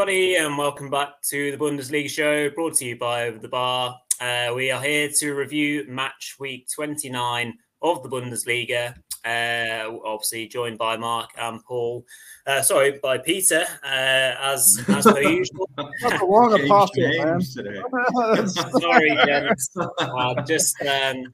Hello, 0.00 0.10
everybody, 0.10 0.36
and 0.36 0.56
welcome 0.56 0.88
back 0.88 1.20
to 1.20 1.50
the 1.50 1.58
Bundesliga 1.58 2.08
show 2.08 2.48
brought 2.48 2.72
to 2.76 2.86
you 2.86 2.96
by 2.96 3.26
Over 3.26 3.38
the 3.38 3.48
Bar. 3.48 4.00
Uh, 4.18 4.50
we 4.56 4.70
are 4.70 4.80
here 4.80 5.10
to 5.18 5.34
review 5.34 5.84
match 5.88 6.36
week 6.40 6.68
29 6.74 7.52
of 7.82 8.02
the 8.02 8.08
Bundesliga. 8.08 8.94
Uh, 9.26 9.94
obviously, 10.02 10.48
joined 10.48 10.78
by 10.78 10.96
Mark 10.96 11.28
and 11.38 11.62
Paul. 11.64 12.06
Uh, 12.46 12.62
sorry, 12.62 12.98
by 13.02 13.18
Peter, 13.18 13.66
uh, 13.84 14.36
as 14.40 14.82
as 14.88 15.04
per 15.04 15.20
usual. 15.22 15.68
sorry, 18.80 19.18
gents. 19.26 19.70
Uh, 19.76 20.42
just 20.46 20.80
um, 20.80 21.24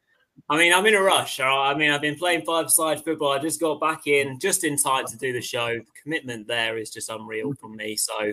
I 0.49 0.57
mean, 0.57 0.73
I'm 0.73 0.87
in 0.87 0.95
a 0.95 1.03
rush. 1.03 1.41
I 1.41 1.75
mean, 1.75 1.91
I've 1.91 2.01
been 2.01 2.17
playing 2.17 2.43
five-side 2.43 3.03
football. 3.03 3.33
I 3.33 3.39
just 3.39 3.61
got 3.61 3.81
back 3.81 4.07
in 4.07 4.39
just 4.39 4.63
in 4.63 4.77
time 4.77 5.07
to 5.07 5.17
do 5.17 5.33
the 5.33 5.41
show. 5.41 5.67
The 5.67 5.85
commitment 6.03 6.47
there 6.47 6.79
is 6.79 6.91
just 6.91 7.11
unreal 7.11 7.53
from 7.55 7.75
me. 7.75 7.97
So, 7.97 8.33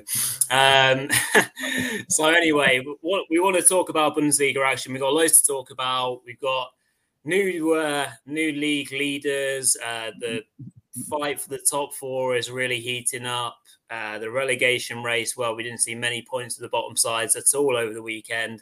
um, 0.51 1.09
so 2.09 2.25
anyway, 2.29 2.83
what 3.01 3.25
we 3.31 3.39
want 3.39 3.55
to 3.55 3.63
talk 3.63 3.89
about 3.89 4.15
Bundesliga 4.15 4.63
action. 4.63 4.93
We've 4.93 5.01
got 5.01 5.13
loads 5.13 5.41
to 5.41 5.47
talk 5.47 5.71
about. 5.71 6.21
We've 6.25 6.39
got 6.39 6.69
new 7.23 7.73
uh, 7.73 8.07
new 8.27 8.51
league 8.51 8.91
leaders. 8.91 9.75
Uh, 9.83 10.11
the 10.19 10.43
fight 11.09 11.41
for 11.41 11.49
the 11.49 11.65
top 11.69 11.93
four 11.93 12.35
is 12.35 12.51
really 12.51 12.79
heating 12.79 13.25
up. 13.25 13.57
Uh, 13.89 14.19
the 14.19 14.29
relegation 14.29 15.03
race. 15.03 15.35
Well, 15.35 15.55
we 15.55 15.63
didn't 15.63 15.81
see 15.81 15.95
many 15.95 16.21
points 16.21 16.55
to 16.55 16.61
the 16.61 16.69
bottom 16.69 16.95
sides 16.95 17.35
at 17.35 17.57
all 17.57 17.75
over 17.75 17.93
the 17.93 18.01
weekend. 18.01 18.61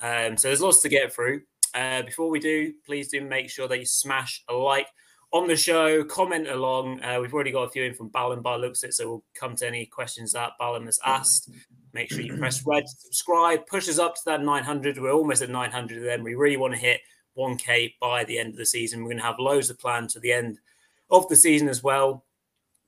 Um, 0.00 0.36
so 0.36 0.48
there's 0.48 0.60
lots 0.60 0.80
to 0.82 0.88
get 0.88 1.12
through. 1.12 1.42
Uh, 1.74 2.02
before 2.02 2.28
we 2.30 2.38
do, 2.38 2.72
please 2.84 3.08
do 3.08 3.20
make 3.20 3.48
sure 3.48 3.68
that 3.68 3.78
you 3.78 3.86
smash 3.86 4.42
a 4.48 4.54
like 4.54 4.88
on 5.32 5.48
the 5.48 5.56
show, 5.56 6.04
comment 6.04 6.48
along. 6.48 7.02
Uh, 7.02 7.18
we've 7.20 7.32
already 7.32 7.52
got 7.52 7.62
a 7.62 7.70
few 7.70 7.84
in 7.84 7.94
from 7.94 8.08
Ballum 8.08 8.42
by 8.42 8.56
looks 8.56 8.84
it, 8.84 8.94
so 8.94 9.08
we'll 9.08 9.24
come 9.34 9.56
to 9.56 9.66
any 9.66 9.86
questions 9.86 10.32
that 10.32 10.52
Ballum 10.58 10.86
has 10.86 11.00
asked. 11.04 11.50
Make 11.94 12.10
sure 12.10 12.20
you 12.20 12.36
press 12.36 12.64
red, 12.66 12.88
subscribe, 12.88 13.66
push 13.66 13.88
us 13.88 13.98
up 13.98 14.14
to 14.16 14.20
that 14.26 14.42
900. 14.42 14.98
We're 14.98 15.12
almost 15.12 15.42
at 15.42 15.50
900 15.50 16.02
then. 16.04 16.22
We 16.22 16.34
really 16.34 16.56
want 16.56 16.74
to 16.74 16.78
hit 16.78 17.00
1K 17.36 17.94
by 18.00 18.24
the 18.24 18.38
end 18.38 18.50
of 18.50 18.56
the 18.56 18.66
season. 18.66 19.00
We're 19.00 19.10
going 19.10 19.18
to 19.18 19.24
have 19.24 19.38
loads 19.38 19.70
of 19.70 19.78
plans 19.78 20.12
to 20.12 20.20
the 20.20 20.32
end 20.32 20.58
of 21.10 21.28
the 21.28 21.36
season 21.36 21.68
as 21.68 21.82
well. 21.82 22.24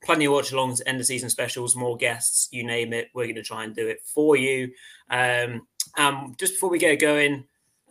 Plenty 0.03 0.25
of 0.25 0.33
watch 0.33 0.51
alongs, 0.51 0.81
end 0.85 0.99
of 0.99 1.05
season 1.05 1.29
specials, 1.29 1.75
more 1.75 1.97
guests, 1.97 2.47
you 2.51 2.63
name 2.63 2.93
it. 2.93 3.09
We're 3.13 3.25
going 3.25 3.35
to 3.35 3.43
try 3.43 3.63
and 3.63 3.75
do 3.75 3.87
it 3.87 4.01
for 4.03 4.35
you. 4.35 4.71
Um, 5.09 5.67
um, 5.97 6.35
just 6.39 6.53
before 6.53 6.69
we 6.69 6.77
get 6.77 6.99
going, 6.99 7.45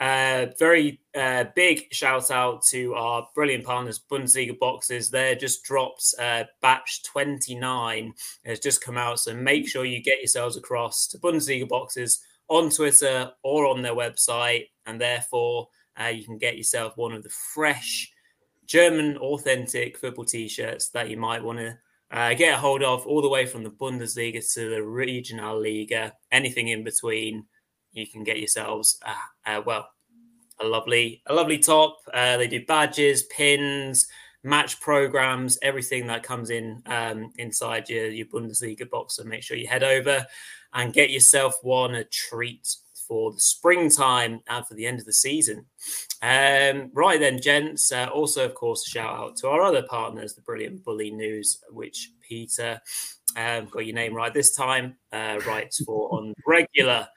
uh, 0.04 0.52
very 0.58 1.00
uh, 1.14 1.44
big 1.56 1.90
shout 1.90 2.30
out 2.30 2.62
to 2.62 2.92
our 2.92 3.26
brilliant 3.34 3.64
partners, 3.64 3.98
Bundesliga 4.10 4.58
Boxes. 4.58 5.08
They're 5.08 5.34
just 5.34 5.64
dropped 5.64 6.04
uh, 6.20 6.44
batch 6.60 7.02
29. 7.04 8.12
It's 8.44 8.60
just 8.60 8.84
come 8.84 8.98
out. 8.98 9.18
So 9.20 9.34
make 9.34 9.66
sure 9.66 9.86
you 9.86 10.02
get 10.02 10.18
yourselves 10.18 10.58
across 10.58 11.06
to 11.08 11.18
Bundesliga 11.18 11.66
Boxes 11.66 12.20
on 12.48 12.68
Twitter 12.68 13.30
or 13.42 13.66
on 13.66 13.80
their 13.80 13.94
website. 13.94 14.66
And 14.84 15.00
therefore, 15.00 15.68
uh, 15.98 16.08
you 16.08 16.22
can 16.22 16.36
get 16.36 16.58
yourself 16.58 16.98
one 16.98 17.12
of 17.12 17.22
the 17.22 17.32
fresh 17.54 18.12
German 18.66 19.16
authentic 19.16 19.96
football 19.96 20.26
t 20.26 20.48
shirts 20.48 20.90
that 20.90 21.08
you 21.08 21.16
might 21.16 21.42
want 21.42 21.60
to 21.60 21.78
uh, 22.10 22.34
get 22.34 22.52
a 22.52 22.58
hold 22.58 22.82
of 22.82 23.06
all 23.06 23.22
the 23.22 23.28
way 23.30 23.46
from 23.46 23.62
the 23.62 23.70
Bundesliga 23.70 24.44
to 24.52 24.68
the 24.68 24.82
Regional 24.82 25.58
Liga, 25.58 26.12
anything 26.30 26.68
in 26.68 26.84
between 26.84 27.46
you 27.94 28.06
can 28.06 28.24
get 28.24 28.38
yourselves 28.38 28.98
uh, 29.06 29.14
uh, 29.46 29.62
well 29.64 29.88
a 30.60 30.64
lovely 30.64 31.22
a 31.26 31.34
lovely 31.34 31.58
top. 31.58 31.98
Uh, 32.12 32.36
they 32.36 32.48
do 32.48 32.64
badges, 32.64 33.24
pins, 33.24 34.06
match 34.42 34.80
programs, 34.80 35.58
everything 35.62 36.06
that 36.06 36.22
comes 36.22 36.50
in 36.50 36.82
um, 36.86 37.32
inside 37.38 37.88
your 37.88 38.08
your 38.08 38.26
Bundesliga 38.26 38.88
box. 38.88 39.16
So 39.16 39.24
make 39.24 39.42
sure 39.42 39.56
you 39.56 39.66
head 39.66 39.82
over 39.82 40.26
and 40.72 40.92
get 40.92 41.10
yourself 41.10 41.56
one 41.62 41.94
a 41.94 42.04
treat 42.04 42.76
for 43.06 43.32
the 43.32 43.40
springtime 43.40 44.40
and 44.48 44.66
for 44.66 44.74
the 44.74 44.86
end 44.86 44.98
of 44.98 45.06
the 45.06 45.12
season. 45.12 45.66
Um, 46.22 46.90
right 46.94 47.20
then, 47.20 47.40
gents. 47.40 47.92
Uh, 47.92 48.08
also, 48.12 48.44
of 48.44 48.54
course, 48.54 48.86
a 48.86 48.90
shout 48.90 49.16
out 49.16 49.36
to 49.36 49.48
our 49.48 49.62
other 49.62 49.82
partners, 49.82 50.34
the 50.34 50.40
brilliant 50.40 50.84
Bulinews, 50.84 51.58
which 51.70 52.12
Peter 52.26 52.80
um, 53.36 53.66
got 53.66 53.86
your 53.86 53.94
name 53.94 54.14
right 54.14 54.32
this 54.32 54.54
time. 54.54 54.96
Uh, 55.12 55.38
writes 55.46 55.82
for 55.84 56.14
on 56.14 56.34
regular. 56.46 57.08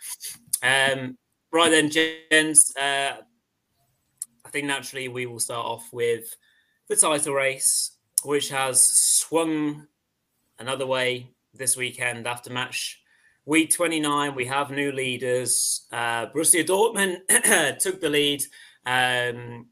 Um, 0.61 1.17
right 1.51 1.69
then, 1.69 1.89
gents. 1.89 2.75
Uh, 2.75 3.17
I 4.45 4.49
think 4.49 4.67
naturally 4.67 5.07
we 5.07 5.25
will 5.25 5.39
start 5.39 5.65
off 5.65 5.91
with 5.91 6.35
the 6.87 6.95
title 6.95 7.33
race, 7.33 7.97
which 8.23 8.49
has 8.49 8.85
swung 8.85 9.87
another 10.59 10.87
way 10.87 11.31
this 11.53 11.75
weekend 11.75 12.27
after 12.27 12.51
match 12.51 13.01
week 13.45 13.73
29. 13.73 14.35
We 14.35 14.45
have 14.45 14.71
new 14.71 14.91
leaders. 14.91 15.87
Uh, 15.91 16.27
Borussia 16.27 16.65
Dortmund 16.65 17.79
took 17.79 17.99
the 17.99 18.09
lead, 18.09 18.43
um, 18.85 19.67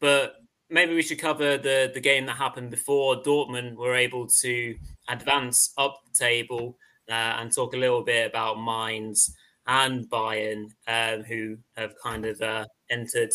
but 0.00 0.36
maybe 0.70 0.94
we 0.94 1.02
should 1.02 1.18
cover 1.18 1.56
the 1.56 1.90
the 1.92 2.00
game 2.00 2.26
that 2.26 2.36
happened 2.36 2.70
before 2.70 3.22
Dortmund 3.22 3.76
were 3.76 3.94
able 3.94 4.26
to 4.26 4.76
advance 5.08 5.72
up 5.76 6.00
the 6.04 6.18
table 6.18 6.78
uh, 7.10 7.36
and 7.38 7.52
talk 7.52 7.74
a 7.74 7.78
little 7.78 8.02
bit 8.02 8.26
about 8.26 8.62
Mainz 8.62 9.34
and 9.66 10.08
Bayern, 10.10 10.66
um, 10.86 11.22
who 11.24 11.56
have 11.76 11.94
kind 12.02 12.26
of 12.26 12.40
uh, 12.40 12.66
entered 12.90 13.32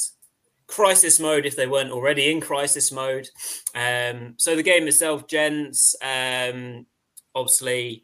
crisis 0.68 1.20
mode 1.20 1.46
if 1.46 1.56
they 1.56 1.68
weren't 1.68 1.92
already 1.92 2.32
in 2.32 2.40
crisis 2.40 2.92
mode. 2.92 3.28
Um, 3.74 4.36
so 4.38 4.56
the 4.56 4.64
game 4.64 4.88
itself, 4.88 5.28
gents, 5.28 5.96
um, 6.02 6.86
obviously, 7.34 8.04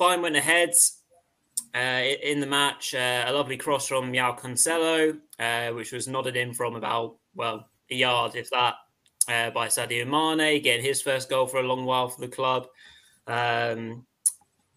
Bayern 0.00 0.22
went 0.22 0.36
ahead 0.36 0.72
uh, 1.74 2.02
in 2.22 2.40
the 2.40 2.46
match. 2.46 2.94
Uh, 2.94 3.24
a 3.26 3.32
lovely 3.32 3.56
cross 3.56 3.86
from 3.86 4.12
João 4.12 4.38
Cancelo, 4.38 5.18
uh, 5.38 5.74
which 5.74 5.92
was 5.92 6.08
nodded 6.08 6.36
in 6.36 6.54
from 6.54 6.74
about, 6.74 7.16
well, 7.34 7.68
a 7.90 7.94
yard, 7.94 8.34
if 8.34 8.48
that, 8.50 8.74
uh, 9.28 9.50
by 9.50 9.68
Sadio 9.68 10.06
Mane, 10.06 10.62
getting 10.62 10.84
his 10.84 11.02
first 11.02 11.28
goal 11.28 11.46
for 11.46 11.60
a 11.60 11.62
long 11.62 11.84
while 11.84 12.08
for 12.08 12.20
the 12.20 12.28
club. 12.28 12.66
Um, 13.26 14.06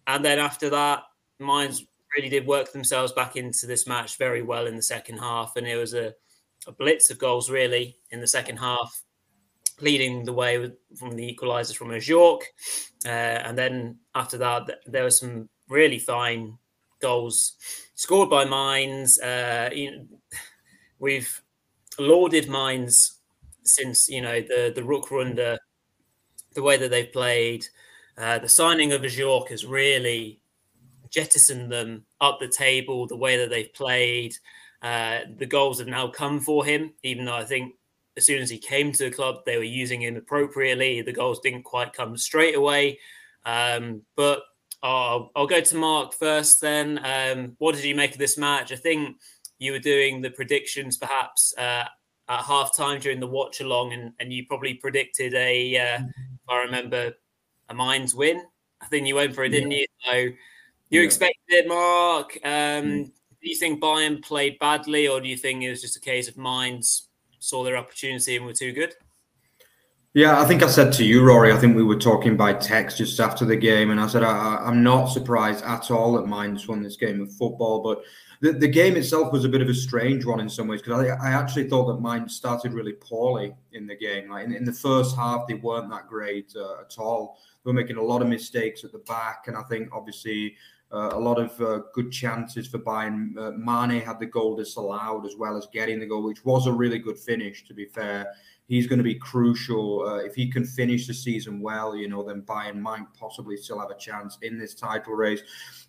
and 0.08 0.24
then 0.24 0.40
after 0.40 0.70
that, 0.70 1.04
Mainz 1.40 1.86
really 2.18 2.30
did 2.30 2.48
work 2.48 2.72
themselves 2.72 3.12
back 3.12 3.36
into 3.36 3.68
this 3.68 3.86
match 3.86 4.18
very 4.18 4.42
well 4.42 4.66
in 4.66 4.76
the 4.76 4.82
second 4.82 5.20
half, 5.20 5.56
and 5.56 5.68
it 5.68 5.78
was 5.78 5.94
a, 5.94 6.14
a 6.66 6.72
blitz 6.72 7.10
of 7.12 7.20
goals 7.20 7.50
really 7.50 7.98
in 8.10 8.20
the 8.20 8.28
second 8.28 8.58
half, 8.58 9.04
leading 9.82 10.26
the 10.26 10.34
way 10.34 10.58
with, 10.58 10.74
from 10.98 11.12
the 11.12 11.36
equalisers 11.36 11.76
from 11.76 11.90
Ajorque. 11.90 12.44
Uh, 13.06 13.10
and 13.46 13.58
then 13.58 13.98
after 14.16 14.38
that, 14.40 14.70
there 14.88 15.04
were 15.04 15.12
some 15.12 15.48
really 15.70 16.00
fine 16.00 16.58
goals 17.02 17.54
scored 17.94 18.30
by 18.30 18.44
Mainz. 18.44 19.20
Uh, 19.20 19.70
you 19.72 19.92
know, 19.92 20.06
we've 21.00 21.42
lauded 22.00 22.50
Mainz 22.50 23.20
since 23.64 24.10
you 24.10 24.22
know 24.22 24.42
the 24.42 24.72
the 24.74 24.82
Rückrunde, 24.82 25.58
the 26.56 26.64
way 26.64 26.78
that 26.78 26.90
they've 26.90 27.14
played. 27.14 27.66
Uh, 28.18 28.40
the 28.40 28.50
signing 28.50 28.92
of 28.92 29.04
Ajorque 29.04 29.50
has 29.50 29.64
really 29.64 30.42
jettisoned 31.10 31.72
them 31.72 32.06
up 32.22 32.40
the 32.40 32.48
table, 32.48 33.08
the 33.08 33.18
way 33.18 33.38
that 33.38 33.50
they've 33.50 33.74
played. 33.74 34.36
Uh, 34.82 35.22
the 35.38 35.46
goals 35.46 35.80
have 35.80 35.88
now 35.88 36.08
come 36.08 36.40
for 36.40 36.66
him, 36.66 36.94
even 37.04 37.26
though 37.26 37.36
I 37.36 37.46
think 37.46 37.74
as 38.16 38.26
soon 38.26 38.42
as 38.42 38.50
he 38.50 38.58
came 38.58 38.92
to 38.92 39.06
the 39.06 39.16
club, 39.16 39.46
they 39.46 39.58
were 39.58 39.64
using 39.64 40.02
him 40.02 40.18
appropriately. 40.18 41.02
The 41.02 41.14
goals 41.14 41.40
didn't 41.40 41.64
quite 41.64 41.94
come 41.94 42.18
straight 42.18 42.56
away. 42.56 43.00
Um, 43.46 44.02
but 44.16 44.42
I'll, 44.84 45.32
I'll, 45.36 45.48
go 45.48 45.62
to 45.62 45.76
Mark 45.76 46.14
first 46.14 46.60
then. 46.60 47.00
Um, 47.04 47.56
what 47.60 47.76
did 47.76 47.84
you 47.84 47.96
make 47.96 48.14
of 48.14 48.18
this 48.18 48.38
match? 48.38 48.72
I 48.72 48.76
think 48.76 49.18
you 49.60 49.72
were 49.72 49.80
doing 49.80 50.22
the 50.22 50.32
predictions 50.32 50.98
perhaps 50.98 51.54
uh, 51.58 51.86
at 52.28 52.44
half 52.44 52.76
time 52.76 53.00
during 53.00 53.20
the 53.20 53.28
watch 53.28 53.62
along, 53.62 53.94
and, 53.94 54.14
and 54.20 54.34
you 54.34 54.46
probably 54.48 54.74
predicted 54.74 55.34
a, 55.36 55.78
uh, 55.78 56.02
if 56.04 56.50
I 56.50 56.58
remember, 56.64 57.14
a 57.70 57.74
Mainz 57.74 58.14
win. 58.14 58.44
I 58.82 58.88
think 58.88 59.08
you 59.08 59.16
went 59.16 59.34
for 59.34 59.44
it, 59.44 59.50
didn't 59.50 59.72
yeah. 59.72 59.78
you? 59.80 59.86
So 60.04 60.36
you 60.90 61.02
yeah. 61.02 61.06
expected 61.06 61.38
it, 61.50 61.68
Mark. 61.68 62.38
Um, 62.44 62.52
mm. 62.52 63.06
Do 63.42 63.50
you 63.50 63.56
think 63.56 63.82
Bayern 63.82 64.24
played 64.24 64.60
badly, 64.60 65.08
or 65.08 65.22
do 65.22 65.28
you 65.28 65.38
think 65.38 65.64
it 65.64 65.70
was 65.70 65.82
just 65.82 65.96
a 65.96 66.02
case 66.02 66.28
of 66.28 66.38
Mainz 66.38 67.08
saw 67.40 67.64
their 67.64 67.78
opportunity 67.78 68.36
and 68.36 68.46
were 68.46 68.54
too 68.54 68.74
good? 68.74 68.94
Yeah, 70.14 70.42
I 70.42 70.46
think 70.46 70.64
I 70.64 70.68
said 70.68 70.92
to 70.94 71.06
you, 71.06 71.24
Rory. 71.24 71.54
I 71.54 71.58
think 71.58 71.76
we 71.76 71.84
were 71.84 72.00
talking 72.00 72.36
by 72.36 72.54
text 72.54 72.98
just 72.98 73.20
after 73.20 73.46
the 73.46 73.56
game, 73.56 73.92
and 73.92 74.00
I 74.00 74.08
said 74.08 74.24
I, 74.24 74.68
am 74.68 74.82
not 74.82 75.06
surprised 75.06 75.64
at 75.64 75.92
all 75.92 76.14
that 76.14 76.26
Mainz 76.26 76.68
won 76.68 76.82
this 76.82 76.98
game 76.98 77.22
of 77.22 77.32
football. 77.34 77.84
But 77.84 78.02
the, 78.42 78.58
the 78.58 78.68
game 78.68 78.96
itself 78.96 79.32
was 79.32 79.46
a 79.46 79.50
bit 79.50 79.62
of 79.62 79.70
a 79.70 79.76
strange 79.76 80.26
one 80.26 80.40
in 80.40 80.50
some 80.50 80.68
ways 80.68 80.82
because 80.82 81.08
I, 81.08 81.30
I, 81.30 81.32
actually 81.32 81.70
thought 81.70 81.86
that 81.88 82.02
Mainz 82.02 82.36
started 82.36 82.74
really 82.74 82.94
poorly 82.94 83.54
in 83.74 83.86
the 83.86 83.96
game. 83.96 84.32
Like 84.32 84.46
in, 84.46 84.54
in 84.54 84.66
the 84.66 84.74
first 84.74 85.16
half, 85.16 85.48
they 85.48 85.54
weren't 85.54 85.92
that 85.92 86.08
great 86.08 86.52
uh, 86.56 86.82
at 86.82 86.96
all. 86.98 87.38
They 87.64 87.70
were 87.70 87.74
making 87.74 87.98
a 87.98 88.04
lot 88.04 88.24
of 88.24 88.28
mistakes 88.28 88.84
at 88.84 88.92
the 88.92 89.00
back, 89.00 89.44
and 89.46 89.56
I 89.56 89.62
think 89.64 89.90
obviously 89.92 90.56
Uh, 90.92 91.10
a 91.12 91.20
lot 91.20 91.38
of 91.38 91.60
uh, 91.62 91.82
good 91.94 92.12
chances 92.12 92.66
for 92.68 92.80
Bayern. 92.80 93.38
Uh, 93.38 93.52
Mane 93.52 94.02
had 94.02 94.20
the 94.20 94.26
goal 94.26 94.56
disallowed 94.56 95.26
as 95.26 95.36
well 95.36 95.58
as 95.58 95.68
getting 95.74 96.00
the 96.00 96.06
goal, 96.06 96.24
which 96.24 96.46
was 96.46 96.66
a 96.66 96.72
really 96.72 96.98
good 96.98 97.20
finish, 97.20 97.66
to 97.66 97.74
be 97.74 97.86
fair. 97.86 98.28
He's 98.70 98.88
going 98.88 99.00
to 99.00 99.04
be 99.04 99.16
crucial. 99.16 100.06
Uh, 100.06 100.18
if 100.18 100.36
he 100.36 100.50
can 100.50 100.66
finish 100.66 101.08
the 101.08 101.14
season 101.14 101.62
well, 101.62 101.96
you 101.96 102.08
know, 102.08 102.24
then 102.24 102.42
Bayern 102.42 102.80
might 102.80 103.06
possibly 103.18 103.58
still 103.58 103.80
have 103.80 103.90
a 103.90 103.98
chance 103.98 104.38
in 104.42 104.58
this 104.58 104.76
title 104.76 105.14
race. 105.14 105.42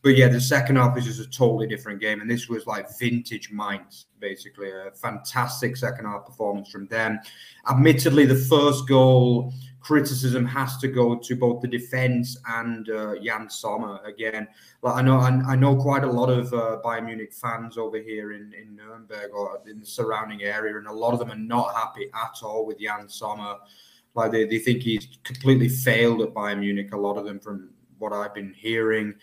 But 0.02 0.16
yeah, 0.16 0.28
the 0.28 0.40
second 0.40 0.76
half 0.76 0.96
is 0.96 1.04
just 1.04 1.20
a 1.20 1.28
totally 1.28 1.66
different 1.66 2.00
game. 2.00 2.20
And 2.20 2.30
this 2.30 2.48
was 2.48 2.66
like 2.66 2.86
vintage 2.98 3.50
Mainz, 3.50 4.06
basically. 4.20 4.70
A 4.70 4.92
fantastic 4.92 5.76
second 5.76 6.06
half 6.06 6.26
performance 6.26 6.70
from 6.70 6.86
them. 6.86 7.18
Admittedly, 7.68 8.26
the 8.26 8.36
first 8.36 8.86
goal 8.88 9.52
criticism 9.88 10.44
has 10.44 10.76
to 10.76 10.86
go 10.86 11.16
to 11.16 11.34
both 11.34 11.62
the 11.62 11.66
defense 11.66 12.36
and 12.46 12.90
uh, 12.90 13.12
Yann 13.12 13.48
Sommer 13.48 13.98
again. 14.04 14.46
Like 14.82 14.96
I 14.96 15.00
know, 15.00 15.16
I, 15.16 15.30
I, 15.52 15.56
know 15.56 15.76
quite 15.76 16.04
a 16.04 16.12
lot 16.12 16.28
of 16.28 16.52
uh, 16.52 16.76
Bayern 16.84 17.06
Munich 17.06 17.32
fans 17.32 17.78
over 17.78 17.96
here 17.96 18.32
in, 18.32 18.52
in 18.52 18.76
Nuremberg 18.76 19.30
or 19.32 19.62
in 19.66 19.80
the 19.80 19.86
surrounding 19.86 20.42
area, 20.42 20.76
and 20.76 20.88
a 20.88 20.92
lot 20.92 21.14
of 21.14 21.18
them 21.18 21.32
are 21.32 21.36
not 21.36 21.74
happy 21.74 22.10
at 22.14 22.36
all 22.42 22.66
with 22.66 22.78
Yann 22.78 23.08
Sommer. 23.08 23.56
Like 24.14 24.30
they, 24.30 24.44
they 24.44 24.58
think 24.58 24.82
he's 24.82 25.08
completely 25.24 25.70
failed 25.70 26.20
at 26.20 26.34
Bayern 26.34 26.58
Munich. 26.58 26.92
A 26.92 26.98
lot 26.98 27.16
of 27.16 27.24
them, 27.24 27.40
from 27.40 27.70
what 27.96 28.12
I've 28.12 28.34
been 28.34 28.52
hearing. 28.52 29.14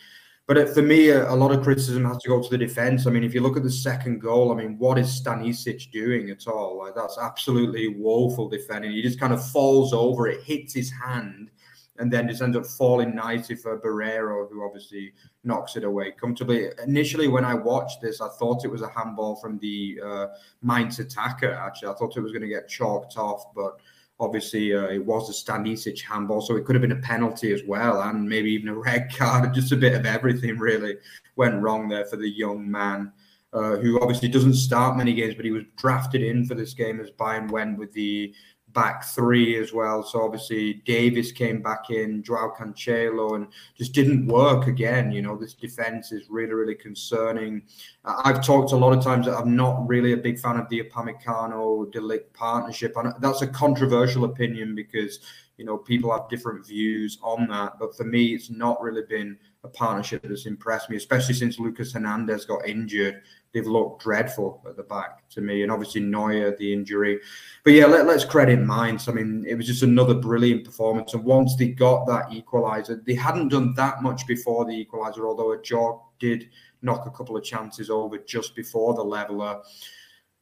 But 0.48 0.70
for 0.76 0.84
me, 0.84 1.10
a, 1.10 1.34
lot 1.34 1.52
of 1.52 1.64
criticism 1.64 2.06
has 2.06 2.18
to 2.20 2.30
go 2.30 2.42
to 2.42 2.50
the 2.50 2.58
defense. 2.58 3.08
I 3.08 3.10
mean, 3.10 3.24
if 3.24 3.34
you 3.34 3.42
look 3.42 3.58
at 3.58 3.64
the 3.64 3.72
second 3.72 4.20
goal, 4.20 4.52
I 4.52 4.56
mean, 4.56 4.78
what 4.78 5.00
is 5.00 5.20
Stanisic 5.20 5.92
doing 5.92 6.30
at 6.30 6.48
all? 6.48 6.78
Like, 6.78 6.94
that's 6.94 7.18
absolutely 7.18 7.88
woeful 7.88 8.48
defending. 8.48 8.92
He 8.92 9.02
just 9.02 9.20
kind 9.20 9.34
of 9.34 9.44
falls 9.50 9.92
over, 9.92 10.28
it 10.28 10.44
hits 10.44 10.72
his 10.72 10.92
hand, 10.92 11.50
and 11.98 12.14
then 12.14 12.28
just 12.28 12.44
ends 12.44 12.56
up 12.56 12.68
falling 12.68 13.16
nicely 13.16 13.56
for 13.56 13.80
Barreiro, 13.80 14.48
who 14.52 14.64
obviously 14.64 15.14
knocks 15.44 15.78
it 15.78 15.84
away 15.84 16.12
comfortably. 16.12 16.70
Initially, 16.86 17.28
when 17.28 17.46
I 17.46 17.56
watched 17.56 18.02
this, 18.02 18.22
I 18.22 18.30
thought 18.38 18.66
it 18.66 18.72
was 18.72 18.84
a 18.84 18.90
handball 18.90 19.38
from 19.38 19.58
the 19.60 20.00
uh, 20.06 20.28
Mainz 20.62 21.00
attacker, 21.00 21.54
actually. 21.54 21.88
I 21.88 21.94
thought 21.96 22.18
it 22.18 22.22
was 22.22 22.32
going 22.32 22.44
to 22.44 22.48
get 22.48 22.70
chalked 22.70 23.18
off, 23.18 23.46
but 23.56 23.80
Obviously, 24.20 24.74
uh, 24.74 24.88
it 24.88 25.06
was 25.06 25.30
a 25.30 25.34
Stanisic 25.34 26.02
handball, 26.02 26.42
so 26.42 26.56
it 26.56 26.66
could 26.66 26.76
have 26.76 26.82
been 26.82 26.94
a 26.94 27.02
penalty 27.02 27.52
as 27.54 27.62
well, 27.68 28.02
and 28.02 28.28
maybe 28.28 28.52
even 28.52 28.70
a 28.70 28.76
red 28.76 29.14
card. 29.18 29.54
Just 29.54 29.72
a 29.72 29.78
bit 29.78 29.94
of 29.94 30.06
everything 30.06 30.58
really 30.58 30.96
went 31.36 31.62
wrong 31.62 31.90
there 31.90 32.06
for 32.06 32.16
the 32.16 32.30
young 32.30 32.70
man, 32.70 33.12
uh, 33.52 33.76
who 33.76 34.02
obviously 34.02 34.30
doesn't 34.30 34.54
start 34.54 34.98
many 34.98 35.14
games, 35.14 35.36
but 35.36 35.46
he 35.46 35.52
was 35.52 35.64
drafted 35.76 36.24
in 36.24 36.46
for 36.46 36.56
this 36.56 36.74
game 36.74 37.00
as 37.02 37.12
Bayern 37.12 37.52
went 37.52 37.78
with 37.78 37.92
the 37.92 38.34
back 38.75 39.06
three 39.06 39.57
as 39.57 39.74
well. 39.74 40.04
So 40.04 40.22
obviously 40.22 40.75
Davis 40.86 41.31
came 41.31 41.62
back 41.62 41.89
in, 41.89 42.22
Joao 42.22 42.54
Cancelo, 42.56 43.36
and 43.36 43.48
just 43.75 43.94
didn't 43.94 44.27
work 44.27 44.68
again. 44.68 45.12
You 45.12 45.24
know, 45.24 45.38
this 45.38 45.54
defense 45.54 46.12
is 46.12 46.30
really, 46.30 46.54
really 46.54 46.75
concerning. 46.75 47.63
Uh, 48.04 48.22
I've 48.24 48.45
talked 48.45 48.74
a 48.74 48.75
lot 48.75 48.95
of 48.95 49.04
times 49.04 49.25
that 49.25 49.38
I'm 49.38 49.56
not 49.56 49.88
really 49.88 50.12
a 50.12 50.18
big 50.18 50.38
fan 50.38 50.57
of 50.57 50.69
the 50.69 50.83
Upamecano 50.83 51.92
De 51.92 52.00
Ligt 52.00 52.33
partnership, 52.33 52.94
and 52.98 53.13
that's 53.22 53.42
a 53.42 53.48
controversial 53.48 54.25
opinion 54.25 54.75
because 54.75 55.19
you 55.57 55.63
know 55.63 55.77
people 55.77 56.12
have 56.12 56.30
different 56.30 56.68
views 56.68 57.18
on 57.24 57.48
that. 57.48 57.80
But 57.80 57.95
for 57.95 58.04
me, 58.04 58.36
it's 58.36 58.50
not 58.50 58.81
really 58.81 59.04
been 59.07 59.38
a 59.63 59.69
partnership 59.69 60.22
that's 60.24 60.45
impressed 60.45 60.89
me, 60.89 60.98
especially 60.98 61.33
since 61.33 61.60
Lucas 61.60 61.94
Hernandez 61.94 62.45
got 62.45 62.68
injured 62.68 63.22
they've 63.56 63.66
looked 63.66 64.04
dreadful 64.04 64.62
at 64.68 64.75
the 64.75 64.84
back 64.84 65.28
to 65.30 65.40
me, 65.40 65.63
and 65.63 65.72
obviously 65.72 66.02
Neuer 66.02 66.54
the 66.57 66.74
injury. 66.74 67.22
But 67.63 67.72
yeah, 67.72 67.86
let, 67.86 68.06
us 68.06 68.25
credit 68.25 68.60
Mainz. 68.60 69.07
I 69.07 69.13
mean, 69.13 69.46
it 69.48 69.56
was 69.56 69.66
just 69.66 69.81
another 69.81 70.13
brilliant 70.13 70.66
performance. 70.66 71.13
And 71.13 71.24
once 71.24 71.56
they 71.56 71.69
got 71.69 72.06
that 72.07 72.31
equaliser, 72.31 73.04
they 73.06 73.16
hadn't 73.16 73.48
done 73.48 73.74
that 73.75 74.04
much 74.04 74.28
before 74.28 74.66
the 74.66 74.86
equaliser, 74.86 75.25
although 75.25 75.54
a 75.54 75.57
Ajorque 75.57 76.02
did 76.19 76.50
knock 76.81 77.06
a 77.06 77.12
couple 77.12 77.38
of 77.38 77.46
chances 77.46 77.90
over 77.90 78.18
just 78.18 78.57
before 78.57 78.94
the 78.94 79.04
leveler. 79.04 79.62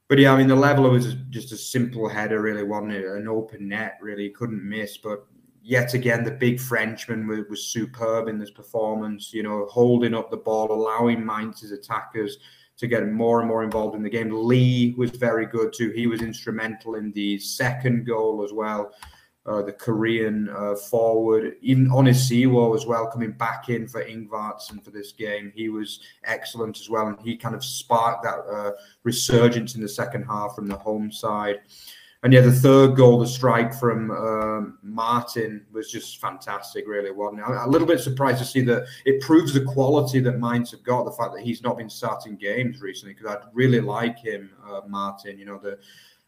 But 0.10 0.18
yeah, 0.18 0.34
I 0.34 0.38
mean, 0.38 0.48
the 0.48 0.56
leveler 0.56 0.90
was 0.90 1.14
just 1.30 1.52
a 1.52 1.58
simple 1.58 2.10
header, 2.10 2.42
really, 2.42 2.64
wasn't 2.64 2.94
it? 2.94 3.06
An 3.06 3.28
open 3.28 3.68
net, 3.68 4.00
really, 4.02 4.32
couldn't 4.32 4.68
miss. 4.68 4.98
But 4.98 5.28
yet 5.62 5.94
again, 5.94 6.24
the 6.24 6.32
big 6.32 6.60
Frenchman 6.60 7.28
was, 7.28 7.42
was 7.48 7.68
superb 7.68 8.28
in 8.28 8.40
this 8.40 8.52
performance, 8.52 9.32
you 9.36 9.44
know, 9.44 9.68
holding 9.70 10.16
up 10.16 10.32
the 10.32 10.38
ball, 10.38 10.72
allowing 10.72 11.24
Mainz's 11.24 11.72
attackers 11.72 12.40
to 12.78 12.88
get 12.88 13.08
more 13.08 13.40
and 13.40 13.48
more 13.48 13.64
involved 13.64 13.96
in 13.96 14.04
the 14.04 14.10
game. 14.10 14.30
Lee 14.32 14.94
was 14.98 15.12
very 15.12 15.46
good 15.46 15.74
too. 15.74 15.92
He 15.92 16.08
was 16.08 16.22
instrumental 16.22 16.96
in 16.96 17.12
the 17.12 17.40
second 17.40 18.06
goal 18.06 18.44
as 18.44 18.52
well. 18.52 18.92
Uh, 19.46 19.62
the 19.62 19.74
Korean 19.74 20.48
uh, 20.56 20.74
forward, 20.74 21.56
even 21.62 21.92
on 21.92 22.06
his 22.06 22.18
Onisiwo 22.30 22.78
as 22.78 22.86
well, 22.86 23.08
coming 23.08 23.34
back 23.34 23.68
in 23.68 23.90
for 23.90 24.02
Ingvartsen 24.02 24.82
for 24.82 24.92
this 24.92 25.12
game. 25.12 25.52
He 25.54 25.68
was 25.68 26.00
excellent 26.24 26.80
as 26.80 26.90
well, 26.90 27.08
and 27.08 27.20
he 27.20 27.36
kind 27.36 27.54
of 27.54 27.64
sparked 27.64 28.24
that 28.24 28.40
uh, 28.50 28.72
resurgence 29.04 29.76
in 29.76 29.82
the 29.82 29.90
second 29.90 30.24
half 30.24 30.56
from 30.56 30.68
the 30.68 30.78
home 30.78 31.12
side. 31.12 31.60
And 32.24 32.32
yeah, 32.32 32.40
the 32.40 32.54
third 32.54 32.96
goal, 32.96 33.20
the 33.20 33.28
strike 33.28 33.74
from 33.74 34.10
um, 34.12 34.78
Martin 34.82 35.66
was 35.74 35.92
just 35.92 36.22
fantastic, 36.22 36.88
really, 36.88 37.12
wasn't 37.12 37.42
it? 37.42 37.44
I'm 37.44 37.68
a 37.68 37.70
little 37.70 37.88
bit 37.88 38.00
surprised 38.00 38.40
to 38.40 38.46
see 38.46 38.62
that 38.62 38.86
it 39.06 39.22
proves 39.22 39.54
the 39.54 39.66
quality 39.66 40.22
that 40.22 40.40
Mainz 40.40 40.72
have 40.72 40.84
got, 40.84 41.04
the 41.04 41.12
fact 41.12 41.34
that 41.36 41.44
he's 41.44 41.62
not 41.62 41.78
been 41.78 41.90
starting 41.90 42.38
games 42.38 42.82
recently, 42.82 43.14
because 43.14 43.36
I'd 43.36 43.44
really 43.52 43.82
like 43.82 44.18
him, 44.18 44.52
uh, 44.66 44.82
Martin, 44.88 45.38
you 45.38 45.46
know, 45.46 45.58
the, 45.58 45.78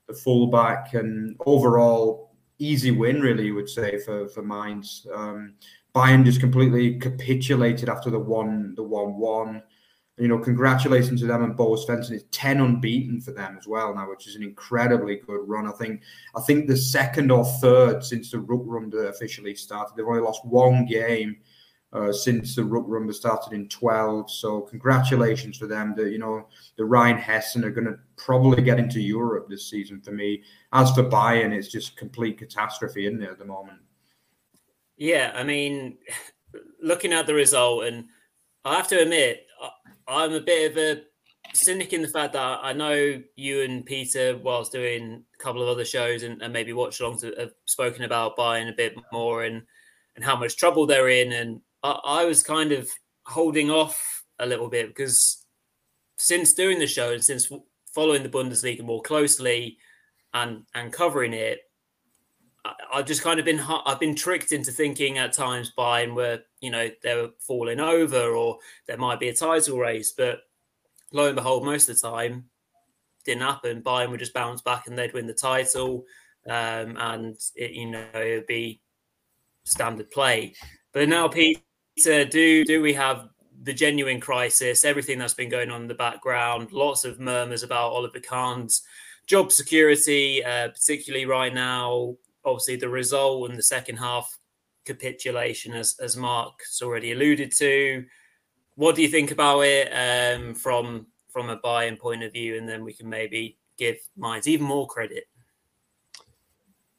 the 0.08 0.14
fullback 0.14 0.96
and 0.96 1.38
overall 1.46 2.36
easy 2.60 2.92
win, 2.92 3.22
really, 3.22 3.46
you 3.46 3.56
would 3.56 3.70
say, 3.70 3.98
for, 4.00 4.28
for 4.28 4.44
Mainz. 4.44 5.08
Um, 5.16 5.54
Bayern 5.96 6.26
just 6.26 6.42
completely 6.42 7.00
capitulated 7.00 7.88
after 7.88 8.10
the 8.10 8.20
one, 8.20 8.76
the 8.76 8.84
one-one 8.84 9.64
you 10.18 10.30
know, 10.30 10.40
congratulations 10.40 11.20
to 11.22 11.28
them 11.28 11.44
and 11.44 11.58
Bo 11.58 11.76
Svensson. 11.76 12.12
It's 12.12 12.26
10 12.32 12.62
unbeaten 12.62 13.20
for 13.20 13.32
them 13.32 13.58
as 13.58 13.68
well 13.68 13.94
now, 13.94 14.10
which 14.10 14.28
is 14.28 14.36
an 14.36 14.44
incredibly 14.44 15.18
good 15.18 15.42
run. 15.46 15.68
I 15.68 15.74
think 15.74 16.02
I 16.36 16.42
think 16.42 16.68
the 16.68 16.78
second 16.78 17.32
or 17.32 17.44
third 17.44 18.04
since 18.04 18.32
the 18.32 18.38
Rückrunde 18.38 19.10
officially 19.10 19.56
started. 19.56 19.96
They've 19.96 20.08
only 20.08 20.22
lost 20.22 20.46
one 20.46 20.86
game 20.86 21.38
uh, 21.92 22.12
since 22.12 22.56
the 22.56 22.62
Rückrunde 22.62 23.14
started 23.14 23.54
in 23.54 23.68
12. 23.68 24.32
So 24.32 24.62
congratulations 24.62 25.58
for 25.58 25.68
them. 25.68 25.94
The, 25.96 26.10
you 26.10 26.20
know, 26.20 26.48
the 26.78 26.86
Rhine 26.86 27.18
Hessen 27.18 27.64
are 27.64 27.72
going 27.72 27.88
to 27.88 27.98
probably 28.18 28.62
get 28.62 28.80
into 28.80 29.02
Europe 29.02 29.50
this 29.50 29.70
season 29.70 30.02
for 30.02 30.12
me. 30.12 30.44
As 30.74 30.92
for 30.92 31.04
Bayern, 31.04 31.54
it's 31.54 31.70
just 31.70 31.98
complete 31.98 32.38
catastrophe, 32.38 33.06
isn't 33.06 33.22
it, 33.22 33.30
at 33.30 33.40
the 33.40 33.46
moment? 33.46 33.80
Yeah, 34.98 35.32
I 35.36 35.44
mean, 35.44 35.98
looking 36.82 37.14
at 37.14 37.28
the 37.28 37.34
result, 37.34 37.86
and 37.86 38.06
I 38.64 38.76
have 38.76 38.88
to 38.90 39.02
admit, 39.02 39.46
I'm 40.08 40.34
a 40.34 40.40
bit 40.40 40.72
of 40.72 40.78
a 40.78 41.02
cynic 41.54 41.94
in 41.94 42.02
the 42.02 42.08
fact 42.08 42.34
that 42.34 42.60
I 42.62 42.74
know 42.74 43.22
you 43.36 43.62
and 43.62 43.86
Peter, 43.86 44.38
whilst 44.38 44.72
doing 44.72 45.24
a 45.34 45.44
couple 45.44 45.62
of 45.62 45.70
other 45.70 45.86
shows 45.86 46.24
and, 46.24 46.42
and 46.42 46.54
maybe 46.54 46.74
watch 46.74 47.00
alongs, 47.00 47.24
have 47.40 47.54
spoken 47.66 48.04
about 48.04 48.38
Bayern 48.38 48.70
a 48.70 48.76
bit 48.76 48.96
more 49.12 49.44
and 49.44 49.64
and 50.16 50.24
how 50.24 50.36
much 50.36 50.56
trouble 50.56 50.86
they're 50.86 51.10
in. 51.10 51.34
And 51.34 51.62
I, 51.84 51.92
I 52.04 52.26
was 52.26 52.44
kind 52.44 52.72
of 52.72 52.90
holding 53.26 53.70
off 53.70 54.24
a 54.40 54.46
little 54.46 54.70
bit 54.70 54.88
because 54.88 55.46
since 56.18 56.54
doing 56.54 56.80
the 56.80 56.88
show 56.88 57.12
and 57.14 57.24
since 57.24 57.52
following 57.94 58.24
the 58.24 58.30
Bundesliga 58.30 58.84
more 58.84 59.02
closely 59.02 59.78
and 60.34 60.64
and 60.74 60.92
covering 60.94 61.34
it, 61.34 61.60
I've 62.94 63.06
just 63.06 63.22
kind 63.22 63.40
of 63.40 63.46
been 63.46 63.60
I've 63.60 64.00
been 64.00 64.16
tricked 64.16 64.52
into 64.52 64.72
thinking 64.72 65.18
at 65.18 65.34
times 65.34 65.72
Bayern 65.78 66.16
were 66.16 66.42
you 66.66 66.72
know 66.72 66.90
they 67.04 67.16
were 67.16 67.30
falling 67.40 67.80
over 67.80 68.34
or 68.34 68.58
there 68.88 68.98
might 68.98 69.20
be 69.20 69.30
a 69.30 69.36
title 69.36 69.78
race, 69.78 70.12
but 70.12 70.40
lo 71.12 71.28
and 71.28 71.36
behold, 71.36 71.64
most 71.64 71.88
of 71.88 71.96
the 71.96 72.08
time 72.08 72.46
didn't 73.24 73.44
happen. 73.44 73.82
Bayern 73.82 74.10
would 74.10 74.20
just 74.20 74.34
bounce 74.34 74.62
back 74.62 74.88
and 74.88 74.98
they'd 74.98 75.14
win 75.14 75.28
the 75.28 75.34
title, 75.34 76.06
um, 76.48 76.98
and 76.98 77.38
it, 77.56 77.72
you 77.72 77.90
know 77.90 78.06
it'd 78.14 78.48
be 78.48 78.82
standard 79.64 80.12
play. 80.12 80.54
But 80.92 81.08
now, 81.08 81.28
Peter, 81.28 82.26
do 82.26 82.66
do 82.66 82.82
we 82.82 82.94
have 82.94 83.30
the 83.64 83.74
genuine 83.74 84.20
crisis? 84.20 84.84
Everything 84.84 85.20
that's 85.20 85.34
been 85.34 85.50
going 85.50 85.72
on 85.72 85.84
in 85.84 85.88
the 85.88 85.94
background, 85.94 86.72
lots 86.72 87.06
of 87.06 87.20
murmurs 87.20 87.64
about 87.64 87.92
Oliver 87.92 88.20
Kahn's 88.20 88.82
job 89.28 89.52
security, 89.52 90.44
uh, 90.44 90.70
particularly 90.70 91.26
right 91.26 91.54
now 91.54 92.18
obviously 92.46 92.76
the 92.76 92.90
result 92.90 93.50
in 93.50 93.58
the 93.58 93.64
second 93.64 93.98
half 93.98 94.38
capitulation, 94.86 95.74
as 95.74 95.96
as 96.00 96.16
Mark's 96.16 96.82
already 96.82 97.12
alluded 97.12 97.52
to. 97.58 98.06
What 98.76 98.96
do 98.96 99.02
you 99.02 99.08
think 99.08 99.32
about 99.32 99.62
it 99.62 99.88
um, 99.92 100.54
from 100.54 101.08
from 101.30 101.50
a 101.50 101.58
Bayern 101.58 102.00
point 102.00 102.24
of 102.24 102.32
view, 102.32 102.58
and 102.58 102.68
then 102.68 102.84
we 102.84 102.94
can 102.94 103.10
maybe 103.10 103.58
give 103.78 103.98
Mainz 104.16 104.48
even 104.48 104.66
more 104.66 104.88
credit. 104.88 105.26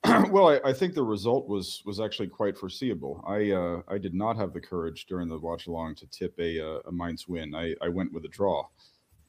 well, 0.30 0.48
I, 0.50 0.60
I, 0.62 0.72
think 0.72 0.94
the 0.94 1.02
result 1.02 1.48
was 1.48 1.82
was 1.84 2.00
actually 2.00 2.28
quite 2.28 2.56
foreseeable. 2.56 3.24
I 3.26 3.50
uh, 3.50 3.82
I 3.88 3.98
did 3.98 4.14
not 4.14 4.36
have 4.36 4.52
the 4.52 4.60
courage 4.60 5.06
during 5.06 5.28
the 5.28 5.38
watch 5.38 5.66
along 5.66 5.96
to 5.96 6.06
tip 6.06 6.34
a 6.38 6.60
uh, 6.60 6.80
a 6.86 6.92
Mainz 6.92 7.26
win. 7.26 7.54
I, 7.54 7.74
I 7.82 7.88
went 7.88 8.12
with 8.12 8.24
a 8.24 8.28
draw, 8.28 8.66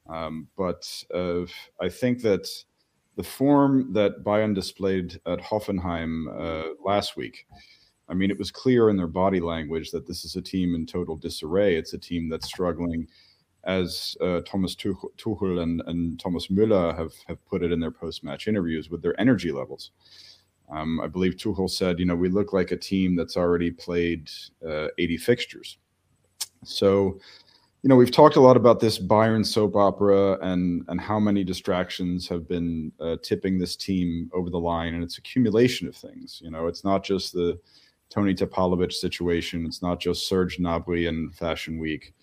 um, 0.09 0.47
but 0.57 0.85
uh, 1.13 1.45
I 1.81 1.89
think 1.89 2.21
that 2.23 2.47
the 3.15 3.23
form 3.23 3.91
that 3.93 4.23
Bayern 4.23 4.53
displayed 4.53 5.19
at 5.25 5.39
Hoffenheim 5.39 6.27
uh, 6.39 6.73
last 6.85 7.17
week 7.17 7.47
I 8.09 8.13
mean, 8.13 8.31
it 8.31 8.37
was 8.37 8.51
clear 8.51 8.89
in 8.89 8.97
their 8.97 9.07
body 9.07 9.39
language 9.39 9.91
that 9.91 10.07
this 10.07 10.23
is 10.23 10.35
a 10.35 10.41
team 10.41 10.75
in 10.75 10.85
total 10.85 11.15
disarray. 11.15 11.75
It's 11.75 11.93
a 11.93 11.97
team 11.97 12.29
that's 12.29 12.47
struggling, 12.47 13.07
as 13.65 14.15
uh, 14.21 14.41
Thomas 14.45 14.75
Tuchel 14.75 15.61
and, 15.61 15.81
and 15.87 16.19
Thomas 16.19 16.47
Müller 16.47 16.97
have, 16.97 17.11
have 17.27 17.45
put 17.45 17.63
it 17.63 17.71
in 17.71 17.79
their 17.79 17.91
post 17.91 18.23
match 18.23 18.47
interviews 18.47 18.89
with 18.89 19.01
their 19.01 19.19
energy 19.19 19.51
levels. 19.51 19.91
Um, 20.69 20.99
I 21.01 21.07
believe 21.07 21.35
Tuchel 21.35 21.69
said, 21.69 21.99
you 21.99 22.05
know, 22.05 22.15
we 22.15 22.29
look 22.29 22.53
like 22.53 22.71
a 22.71 22.77
team 22.77 23.15
that's 23.15 23.37
already 23.37 23.71
played 23.71 24.29
uh, 24.65 24.87
80 24.97 25.17
fixtures. 25.17 25.77
So, 26.63 27.19
you 27.83 27.89
know, 27.89 27.95
we've 27.95 28.11
talked 28.11 28.35
a 28.35 28.41
lot 28.41 28.57
about 28.57 28.79
this 28.79 28.99
Bayern 28.99 29.45
soap 29.45 29.75
opera 29.75 30.37
and 30.41 30.83
and 30.87 30.99
how 30.99 31.19
many 31.19 31.43
distractions 31.43 32.27
have 32.27 32.47
been 32.47 32.91
uh, 32.99 33.17
tipping 33.21 33.59
this 33.59 33.75
team 33.75 34.29
over 34.33 34.49
the 34.49 34.59
line, 34.59 34.93
and 34.93 35.03
it's 35.03 35.19
accumulation 35.19 35.87
of 35.87 35.95
things. 35.95 36.41
You 36.43 36.51
know, 36.51 36.67
it's 36.67 36.83
not 36.83 37.03
just 37.03 37.33
the 37.33 37.59
Toni 38.09 38.33
Tapalovic 38.33 38.93
situation. 38.93 39.65
It's 39.65 39.81
not 39.81 39.99
just 39.99 40.27
Serge 40.27 40.57
Gnabry 40.57 41.07
and 41.09 41.33
Fashion 41.35 41.77
Week. 41.77 42.13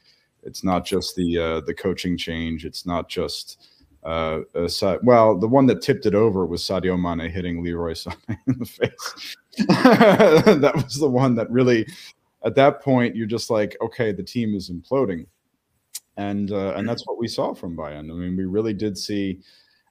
It's 0.42 0.64
not 0.64 0.84
just 0.84 1.16
the 1.16 1.38
uh, 1.38 1.60
the 1.60 1.74
coaching 1.74 2.16
change. 2.16 2.64
It's 2.64 2.86
not 2.86 3.08
just 3.08 3.68
uh, 4.02 4.40
uh, 4.54 4.98
well, 5.02 5.38
the 5.38 5.48
one 5.48 5.66
that 5.66 5.80
tipped 5.80 6.06
it 6.06 6.14
over 6.14 6.44
was 6.44 6.62
Sadio 6.62 7.00
Mane 7.00 7.30
hitting 7.30 7.62
Leroy 7.62 7.92
Sané 7.92 8.36
in 8.46 8.58
the 8.58 8.66
face. 8.66 9.36
that 9.58 10.72
was 10.74 10.96
the 10.98 11.08
one 11.08 11.34
that 11.36 11.50
really, 11.50 11.86
at 12.44 12.54
that 12.56 12.82
point, 12.82 13.16
you're 13.16 13.26
just 13.26 13.48
like, 13.48 13.76
okay, 13.80 14.12
the 14.12 14.22
team 14.22 14.54
is 14.54 14.70
imploding 14.70 15.26
and 16.16 16.52
uh, 16.52 16.74
and 16.76 16.88
that's 16.88 17.06
what 17.06 17.18
we 17.18 17.28
saw 17.28 17.54
from 17.54 17.76
Bayern. 17.76 18.10
I 18.10 18.14
mean, 18.14 18.36
we 18.36 18.44
really 18.44 18.74
did 18.74 18.96
see, 18.96 19.40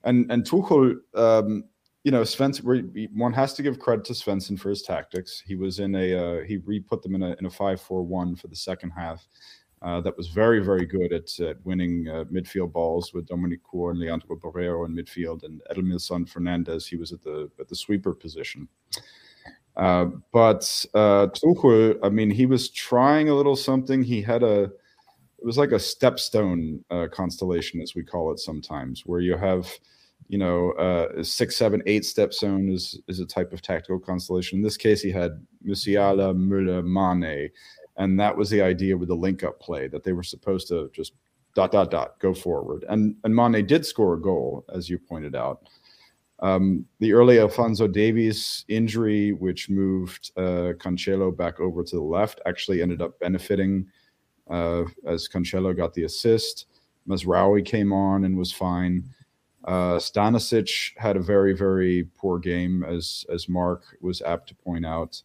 and 0.04 0.30
and 0.30 0.44
Tuchel, 0.44 0.96
um, 1.14 1.64
you 2.04 2.10
know, 2.10 2.22
Svensson. 2.22 3.10
One 3.14 3.32
has 3.32 3.54
to 3.54 3.62
give 3.62 3.78
credit 3.78 4.04
to 4.06 4.12
Svensson 4.12 4.58
for 4.58 4.68
his 4.68 4.82
tactics. 4.82 5.42
He 5.44 5.56
was 5.56 5.78
in 5.80 5.94
a 5.94 6.14
uh, 6.14 6.44
he 6.44 6.58
re 6.58 6.80
put 6.80 7.02
them 7.02 7.14
in 7.14 7.22
a 7.22 7.34
in 7.38 7.46
a 7.46 7.50
five 7.50 7.80
four 7.80 8.02
one 8.02 8.36
for 8.36 8.48
the 8.48 8.56
second 8.56 8.90
half. 8.90 9.26
Uh, 9.82 10.00
that 10.00 10.16
was 10.16 10.28
very 10.28 10.60
very 10.60 10.86
good 10.86 11.12
at, 11.12 11.38
at 11.40 11.56
winning 11.64 12.08
uh, 12.08 12.24
midfield 12.32 12.72
balls 12.72 13.12
with 13.12 13.26
Dominik 13.26 13.62
Kohr 13.62 13.90
and 13.90 14.00
Leandro 14.00 14.36
Barreiro 14.36 14.86
in 14.86 14.94
midfield 14.94 15.42
and 15.42 15.60
Edimilson 15.70 16.30
Fernandes. 16.30 16.86
He 16.86 16.96
was 16.96 17.12
at 17.12 17.22
the 17.22 17.50
at 17.58 17.68
the 17.68 17.76
sweeper 17.76 18.14
position. 18.14 18.68
Uh, 19.76 20.06
but 20.32 20.86
uh, 20.94 21.26
Tuchel, 21.28 21.98
I 22.02 22.08
mean, 22.08 22.30
he 22.30 22.46
was 22.46 22.70
trying 22.70 23.28
a 23.28 23.34
little 23.34 23.56
something. 23.56 24.02
He 24.02 24.22
had 24.22 24.42
a 24.42 24.70
it 25.44 25.46
was 25.46 25.58
like 25.58 25.72
a 25.72 25.76
stepstone 25.76 26.82
uh, 26.90 27.06
constellation, 27.12 27.80
as 27.82 27.94
we 27.94 28.02
call 28.02 28.32
it 28.32 28.38
sometimes, 28.38 29.04
where 29.04 29.20
you 29.20 29.36
have, 29.36 29.70
you 30.28 30.38
know, 30.38 30.72
uh, 30.72 31.22
six, 31.22 31.56
seven, 31.56 31.82
eight 31.86 32.02
stepstone 32.02 32.72
is 32.72 33.00
is 33.08 33.20
a 33.20 33.26
type 33.26 33.52
of 33.52 33.62
tactical 33.62 33.98
constellation. 33.98 34.58
In 34.58 34.64
this 34.64 34.76
case, 34.76 35.02
he 35.02 35.10
had 35.10 35.44
Musiala, 35.66 36.34
Müller, 36.34 36.84
Mane, 36.84 37.50
and 37.96 38.18
that 38.18 38.36
was 38.36 38.50
the 38.50 38.62
idea 38.62 38.96
with 38.96 39.08
the 39.08 39.14
link-up 39.14 39.60
play 39.60 39.88
that 39.88 40.02
they 40.02 40.12
were 40.12 40.22
supposed 40.22 40.68
to 40.68 40.90
just 40.92 41.12
dot 41.54 41.72
dot 41.72 41.90
dot 41.90 42.18
go 42.18 42.34
forward. 42.34 42.84
And 42.88 43.16
and 43.24 43.34
Mane 43.34 43.66
did 43.66 43.86
score 43.86 44.14
a 44.14 44.20
goal, 44.20 44.64
as 44.74 44.88
you 44.88 44.98
pointed 44.98 45.34
out. 45.36 45.68
Um, 46.40 46.84
the 46.98 47.12
early 47.12 47.38
Alphonso 47.38 47.86
Davies 47.86 48.64
injury, 48.68 49.32
which 49.32 49.70
moved 49.70 50.32
uh, 50.36 50.72
Cancelo 50.78 51.34
back 51.34 51.60
over 51.60 51.84
to 51.84 51.96
the 51.96 52.02
left, 52.02 52.40
actually 52.44 52.82
ended 52.82 53.00
up 53.00 53.18
benefiting 53.20 53.86
uh, 54.50 54.82
as 55.06 55.28
Cancelo 55.28 55.74
got 55.76 55.94
the 55.94 56.04
assist. 56.04 56.66
Mazraoui 57.08 57.64
came 57.64 57.92
on 57.92 58.24
and 58.24 58.36
was 58.36 58.52
fine. 58.52 59.04
Uh, 59.64 59.96
Stanisic 59.96 60.92
had 60.96 61.16
a 61.16 61.20
very, 61.20 61.54
very 61.54 62.06
poor 62.16 62.38
game, 62.38 62.84
as 62.84 63.24
as 63.32 63.48
Mark 63.48 63.96
was 64.00 64.20
apt 64.22 64.48
to 64.48 64.54
point 64.54 64.84
out. 64.84 65.22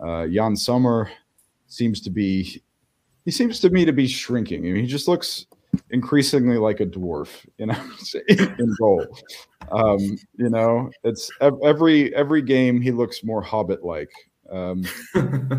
Uh, 0.00 0.22
Yann 0.22 0.56
Sommer 0.56 1.10
seems 1.66 2.00
to 2.02 2.10
be, 2.10 2.62
he 3.24 3.30
seems 3.30 3.60
to 3.60 3.70
me 3.70 3.84
to 3.84 3.92
be 3.92 4.06
shrinking. 4.06 4.60
I 4.60 4.70
mean, 4.70 4.82
he 4.82 4.86
just 4.86 5.08
looks 5.08 5.46
increasingly 5.90 6.58
like 6.58 6.80
a 6.80 6.86
dwarf, 6.86 7.44
you 7.58 7.66
know, 7.66 7.90
in 8.28 8.74
goal. 8.78 9.06
Um, 9.70 10.18
you 10.36 10.50
know, 10.50 10.90
it's 11.02 11.30
every 11.40 12.14
every 12.14 12.42
game 12.42 12.80
he 12.80 12.92
looks 12.92 13.24
more 13.24 13.42
Hobbit 13.42 13.84
like. 13.84 14.10
Um, 14.52 14.84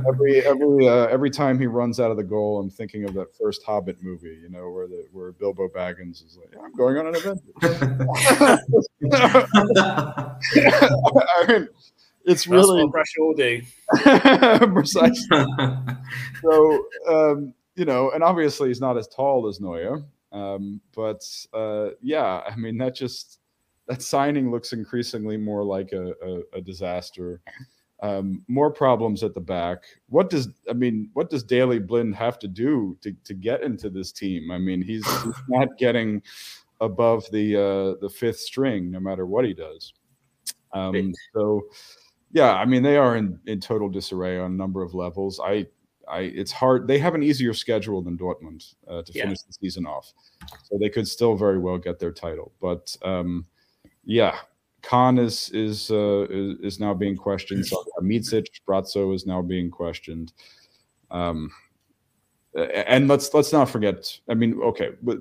every 0.08 0.46
every 0.46 0.88
uh, 0.88 1.08
every 1.08 1.32
time 1.32 1.60
he 1.60 1.66
runs 1.66 2.00
out 2.00 2.12
of 2.12 2.18
the 2.18 2.24
goal, 2.24 2.60
I'm 2.60 2.70
thinking 2.70 3.06
of 3.06 3.16
that 3.16 3.36
first 3.36 3.64
Hobbit 3.64 4.04
movie, 4.04 4.38
you 4.42 4.50
know, 4.50 4.70
where 4.70 4.88
the 4.88 5.08
where 5.12 5.32
Bilbo 5.32 5.68
Baggins 5.68 6.24
is 6.24 6.38
like, 6.40 6.54
"I'm 6.64 6.74
going 6.74 6.98
on 6.98 7.08
an 7.08 7.16
adventure." 7.16 7.42
I 11.26 11.46
mean, 11.48 11.68
it's 12.26 12.46
really 12.46 12.86
what 12.86 13.06
will 13.18 13.34
do. 13.34 13.62
precisely. 14.74 15.46
so, 16.44 16.86
um, 17.10 17.54
you 17.76 17.86
know, 17.86 18.12
and 18.12 18.24
obviously 18.24 18.68
he's 18.68 18.80
not 18.82 18.96
as 18.98 19.08
tall 19.08 19.48
as 19.48 19.60
Neuer, 19.60 20.04
um, 20.32 20.82
but 20.96 21.24
uh, 21.52 21.90
yeah, 22.02 22.42
I 22.48 22.56
mean 22.56 22.78
that 22.78 22.96
just 22.96 23.40
that 23.88 24.04
signing 24.04 24.52
looks 24.52 24.72
increasingly 24.72 25.38
more 25.38 25.64
like 25.64 25.94
a, 25.94 26.14
a, 26.24 26.58
a 26.58 26.62
disaster 26.62 27.42
um, 28.02 28.44
more 28.48 28.72
problems 28.72 29.24
at 29.24 29.34
the 29.34 29.42
back. 29.42 29.84
What 30.10 30.30
does 30.30 30.50
I 30.70 30.74
mean? 30.74 31.10
What 31.14 31.30
does 31.30 31.44
Daley 31.44 31.80
Blind 31.80 32.16
have 32.16 32.40
to 32.40 32.48
do 32.48 32.98
to, 33.02 33.14
to 33.24 33.34
get 33.34 33.64
into 33.64 33.90
this 33.90 34.12
team? 34.12 34.52
I 34.52 34.58
mean, 34.58 34.82
he's, 34.82 35.06
he's 35.24 35.34
not 35.48 35.70
getting 35.78 36.22
above 36.82 37.26
the 37.32 37.56
uh, 37.56 38.00
the 38.02 38.10
fifth 38.10 38.40
string, 38.40 38.92
no 38.92 39.00
matter 39.00 39.26
what 39.26 39.46
he 39.46 39.54
does. 39.54 39.94
Um, 40.74 41.14
so, 41.34 41.68
yeah, 42.32 42.54
I 42.54 42.66
mean, 42.66 42.84
they 42.84 42.98
are 42.98 43.16
in, 43.16 43.40
in 43.46 43.60
total 43.60 43.90
disarray 43.90 44.40
on 44.40 44.52
a 44.52 44.56
number 44.56 44.82
of 44.82 44.94
levels. 44.96 45.40
I, 45.40 45.68
I, 46.08 46.22
it's 46.22 46.52
hard. 46.52 46.88
They 46.88 46.98
have 46.98 47.16
an 47.16 47.24
easier 47.24 47.54
schedule 47.54 48.02
than 48.02 48.18
Dortmund 48.18 48.74
uh, 48.88 49.04
to 49.04 49.14
yeah. 49.14 49.24
finish 49.24 49.42
the 49.44 49.54
season 49.54 49.86
off, 49.86 50.12
so 50.64 50.78
they 50.80 50.90
could 50.90 51.08
still 51.08 51.36
very 51.36 51.60
well 51.60 51.78
get 51.78 52.00
their 52.00 52.12
title. 52.12 52.52
But 52.60 52.96
um, 53.04 53.46
yeah, 54.04 54.38
Kahn 54.84 55.18
is 55.18 55.50
is 55.50 55.90
uh, 55.90 56.28
is, 56.30 56.60
is 56.62 56.80
now 56.80 56.94
being 56.94 57.18
questioned. 57.18 57.66
So 57.66 57.84
Micic, 58.02 58.48
Brazzo 58.68 59.16
is 59.16 59.26
now 59.26 59.42
being 59.42 59.72
questioned. 59.72 60.34
Um, 61.10 61.52
and 62.54 63.08
let's 63.08 63.34
let's 63.34 63.52
not 63.52 63.70
forget. 63.70 64.20
I 64.30 64.36
mean, 64.36 64.60
okay, 64.62 64.90
uh, 65.08 65.16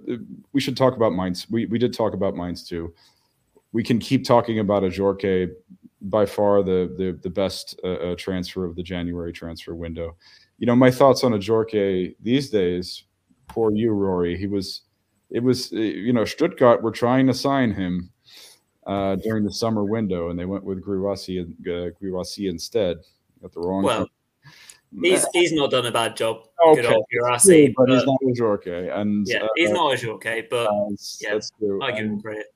we 0.52 0.60
should 0.60 0.76
talk 0.76 0.96
about 0.96 1.14
Mainz. 1.14 1.48
We 1.48 1.66
we 1.66 1.78
did 1.78 1.94
talk 1.94 2.12
about 2.12 2.34
Mainz 2.34 2.68
too. 2.68 2.92
We 3.72 3.82
can 3.82 3.98
keep 3.98 4.26
talking 4.26 4.58
about 4.58 4.82
Ajorque, 4.82 5.50
by 6.02 6.26
far 6.26 6.62
the 6.62 6.92
the 6.98 7.18
the 7.22 7.30
best 7.30 7.78
uh, 7.84 7.88
uh, 7.88 8.16
transfer 8.16 8.64
of 8.64 8.74
the 8.76 8.82
January 8.82 9.32
transfer 9.32 9.74
window. 9.74 10.16
You 10.58 10.66
know, 10.66 10.76
my 10.76 10.90
thoughts 10.90 11.24
on 11.24 11.32
Ajorque 11.32 12.14
these 12.20 12.50
days. 12.50 13.04
Poor 13.48 13.72
you, 13.72 13.92
Rory. 13.92 14.36
He 14.36 14.46
was. 14.46 14.82
It 15.30 15.42
was 15.42 15.72
uh, 15.72 15.76
you 15.76 16.12
know 16.12 16.24
Stuttgart 16.24 16.82
were 16.82 16.90
trying 16.90 17.26
to 17.28 17.34
sign 17.34 17.72
him 17.72 18.10
uh, 18.86 19.16
during 19.16 19.44
the 19.44 19.52
summer 19.52 19.84
window, 19.84 20.30
and 20.30 20.38
they 20.38 20.44
went 20.44 20.64
with 20.64 20.84
Guirassy 20.84 21.38
and 21.38 21.56
uh, 21.68 22.48
instead. 22.48 22.98
Got 23.40 23.52
the 23.52 23.60
wrong. 23.60 23.82
Well, 23.82 24.08
he's 25.00 25.26
he's 25.32 25.52
not 25.52 25.70
done 25.70 25.86
a 25.86 25.92
bad 25.92 26.16
job. 26.16 26.48
Okay, 26.66 26.82
Good 26.82 27.02
Guirassy, 27.12 27.74
but, 27.76 27.86
but, 27.86 27.94
he's 27.94 28.06
not 28.06 28.20
Ajorque, 28.22 29.00
and 29.00 29.26
yeah, 29.26 29.46
he's 29.56 29.70
uh, 29.70 29.74
not 29.74 29.96
Ajorque, 29.96 30.48
but 30.50 30.66
uh, 30.66 30.88
yeah, 31.20 31.34
that's 31.34 31.50
true. 31.58 31.82
I 31.82 31.92
give 31.92 32.06
him 32.06 32.20
credit. 32.20 32.46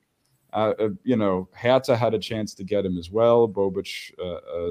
Uh, 0.53 0.73
uh, 0.79 0.89
you 1.03 1.17
know, 1.17 1.49
Hertha 1.53 1.97
had 1.97 2.15
a 2.15 2.19
chance 2.19 2.55
to 2.55 2.65
get 2.65 2.87
him 2.87 2.97
as 2.99 3.11
well. 3.11 3.49
Bobic 3.49 4.11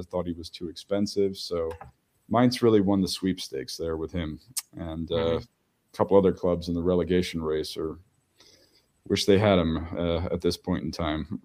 thought 0.09 0.25
he 0.25 0.33
was 0.33 0.49
too 0.49 0.69
expensive, 0.69 1.37
so 1.37 1.69
Mainz 2.29 2.61
really 2.61 2.81
won 2.81 3.01
the 3.01 3.07
sweepstakes 3.07 3.77
there 3.77 3.97
with 3.97 4.11
him, 4.11 4.39
and 4.77 5.11
uh, 5.11 5.15
mm-hmm. 5.15 5.37
a 5.37 5.97
couple 5.97 6.17
other 6.17 6.31
clubs 6.31 6.69
in 6.69 6.73
the 6.73 6.81
relegation 6.81 7.41
race 7.41 7.77
are 7.77 7.99
wish 9.07 9.25
they 9.25 9.37
had 9.37 9.59
him 9.59 9.87
uh, 9.97 10.27
at 10.31 10.41
this 10.41 10.57
point 10.57 10.83
in 10.83 10.91
time. 10.91 11.41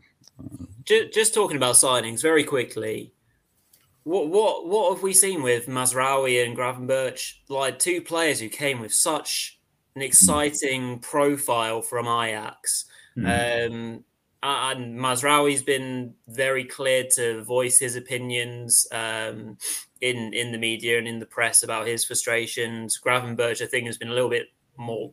Just, 0.84 1.12
just, 1.12 1.34
talking 1.34 1.56
about 1.56 1.74
signings 1.74 2.22
very 2.22 2.44
quickly. 2.44 3.12
What 4.04 4.28
what 4.28 4.66
what 4.66 4.94
have 4.94 5.02
we 5.02 5.12
seen 5.12 5.42
with 5.42 5.66
Mazraoui 5.66 6.44
and 6.44 6.56
Gravenberch? 6.56 7.34
Like 7.48 7.78
two 7.78 8.00
players 8.00 8.40
who 8.40 8.48
came 8.48 8.80
with 8.80 8.94
such 8.94 9.60
an 9.94 10.02
exciting 10.02 10.98
mm. 10.98 11.02
profile 11.02 11.82
from 11.82 12.06
Ajax. 12.06 12.86
Mm. 13.16 13.70
Um, 13.70 14.04
and 14.42 14.98
Mazraoui's 14.98 15.62
been 15.62 16.14
very 16.28 16.64
clear 16.64 17.04
to 17.16 17.42
voice 17.44 17.78
his 17.78 17.96
opinions 17.96 18.88
um, 18.90 19.58
in 20.00 20.32
in 20.32 20.52
the 20.52 20.58
media 20.58 20.96
and 20.98 21.06
in 21.06 21.18
the 21.18 21.26
press 21.26 21.62
about 21.62 21.86
his 21.86 22.04
frustrations. 22.04 22.98
Gravenberch, 22.98 23.60
I 23.60 23.66
think, 23.66 23.86
has 23.86 23.98
been 23.98 24.08
a 24.08 24.14
little 24.14 24.30
bit 24.30 24.46
more 24.78 25.12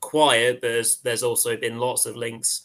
quiet, 0.00 0.60
but 0.60 0.68
there's, 0.68 0.98
there's 0.98 1.22
also 1.22 1.56
been 1.56 1.78
lots 1.78 2.06
of 2.06 2.16
links, 2.16 2.62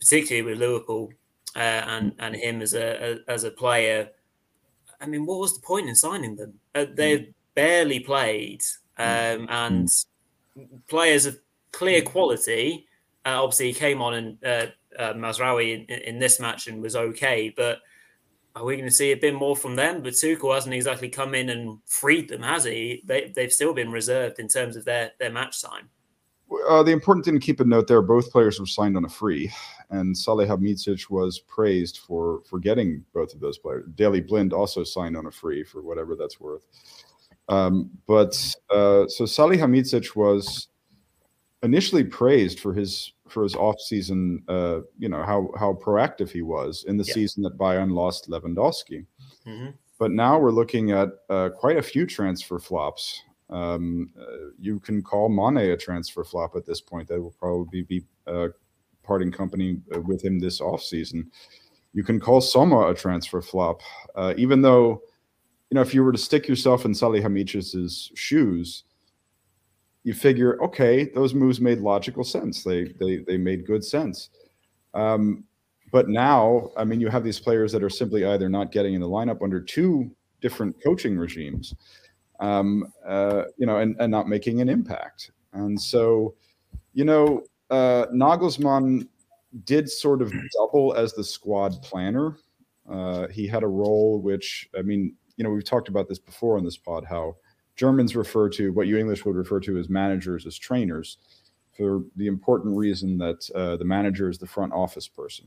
particularly 0.00 0.42
with 0.42 0.58
Liverpool 0.58 1.12
uh, 1.56 1.58
and 1.58 2.12
and 2.18 2.34
him 2.34 2.62
as 2.62 2.74
a, 2.74 3.12
a, 3.12 3.30
as 3.30 3.44
a 3.44 3.50
player. 3.50 4.08
I 5.00 5.06
mean, 5.06 5.26
what 5.26 5.40
was 5.40 5.54
the 5.54 5.66
point 5.66 5.88
in 5.88 5.94
signing 5.94 6.36
them? 6.36 6.54
Uh, 6.74 6.86
they've 6.94 7.20
mm. 7.20 7.34
barely 7.54 8.00
played, 8.00 8.62
um, 8.98 9.46
and 9.50 9.88
mm. 9.88 10.06
players 10.88 11.26
of 11.26 11.38
clear 11.72 12.02
quality. 12.02 12.86
Uh, 13.24 13.42
obviously, 13.42 13.68
he 13.68 13.74
came 13.74 14.00
on 14.02 14.14
and 14.14 14.44
uh, 14.44 14.66
uh, 14.98 15.12
Mazraoui 15.14 15.86
in, 15.88 15.98
in, 15.98 16.18
this 16.18 16.40
match 16.40 16.66
and 16.66 16.82
was 16.82 16.96
okay, 16.96 17.52
but 17.56 17.78
are 18.56 18.64
we 18.64 18.76
going 18.76 18.88
to 18.88 18.94
see 18.94 19.12
a 19.12 19.16
bit 19.16 19.34
more 19.34 19.54
from 19.54 19.76
them? 19.76 20.02
But 20.02 20.14
Tuchel 20.14 20.54
hasn't 20.54 20.74
exactly 20.74 21.08
come 21.08 21.34
in 21.34 21.50
and 21.50 21.78
freed 21.86 22.28
them, 22.28 22.42
has 22.42 22.64
he? 22.64 23.00
They, 23.04 23.32
they've 23.34 23.52
still 23.52 23.74
been 23.74 23.92
reserved 23.92 24.40
in 24.40 24.48
terms 24.48 24.74
of 24.74 24.84
their, 24.84 25.12
their 25.20 25.30
match 25.30 25.62
time. 25.62 25.88
Uh, 26.68 26.82
the 26.82 26.92
important 26.92 27.24
thing 27.24 27.34
to 27.34 27.40
keep 27.40 27.60
a 27.60 27.64
note 27.64 27.86
there: 27.86 28.02
both 28.02 28.30
players 28.30 28.60
were 28.60 28.66
signed 28.66 28.96
on 28.96 29.04
a 29.04 29.08
free, 29.08 29.52
and 29.90 30.14
Salihamidzic 30.14 31.10
was 31.10 31.38
praised 31.40 31.98
for 31.98 32.42
for 32.48 32.58
getting 32.58 33.04
both 33.14 33.34
of 33.34 33.40
those 33.40 33.58
players. 33.58 33.84
Daley 33.94 34.20
Blind 34.20 34.52
also 34.52 34.84
signed 34.84 35.16
on 35.16 35.26
a 35.26 35.30
free 35.30 35.64
for 35.64 35.82
whatever 35.82 36.16
that's 36.16 36.40
worth. 36.40 36.66
Um, 37.48 37.90
but 38.06 38.34
uh, 38.70 39.06
so 39.08 39.24
Salihamidzic 39.24 40.14
was 40.16 40.68
initially 41.62 42.04
praised 42.04 42.60
for 42.60 42.72
his 42.72 43.12
for 43.28 43.42
his 43.42 43.54
off-season, 43.54 44.42
uh, 44.48 44.80
you 44.98 45.08
know 45.08 45.22
how 45.22 45.50
how 45.58 45.72
proactive 45.72 46.30
he 46.30 46.42
was 46.42 46.84
in 46.86 46.96
the 46.96 47.04
yeah. 47.04 47.14
season 47.14 47.42
that 47.42 47.58
Bayern 47.58 47.92
lost 47.92 48.28
Lewandowski. 48.28 49.06
Mm-hmm. 49.46 49.70
But 49.98 50.10
now 50.10 50.38
we're 50.38 50.50
looking 50.50 50.90
at 50.90 51.08
uh, 51.30 51.50
quite 51.50 51.76
a 51.76 51.82
few 51.82 52.06
transfer 52.06 52.58
flops. 52.58 53.22
Um, 53.52 54.10
uh, 54.18 54.50
you 54.58 54.80
can 54.80 55.02
call 55.02 55.28
Mane 55.28 55.70
a 55.70 55.76
transfer 55.76 56.24
flop 56.24 56.56
at 56.56 56.66
this 56.66 56.80
point. 56.80 57.08
That 57.08 57.20
will 57.20 57.34
probably 57.38 57.82
be 57.82 58.02
uh, 58.26 58.48
parting 59.02 59.30
company 59.30 59.80
uh, 59.94 60.00
with 60.00 60.24
him 60.24 60.38
this 60.38 60.60
off-season. 60.60 61.30
You 61.92 62.02
can 62.02 62.18
call 62.18 62.40
Sommer 62.40 62.88
a 62.88 62.94
transfer 62.94 63.42
flop, 63.42 63.82
uh, 64.14 64.34
even 64.38 64.62
though 64.62 65.02
you 65.70 65.74
know 65.74 65.82
if 65.82 65.92
you 65.92 66.02
were 66.02 66.12
to 66.12 66.18
stick 66.18 66.48
yourself 66.48 66.84
in 66.84 66.92
Salihamidzic's 66.92 68.10
shoes 68.14 68.84
you 70.04 70.14
figure, 70.14 70.60
okay, 70.62 71.04
those 71.04 71.34
moves 71.34 71.60
made 71.60 71.78
logical 71.78 72.24
sense. 72.24 72.64
They 72.64 72.84
they 72.98 73.18
they 73.18 73.36
made 73.36 73.66
good 73.66 73.84
sense. 73.84 74.30
Um, 74.94 75.44
but 75.92 76.08
now, 76.08 76.70
I 76.76 76.84
mean, 76.84 77.00
you 77.00 77.08
have 77.08 77.24
these 77.24 77.38
players 77.38 77.70
that 77.72 77.82
are 77.82 77.90
simply 77.90 78.24
either 78.24 78.48
not 78.48 78.72
getting 78.72 78.94
in 78.94 79.00
the 79.00 79.08
lineup 79.08 79.42
under 79.42 79.60
two 79.60 80.10
different 80.40 80.82
coaching 80.82 81.16
regimes, 81.16 81.74
um, 82.42 82.92
uh, 83.06 83.44
you 83.56 83.66
know, 83.66 83.78
and, 83.78 83.96
and 84.00 84.10
not 84.10 84.28
making 84.28 84.60
an 84.60 84.68
impact. 84.68 85.30
And 85.52 85.80
so, 85.80 86.34
you 86.92 87.04
know, 87.04 87.44
uh, 87.70 88.06
Nagelsmann 88.12 89.06
did 89.64 89.88
sort 89.88 90.20
of 90.20 90.32
double 90.54 90.92
as 90.94 91.12
the 91.12 91.22
squad 91.22 91.80
planner. 91.82 92.36
Uh, 92.90 93.28
he 93.28 93.46
had 93.46 93.62
a 93.62 93.68
role 93.68 94.20
which, 94.20 94.68
I 94.76 94.82
mean, 94.82 95.14
you 95.36 95.44
know, 95.44 95.50
we've 95.50 95.64
talked 95.64 95.88
about 95.88 96.08
this 96.08 96.18
before 96.18 96.58
on 96.58 96.64
this 96.64 96.76
pod, 96.76 97.04
how 97.04 97.36
Germans 97.76 98.16
refer 98.16 98.48
to 98.50 98.72
what 98.72 98.88
you 98.88 98.98
English 98.98 99.24
would 99.24 99.36
refer 99.36 99.60
to 99.60 99.78
as 99.78 99.88
managers 99.88 100.44
as 100.44 100.58
trainers 100.58 101.18
for 101.76 102.02
the 102.16 102.26
important 102.26 102.76
reason 102.76 103.16
that 103.18 103.48
uh, 103.54 103.76
the 103.76 103.84
manager 103.84 104.28
is 104.28 104.38
the 104.38 104.46
front 104.46 104.72
office 104.72 105.06
person. 105.06 105.46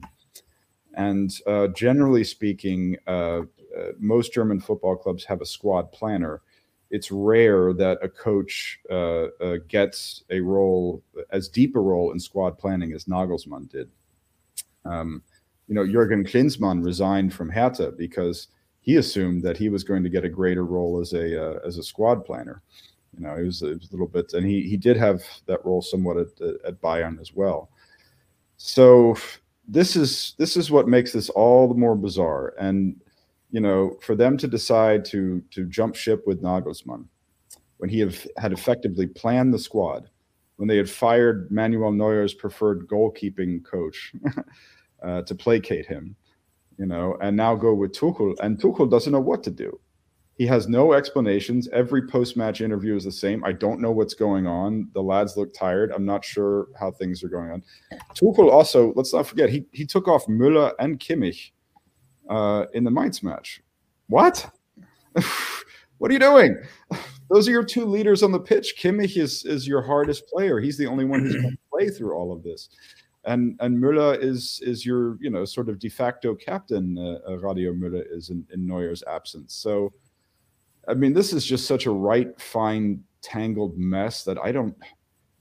And 0.96 1.30
uh, 1.46 1.68
generally 1.68 2.24
speaking, 2.24 2.96
uh, 3.06 3.42
uh 3.78 3.92
most 4.00 4.34
German 4.34 4.62
football 4.62 4.96
clubs 4.96 5.26
have 5.26 5.42
a 5.42 5.46
squad 5.46 5.92
planner. 5.92 6.42
It's 6.92 7.12
rare 7.12 7.74
that 7.74 7.98
a 8.02 8.10
coach 8.10 8.80
uh, 8.90 9.28
uh, 9.42 9.58
gets 9.68 10.24
a 10.30 10.40
role, 10.40 11.04
as 11.32 11.50
deep 11.50 11.76
a 11.76 11.80
role 11.80 12.12
in 12.12 12.20
squad 12.20 12.58
planning 12.58 12.94
as 12.94 13.06
Nagelsmann 13.06 13.70
did. 13.70 13.90
Um, 14.86 15.24
you 15.68 15.76
know, 15.76 15.86
Jurgen 15.86 16.24
Klinsmann 16.24 16.84
resigned 16.84 17.34
from 17.34 17.50
Hertha 17.50 17.92
because 17.92 18.50
he 18.82 18.98
assumed 18.98 19.42
that 19.44 19.58
he 19.58 19.70
was 19.70 19.84
going 19.84 20.04
to 20.04 20.10
get 20.10 20.24
a 20.24 20.30
greater 20.30 20.64
role 20.64 21.02
as 21.02 21.14
a 21.14 21.44
uh, 21.44 21.60
as 21.66 21.78
a 21.78 21.84
squad 21.84 22.24
planner. 22.24 22.62
You 23.18 23.26
know, 23.26 23.36
it 23.36 23.44
was, 23.44 23.62
was, 23.62 23.90
a 23.90 23.92
little 23.92 24.08
bit, 24.08 24.34
and 24.34 24.46
he 24.46 24.62
he 24.62 24.78
did 24.78 24.96
have 24.98 25.24
that 25.48 25.66
role 25.66 25.82
somewhat 25.82 26.18
at 26.18 26.28
at 26.68 26.82
Bayern 26.82 27.20
as 27.20 27.34
well. 27.34 27.70
So 28.58 29.18
this 29.68 29.96
is 29.96 30.36
this 30.38 30.56
is 30.56 30.70
what 30.70 30.88
makes 30.88 31.12
this 31.12 31.30
all 31.30 31.68
the 31.68 31.74
more 31.74 31.96
bizarre. 31.96 32.54
And 32.60 33.02
you 33.56 33.62
know, 33.62 33.98
for 34.02 34.16
them 34.16 34.36
to 34.36 34.50
decide 34.50 35.06
to 35.06 35.42
to 35.52 35.66
jump 35.68 35.96
ship 35.96 36.24
with 36.28 36.44
Nagelsmann 36.44 37.06
when 37.78 37.90
he 37.90 38.02
have, 38.02 38.28
had 38.36 38.52
effectively 38.52 39.08
planned 39.08 39.54
the 39.54 39.60
squad, 39.60 40.10
when 40.58 40.68
they 40.68 40.76
had 40.76 40.90
fired 40.90 41.50
Manuel 41.50 41.94
Neuer's 41.94 42.34
preferred 42.34 42.86
goalkeeping 42.90 43.64
coach 43.64 44.12
uh, 45.04 45.22
to 45.22 45.34
placate 45.36 45.86
him, 45.86 46.18
you 46.78 46.86
know, 46.86 47.18
and 47.22 47.38
now 47.38 47.56
go 47.56 47.74
with 47.74 47.94
Tuchel, 47.94 48.36
and 48.44 48.60
Tuchel 48.60 48.92
doesn't 48.92 49.14
know 49.14 49.22
what 49.22 49.42
to 49.44 49.52
do. 49.52 49.80
He 50.38 50.46
has 50.48 50.68
no 50.68 50.92
explanations. 50.92 51.70
Every 51.72 52.06
post-match 52.08 52.60
interview 52.60 52.98
is 52.98 53.06
the 53.06 53.12
same. 53.14 53.42
I 53.46 53.54
don't 53.54 53.80
know 53.80 53.92
what's 53.92 54.16
going 54.16 54.48
on. 54.48 54.90
The 54.94 55.02
lads 55.02 55.38
look 55.38 55.54
tired. 55.54 55.94
I'm 55.94 56.06
not 56.06 56.26
sure 56.26 56.68
how 56.78 56.92
things 56.92 57.24
are 57.24 57.30
going 57.30 57.52
on. 57.52 57.64
Tuchel 58.16 58.52
also, 58.52 58.92
let's 58.98 59.14
not 59.14 59.28
forget, 59.28 59.50
he 59.50 59.66
he 59.72 59.86
took 59.86 60.10
off 60.10 60.26
Müller 60.26 60.74
and 60.78 61.00
Kimmich 61.00 61.52
uh, 62.30 62.66
in 62.74 62.84
the 62.84 62.92
Mainz 62.92 63.24
match. 63.24 63.62
What? 64.08 64.50
what 65.98 66.12
are 66.12 66.14
you 66.14 66.20
doing? 66.20 66.58
Those 67.30 67.48
are 67.48 67.52
your 67.52 67.64
two 67.64 67.86
leaders 67.86 68.22
on 68.22 68.32
the 68.32 68.40
pitch. 68.40 68.76
Kimmich 68.80 69.18
is 69.18 69.46
is 69.46 69.68
your 69.68 69.82
hardest 69.82 70.28
player. 70.28 70.60
He's 70.60 70.78
the 70.78 70.88
only 70.88 71.06
one 71.06 71.22
who's 71.22 71.36
going 71.36 71.52
to 71.52 71.58
play 71.72 71.90
through 71.90 72.14
all 72.14 72.32
of 72.32 72.44
this 72.44 72.70
and 73.26 73.56
and 73.60 73.78
Müller 73.78 74.18
is 74.22 74.62
is 74.64 74.86
your 74.86 75.18
you 75.20 75.30
know 75.30 75.46
sort 75.46 75.70
of 75.70 75.80
de 75.80 75.90
facto 75.90 76.36
captain. 76.36 76.98
Uh, 76.98 77.20
uh, 77.30 77.38
Radio 77.38 77.74
Müller 77.74 78.04
is 78.10 78.30
in, 78.30 78.46
in 78.54 78.66
Neuer's 78.66 79.04
absence. 79.08 79.54
So, 79.54 79.94
I 80.88 80.94
mean, 80.94 81.14
this 81.14 81.34
is 81.34 81.46
just 81.46 81.66
such 81.66 81.86
a 81.86 81.92
right 81.92 82.40
fine 82.40 83.04
tangled 83.22 83.78
mess 83.78 84.24
that 84.24 84.38
I 84.38 84.52
don't. 84.52 84.76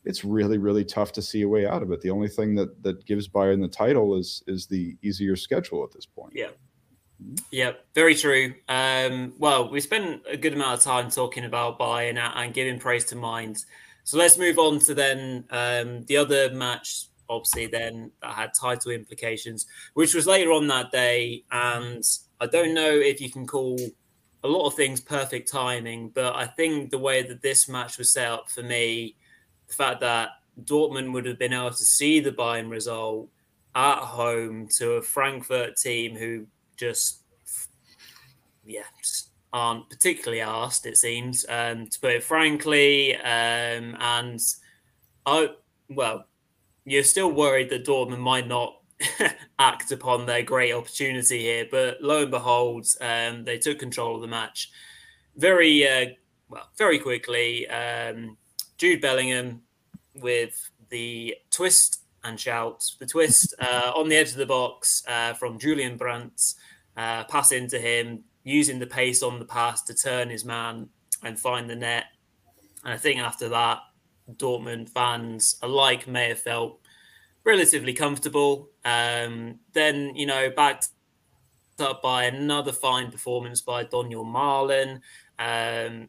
It's 0.04 0.24
really 0.24 0.58
really 0.58 0.84
tough 0.84 1.12
to 1.12 1.22
see 1.22 1.42
a 1.42 1.48
way 1.48 1.66
out 1.66 1.82
of 1.82 1.92
it. 1.92 2.00
The 2.00 2.10
only 2.10 2.28
thing 2.28 2.54
that 2.56 2.82
that 2.82 3.04
gives 3.06 3.28
Bayern 3.28 3.60
the 3.60 3.68
title 3.68 4.16
is 4.16 4.42
is 4.46 4.66
the 4.66 4.96
easier 5.02 5.36
schedule 5.36 5.84
at 5.84 5.92
this 5.92 6.06
point. 6.06 6.32
Yeah. 6.34 6.50
Yeah, 7.50 7.72
very 7.94 8.14
true. 8.14 8.54
Um, 8.68 9.34
well, 9.38 9.70
we 9.70 9.80
spent 9.80 10.22
a 10.28 10.36
good 10.36 10.52
amount 10.52 10.78
of 10.78 10.84
time 10.84 11.10
talking 11.10 11.44
about 11.44 11.78
Bayern 11.78 12.18
and 12.18 12.52
giving 12.52 12.78
praise 12.78 13.04
to 13.06 13.16
Mainz. 13.16 13.66
So 14.02 14.18
let's 14.18 14.36
move 14.36 14.58
on 14.58 14.80
to 14.80 14.94
then 14.94 15.44
um, 15.50 16.04
the 16.04 16.16
other 16.16 16.50
match 16.50 17.06
obviously 17.28 17.66
then 17.66 18.10
that 18.22 18.34
had 18.34 18.52
title 18.54 18.90
implications, 18.92 19.66
which 19.94 20.14
was 20.14 20.26
later 20.26 20.52
on 20.52 20.66
that 20.68 20.90
day. 20.90 21.44
And 21.50 22.04
I 22.40 22.46
don't 22.46 22.74
know 22.74 22.90
if 22.90 23.20
you 23.20 23.30
can 23.30 23.46
call 23.46 23.78
a 24.42 24.48
lot 24.48 24.66
of 24.66 24.74
things 24.74 25.00
perfect 25.00 25.50
timing, 25.50 26.10
but 26.10 26.34
I 26.34 26.46
think 26.46 26.90
the 26.90 26.98
way 26.98 27.22
that 27.22 27.42
this 27.42 27.68
match 27.68 27.98
was 27.98 28.10
set 28.10 28.28
up 28.28 28.50
for 28.50 28.62
me, 28.62 29.16
the 29.68 29.74
fact 29.74 30.00
that 30.00 30.30
Dortmund 30.64 31.12
would 31.12 31.26
have 31.26 31.38
been 31.38 31.52
able 31.52 31.70
to 31.70 31.84
see 31.84 32.20
the 32.20 32.30
Bayern 32.32 32.70
result 32.70 33.28
at 33.74 33.98
home 33.98 34.68
to 34.78 34.92
a 34.92 35.02
Frankfurt 35.02 35.76
team 35.76 36.16
who 36.16 36.46
just, 36.76 37.22
yeah, 38.64 38.82
just 39.02 39.30
aren't 39.52 39.88
particularly 39.88 40.40
asked, 40.40 40.86
it 40.86 40.96
seems, 40.96 41.46
um, 41.48 41.86
to 41.86 42.00
put 42.00 42.12
it 42.12 42.22
frankly. 42.22 43.16
Um, 43.16 43.96
and 44.00 44.40
I, 45.26 45.50
well, 45.88 46.26
you're 46.84 47.04
still 47.04 47.30
worried 47.30 47.70
that 47.70 47.86
Dortmund 47.86 48.18
might 48.18 48.48
not 48.48 48.76
act 49.58 49.92
upon 49.92 50.26
their 50.26 50.42
great 50.42 50.72
opportunity 50.72 51.40
here. 51.40 51.66
But 51.70 52.02
lo 52.02 52.22
and 52.22 52.30
behold, 52.30 52.86
um, 53.00 53.44
they 53.44 53.58
took 53.58 53.78
control 53.78 54.16
of 54.16 54.22
the 54.22 54.28
match 54.28 54.70
very 55.36 55.86
uh, 55.88 56.06
well, 56.48 56.68
very 56.76 56.98
quickly. 56.98 57.66
Um, 57.68 58.36
Jude 58.76 59.00
Bellingham 59.00 59.62
with 60.14 60.70
the 60.90 61.36
twist 61.50 62.03
and 62.24 62.40
shout, 62.40 62.84
the 62.98 63.06
twist 63.06 63.54
uh, 63.60 63.92
on 63.94 64.08
the 64.08 64.16
edge 64.16 64.30
of 64.30 64.36
the 64.36 64.46
box 64.46 65.04
uh, 65.06 65.34
from 65.34 65.58
Julian 65.58 65.96
Brandt, 65.96 66.54
uh, 66.96 67.24
pass 67.24 67.52
into 67.52 67.78
him, 67.78 68.24
using 68.42 68.78
the 68.78 68.86
pace 68.86 69.22
on 69.22 69.38
the 69.38 69.44
pass 69.44 69.82
to 69.82 69.94
turn 69.94 70.30
his 70.30 70.44
man 70.44 70.88
and 71.22 71.38
find 71.38 71.68
the 71.68 71.76
net. 71.76 72.04
And 72.84 72.92
I 72.92 72.96
think 72.96 73.20
after 73.20 73.48
that, 73.50 73.78
Dortmund 74.36 74.88
fans 74.90 75.56
alike 75.62 76.06
may 76.06 76.28
have 76.28 76.38
felt 76.38 76.80
relatively 77.44 77.92
comfortable. 77.92 78.70
Um, 78.84 79.60
then, 79.72 80.14
you 80.16 80.26
know, 80.26 80.50
backed 80.50 80.88
up 81.78 82.02
by 82.02 82.24
another 82.24 82.72
fine 82.72 83.10
performance 83.10 83.60
by 83.60 83.84
Donyell 83.84 84.24
Malen. 84.24 85.00
um, 85.38 86.08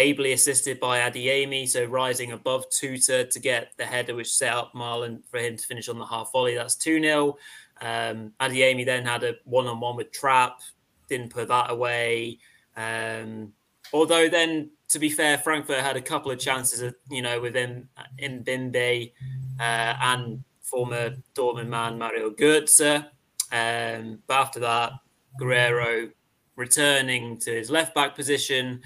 ably 0.00 0.32
assisted 0.32 0.80
by 0.80 1.00
Adeyemi, 1.00 1.68
so 1.68 1.84
rising 1.84 2.32
above 2.32 2.68
Tuta 2.70 3.28
to 3.28 3.40
get 3.40 3.72
the 3.76 3.84
header 3.84 4.14
which 4.14 4.32
set 4.32 4.52
up 4.52 4.72
Malen 4.74 5.22
for 5.30 5.38
him 5.38 5.56
to 5.56 5.66
finish 5.66 5.88
on 5.88 5.98
the 5.98 6.06
half 6.06 6.32
volley. 6.32 6.54
That's 6.54 6.74
2 6.74 7.00
0. 7.00 7.36
Um, 7.80 8.32
Adeyemi 8.40 8.84
then 8.84 9.04
had 9.04 9.22
a 9.24 9.34
one 9.44 9.66
on 9.66 9.80
one 9.80 9.96
with 9.96 10.10
Trapp, 10.10 10.60
didn't 11.08 11.30
put 11.30 11.48
that 11.48 11.70
away. 11.70 12.38
Um, 12.76 13.52
although 13.92 14.28
then 14.28 14.70
to 14.88 14.98
be 14.98 15.08
fair, 15.08 15.38
Frankfurt 15.38 15.78
had 15.78 15.96
a 15.96 16.02
couple 16.02 16.30
of 16.30 16.38
chances, 16.38 16.92
you 17.10 17.22
know, 17.22 17.40
within 17.40 17.88
in 18.18 18.42
Mbembe 18.42 19.12
uh, 19.58 19.94
and 20.02 20.42
former 20.62 21.14
Dortmund 21.34 21.68
man 21.68 21.98
Mario 21.98 22.30
Götze. 22.30 23.06
Um, 23.52 24.18
but 24.26 24.34
after 24.34 24.60
that, 24.60 24.92
Guerrero 25.38 26.10
returning 26.56 27.38
to 27.38 27.52
his 27.52 27.70
left 27.70 27.94
back 27.94 28.14
position, 28.14 28.82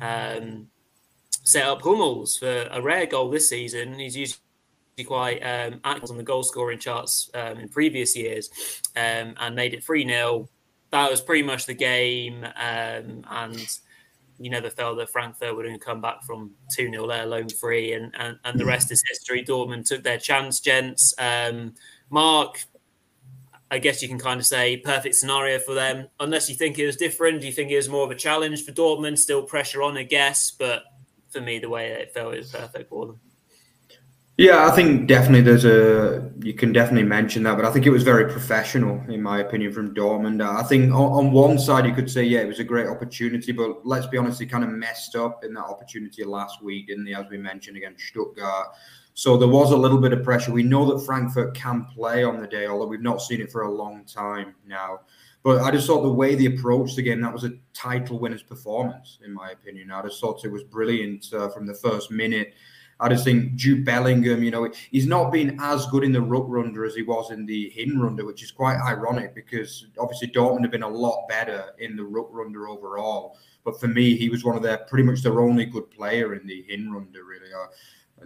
um, 0.00 0.68
set 1.44 1.66
up 1.66 1.82
Hummels 1.82 2.38
for 2.38 2.68
a 2.70 2.80
rare 2.80 3.06
goal 3.06 3.30
this 3.30 3.48
season. 3.48 3.98
He's 3.98 4.16
usually 4.16 4.38
quite 5.04 5.40
um, 5.40 5.80
active 5.84 6.10
on 6.10 6.16
the 6.16 6.22
goal 6.22 6.42
scoring 6.42 6.78
charts 6.78 7.30
um, 7.34 7.58
in 7.58 7.68
previous 7.68 8.16
years 8.16 8.50
um, 8.96 9.34
and 9.38 9.54
made 9.54 9.74
it 9.74 9.84
3 9.84 10.06
0 10.06 10.48
that 10.90 11.10
was 11.10 11.20
pretty 11.20 11.42
much 11.42 11.66
the 11.66 11.74
game, 11.74 12.44
um, 12.44 13.24
and 13.30 13.78
you 14.38 14.50
never 14.50 14.70
felt 14.70 14.96
that 14.98 15.10
Frankfurt 15.10 15.54
would 15.54 15.68
have 15.68 15.80
come 15.80 16.00
back 16.00 16.22
from 16.24 16.52
2 16.74 16.90
0, 16.90 17.06
let 17.06 17.24
alone 17.24 17.48
three, 17.48 17.92
and, 17.92 18.14
and, 18.18 18.38
and 18.44 18.58
the 18.58 18.64
rest 18.64 18.90
is 18.90 19.02
history. 19.06 19.44
Dortmund 19.44 19.86
took 19.86 20.02
their 20.02 20.18
chance, 20.18 20.60
gents. 20.60 21.14
Um, 21.18 21.74
Mark, 22.10 22.64
I 23.70 23.78
guess 23.78 24.02
you 24.02 24.08
can 24.08 24.18
kind 24.18 24.40
of 24.40 24.46
say 24.46 24.78
perfect 24.78 25.14
scenario 25.14 25.58
for 25.58 25.74
them, 25.74 26.08
unless 26.20 26.48
you 26.48 26.54
think 26.54 26.78
it 26.78 26.86
was 26.86 26.96
different. 26.96 27.40
Do 27.40 27.46
you 27.46 27.52
think 27.52 27.70
it 27.70 27.76
was 27.76 27.88
more 27.88 28.04
of 28.04 28.10
a 28.10 28.14
challenge 28.14 28.64
for 28.64 28.72
Dortmund? 28.72 29.18
Still 29.18 29.42
pressure 29.42 29.82
on, 29.82 29.96
I 29.96 30.04
guess, 30.04 30.50
but 30.50 30.84
for 31.28 31.40
me, 31.40 31.58
the 31.58 31.68
way 31.68 31.88
it 31.88 32.12
felt, 32.12 32.34
it 32.34 32.38
was 32.38 32.50
perfect 32.50 32.88
for 32.88 33.06
them. 33.06 33.20
Yeah, 34.38 34.68
I 34.68 34.70
think 34.70 35.08
definitely 35.08 35.40
there's 35.40 35.64
a 35.64 36.30
you 36.38 36.54
can 36.54 36.72
definitely 36.72 37.08
mention 37.08 37.42
that, 37.42 37.56
but 37.56 37.64
I 37.64 37.72
think 37.72 37.86
it 37.86 37.90
was 37.90 38.04
very 38.04 38.30
professional 38.30 39.02
in 39.08 39.20
my 39.20 39.40
opinion 39.40 39.72
from 39.72 39.92
Dortmund. 39.96 40.40
I 40.40 40.62
think 40.62 40.92
on, 40.92 41.26
on 41.26 41.32
one 41.32 41.58
side 41.58 41.84
you 41.84 41.92
could 41.92 42.08
say 42.08 42.22
yeah, 42.22 42.38
it 42.38 42.46
was 42.46 42.60
a 42.60 42.64
great 42.64 42.86
opportunity, 42.86 43.50
but 43.50 43.84
let's 43.84 44.06
be 44.06 44.16
honest, 44.16 44.38
they 44.38 44.46
kind 44.46 44.62
of 44.62 44.70
messed 44.70 45.16
up 45.16 45.42
in 45.42 45.54
that 45.54 45.64
opportunity 45.64 46.22
last 46.22 46.62
week, 46.62 46.86
didn't 46.86 47.04
they? 47.04 47.14
As 47.14 47.26
we 47.28 47.36
mentioned 47.36 47.76
against 47.76 48.04
Stuttgart. 48.04 48.68
So 49.18 49.36
there 49.36 49.48
was 49.48 49.72
a 49.72 49.76
little 49.76 49.98
bit 49.98 50.12
of 50.12 50.22
pressure. 50.22 50.52
We 50.52 50.62
know 50.62 50.84
that 50.92 51.04
Frankfurt 51.04 51.52
can 51.52 51.86
play 51.86 52.22
on 52.22 52.40
the 52.40 52.46
day, 52.46 52.68
although 52.68 52.86
we've 52.86 53.02
not 53.02 53.20
seen 53.20 53.40
it 53.40 53.50
for 53.50 53.62
a 53.62 53.68
long 53.68 54.04
time 54.04 54.54
now. 54.64 55.00
But 55.42 55.60
I 55.62 55.72
just 55.72 55.88
thought 55.88 56.02
the 56.02 56.12
way 56.12 56.36
they 56.36 56.44
approached 56.44 56.94
the 56.94 57.02
game, 57.02 57.20
that 57.22 57.32
was 57.32 57.42
a 57.42 57.54
title 57.74 58.20
winner's 58.20 58.44
performance, 58.44 59.18
in 59.26 59.34
my 59.34 59.50
opinion. 59.50 59.90
I 59.90 60.02
just 60.02 60.20
thought 60.20 60.44
it 60.44 60.52
was 60.52 60.62
brilliant 60.62 61.26
uh, 61.32 61.48
from 61.48 61.66
the 61.66 61.74
first 61.74 62.12
minute. 62.12 62.54
I 63.00 63.08
just 63.08 63.24
think 63.24 63.56
Jude 63.56 63.84
Bellingham, 63.84 64.44
you 64.44 64.52
know, 64.52 64.70
he's 64.92 65.08
not 65.08 65.32
been 65.32 65.58
as 65.60 65.86
good 65.86 66.04
in 66.04 66.12
the 66.12 66.20
Rückrunde 66.20 66.86
as 66.86 66.94
he 66.94 67.02
was 67.02 67.32
in 67.32 67.44
the 67.44 67.72
Hinrunde, 67.76 68.24
which 68.24 68.44
is 68.44 68.52
quite 68.52 68.76
ironic 68.76 69.34
because 69.34 69.84
obviously 69.98 70.28
Dortmund 70.28 70.62
have 70.62 70.70
been 70.70 70.84
a 70.84 70.88
lot 70.88 71.26
better 71.28 71.72
in 71.80 71.96
the 71.96 72.04
Rückrunde 72.04 72.68
overall. 72.68 73.36
But 73.64 73.80
for 73.80 73.88
me, 73.88 74.16
he 74.16 74.28
was 74.28 74.44
one 74.44 74.56
of 74.56 74.62
their 74.62 74.78
pretty 74.78 75.02
much 75.02 75.22
their 75.22 75.40
only 75.40 75.64
good 75.64 75.90
player 75.90 76.34
in 76.34 76.46
the 76.46 76.64
Hinrunde, 76.70 77.14
really. 77.14 77.52
Uh, 77.52 77.66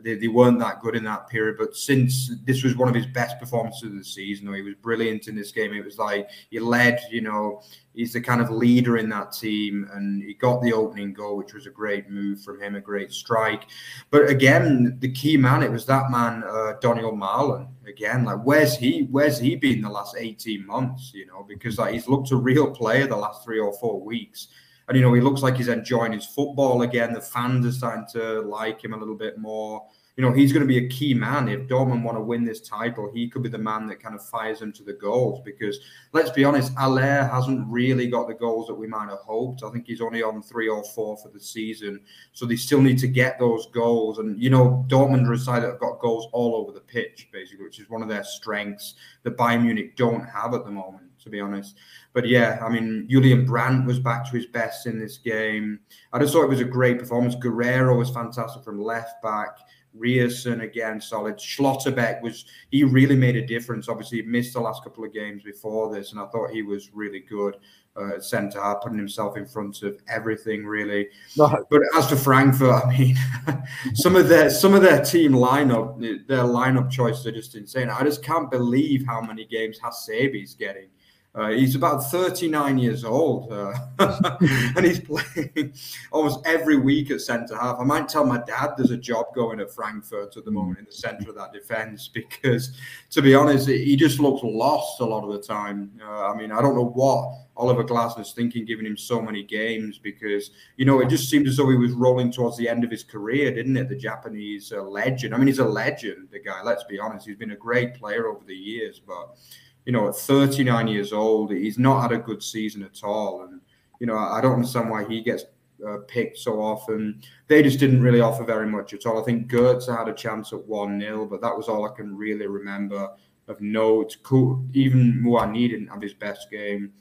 they, 0.00 0.14
they 0.14 0.28
weren't 0.28 0.58
that 0.60 0.80
good 0.80 0.96
in 0.96 1.04
that 1.04 1.28
period. 1.28 1.56
But 1.58 1.76
since 1.76 2.30
this 2.44 2.62
was 2.62 2.76
one 2.76 2.88
of 2.88 2.94
his 2.94 3.06
best 3.06 3.38
performances 3.38 3.84
of 3.84 3.96
the 3.96 4.04
season, 4.04 4.48
or 4.48 4.54
he 4.54 4.62
was 4.62 4.74
brilliant 4.74 5.28
in 5.28 5.34
this 5.34 5.52
game. 5.52 5.72
It 5.72 5.84
was 5.84 5.98
like 5.98 6.28
he 6.50 6.58
led, 6.58 7.00
you 7.10 7.20
know, 7.20 7.62
he's 7.94 8.12
the 8.12 8.20
kind 8.20 8.40
of 8.40 8.50
leader 8.50 8.96
in 8.96 9.08
that 9.10 9.32
team, 9.32 9.88
and 9.92 10.22
he 10.22 10.34
got 10.34 10.62
the 10.62 10.72
opening 10.72 11.12
goal, 11.12 11.36
which 11.36 11.54
was 11.54 11.66
a 11.66 11.70
great 11.70 12.10
move 12.10 12.42
from 12.42 12.60
him, 12.60 12.74
a 12.74 12.80
great 12.80 13.12
strike. 13.12 13.66
But 14.10 14.28
again, 14.28 14.96
the 15.00 15.10
key 15.10 15.36
man, 15.36 15.62
it 15.62 15.70
was 15.70 15.86
that 15.86 16.10
man, 16.10 16.42
uh, 16.44 16.74
Donyell 16.80 17.16
Malen. 17.16 17.68
Again, 17.86 18.24
like 18.24 18.40
where's 18.44 18.76
he? 18.76 19.08
Where's 19.10 19.38
he 19.38 19.56
been 19.56 19.82
the 19.82 19.90
last 19.90 20.16
eighteen 20.18 20.66
months? 20.66 21.12
You 21.14 21.26
know, 21.26 21.44
because 21.46 21.78
like 21.78 21.94
he's 21.94 22.08
looked 22.08 22.30
a 22.30 22.36
real 22.36 22.70
player 22.70 23.06
the 23.06 23.16
last 23.16 23.44
three 23.44 23.58
or 23.58 23.72
four 23.78 24.00
weeks. 24.00 24.48
And 24.92 24.98
you 24.98 25.06
know, 25.06 25.14
he 25.14 25.22
looks 25.22 25.40
like 25.40 25.56
he's 25.56 25.68
enjoying 25.68 26.12
his 26.12 26.26
football 26.26 26.82
again. 26.82 27.14
The 27.14 27.20
fans 27.22 27.64
are 27.64 27.72
starting 27.72 28.04
to 28.12 28.42
like 28.42 28.84
him 28.84 28.92
a 28.92 28.96
little 28.98 29.14
bit 29.14 29.38
more. 29.38 29.88
You 30.18 30.22
know, 30.22 30.32
he's 30.32 30.52
going 30.52 30.60
to 30.60 30.68
be 30.68 30.84
a 30.84 30.88
key 30.90 31.14
man. 31.14 31.48
If 31.48 31.60
Dortmund 31.60 32.02
want 32.02 32.18
to 32.18 32.20
win 32.20 32.44
this 32.44 32.60
title, 32.60 33.10
he 33.10 33.26
could 33.26 33.42
be 33.42 33.48
the 33.48 33.56
man 33.56 33.86
that 33.86 34.02
kind 34.02 34.14
of 34.14 34.22
fires 34.22 34.58
them 34.58 34.70
to 34.74 34.82
the 34.82 34.92
goals. 34.92 35.40
Because 35.46 35.78
let's 36.12 36.28
be 36.28 36.44
honest, 36.44 36.74
Haller 36.76 37.24
hasn't 37.24 37.66
really 37.68 38.06
got 38.06 38.28
the 38.28 38.34
goals 38.34 38.66
that 38.66 38.74
we 38.74 38.86
might 38.86 39.08
have 39.08 39.20
hoped. 39.20 39.62
I 39.62 39.70
think 39.70 39.86
he's 39.86 40.02
only 40.02 40.22
on 40.22 40.42
three 40.42 40.68
or 40.68 40.84
four 40.84 41.16
for 41.16 41.30
the 41.30 41.40
season. 41.40 42.02
So 42.34 42.44
they 42.44 42.56
still 42.56 42.82
need 42.82 42.98
to 42.98 43.08
get 43.08 43.38
those 43.38 43.68
goals. 43.68 44.18
And, 44.18 44.38
you 44.38 44.50
know, 44.50 44.84
Dortmund 44.88 45.26
are 45.26 45.32
a 45.32 45.38
side 45.38 45.62
that 45.62 45.70
have 45.70 45.80
got 45.80 46.00
goals 46.00 46.28
all 46.32 46.54
over 46.54 46.70
the 46.70 46.80
pitch, 46.80 47.30
basically, 47.32 47.64
which 47.64 47.80
is 47.80 47.88
one 47.88 48.02
of 48.02 48.10
their 48.10 48.24
strengths 48.24 48.96
that 49.22 49.38
Bayern 49.38 49.62
Munich 49.62 49.96
don't 49.96 50.26
have 50.26 50.52
at 50.52 50.66
the 50.66 50.70
moment, 50.70 51.11
to 51.22 51.30
be 51.30 51.40
honest. 51.40 51.76
But 52.12 52.26
yeah, 52.26 52.58
I 52.62 52.68
mean, 52.68 53.06
Julian 53.10 53.44
Brandt 53.44 53.86
was 53.86 53.98
back 53.98 54.24
to 54.26 54.36
his 54.36 54.46
best 54.46 54.86
in 54.86 54.98
this 54.98 55.18
game. 55.18 55.80
I 56.12 56.18
just 56.18 56.32
thought 56.32 56.44
it 56.44 56.48
was 56.48 56.60
a 56.60 56.64
great 56.64 56.98
performance. 56.98 57.34
Guerrero 57.34 57.96
was 57.96 58.10
fantastic 58.10 58.64
from 58.64 58.82
left 58.82 59.22
back. 59.22 59.58
Ryerson 59.94 60.62
again 60.62 61.00
solid. 61.00 61.36
Schlotterbeck 61.36 62.22
was 62.22 62.44
he 62.70 62.84
really 62.84 63.16
made 63.16 63.36
a 63.36 63.46
difference. 63.46 63.88
Obviously, 63.88 64.22
he 64.22 64.26
missed 64.26 64.54
the 64.54 64.60
last 64.60 64.82
couple 64.82 65.04
of 65.04 65.12
games 65.12 65.42
before 65.42 65.92
this, 65.92 66.12
and 66.12 66.20
I 66.20 66.26
thought 66.26 66.50
he 66.50 66.62
was 66.62 66.90
really 66.94 67.20
good 67.20 67.56
uh, 67.96 68.14
at 68.14 68.24
centre 68.24 68.60
half, 68.60 68.80
putting 68.82 68.98
himself 68.98 69.36
in 69.36 69.46
front 69.46 69.82
of 69.82 70.00
everything 70.08 70.64
really. 70.64 71.08
No. 71.36 71.64
But 71.70 71.82
as 71.94 72.08
for 72.08 72.16
Frankfurt, 72.16 72.84
I 72.84 72.98
mean, 72.98 73.16
some 73.94 74.16
of 74.16 74.28
their 74.28 74.48
some 74.48 74.74
of 74.74 74.82
their 74.82 75.04
team 75.04 75.32
lineup, 75.32 76.00
their 76.26 76.44
lineup 76.44 76.90
choices 76.90 77.26
are 77.26 77.32
just 77.32 77.54
insane. 77.54 77.90
I 77.90 78.02
just 78.02 78.24
can't 78.24 78.50
believe 78.50 79.04
how 79.06 79.20
many 79.20 79.44
games 79.44 79.78
Hasebe's 79.78 80.54
getting. 80.54 80.88
Uh, 81.34 81.48
he's 81.48 81.74
about 81.74 82.00
39 82.10 82.76
years 82.76 83.04
old 83.04 83.50
uh, 83.50 83.72
and 84.76 84.84
he's 84.84 85.00
playing 85.00 85.72
almost 86.10 86.46
every 86.46 86.76
week 86.76 87.10
at 87.10 87.22
centre 87.22 87.56
half. 87.56 87.80
I 87.80 87.84
might 87.84 88.06
tell 88.06 88.26
my 88.26 88.36
dad 88.46 88.72
there's 88.76 88.90
a 88.90 88.98
job 88.98 89.34
going 89.34 89.58
at 89.58 89.72
Frankfurt 89.72 90.36
at 90.36 90.44
the 90.44 90.50
moment 90.50 90.80
in 90.80 90.84
the 90.84 90.92
centre 90.92 91.30
of 91.30 91.36
that 91.36 91.54
defence 91.54 92.06
because, 92.06 92.76
to 93.10 93.22
be 93.22 93.34
honest, 93.34 93.66
he 93.66 93.96
just 93.96 94.20
looks 94.20 94.42
lost 94.44 95.00
a 95.00 95.06
lot 95.06 95.24
of 95.24 95.32
the 95.32 95.40
time. 95.40 95.90
Uh, 96.02 96.26
I 96.26 96.36
mean, 96.36 96.52
I 96.52 96.60
don't 96.60 96.74
know 96.74 96.90
what 96.90 97.32
Oliver 97.56 97.84
Glasner's 97.84 98.32
thinking, 98.32 98.66
giving 98.66 98.84
him 98.84 98.98
so 98.98 99.22
many 99.22 99.42
games 99.42 99.96
because, 99.96 100.50
you 100.76 100.84
know, 100.84 101.00
it 101.00 101.08
just 101.08 101.30
seemed 101.30 101.48
as 101.48 101.56
though 101.56 101.70
he 101.70 101.76
was 101.76 101.92
rolling 101.92 102.30
towards 102.30 102.58
the 102.58 102.68
end 102.68 102.84
of 102.84 102.90
his 102.90 103.04
career, 103.04 103.54
didn't 103.54 103.78
it? 103.78 103.88
The 103.88 103.96
Japanese 103.96 104.70
uh, 104.70 104.82
legend. 104.82 105.34
I 105.34 105.38
mean, 105.38 105.46
he's 105.46 105.60
a 105.60 105.64
legend, 105.64 106.28
the 106.30 106.40
guy, 106.40 106.62
let's 106.62 106.84
be 106.84 106.98
honest. 106.98 107.26
He's 107.26 107.36
been 107.36 107.52
a 107.52 107.56
great 107.56 107.94
player 107.94 108.26
over 108.26 108.44
the 108.44 108.54
years, 108.54 109.00
but 109.00 109.38
you 109.84 109.92
know, 109.92 110.08
at 110.08 110.16
39 110.16 110.88
years 110.88 111.12
old, 111.12 111.52
he's 111.52 111.78
not 111.78 112.02
had 112.02 112.12
a 112.12 112.18
good 112.18 112.42
season 112.42 112.82
at 112.82 113.02
all. 113.02 113.42
And, 113.42 113.60
you 113.98 114.06
know, 114.06 114.16
I 114.16 114.40
don't 114.40 114.54
understand 114.54 114.90
why 114.90 115.04
he 115.04 115.22
gets 115.22 115.44
uh, 115.86 115.98
picked 116.06 116.38
so 116.38 116.60
often. 116.60 117.20
They 117.48 117.62
just 117.62 117.80
didn't 117.80 118.02
really 118.02 118.20
offer 118.20 118.44
very 118.44 118.66
much 118.66 118.94
at 118.94 119.06
all. 119.06 119.20
I 119.20 119.24
think 119.24 119.50
Goetze 119.50 119.96
had 119.96 120.08
a 120.08 120.14
chance 120.14 120.52
at 120.52 120.64
1 120.66 121.00
0, 121.00 121.26
but 121.26 121.40
that 121.40 121.56
was 121.56 121.68
all 121.68 121.84
I 121.84 121.94
can 121.94 122.16
really 122.16 122.46
remember 122.46 123.08
of 123.48 123.60
note. 123.60 124.16
Cool. 124.22 124.64
Even 124.72 125.20
Muani 125.24 125.68
didn't 125.68 125.88
have 125.88 126.02
his 126.02 126.14
best 126.14 126.50
game. 126.50 126.92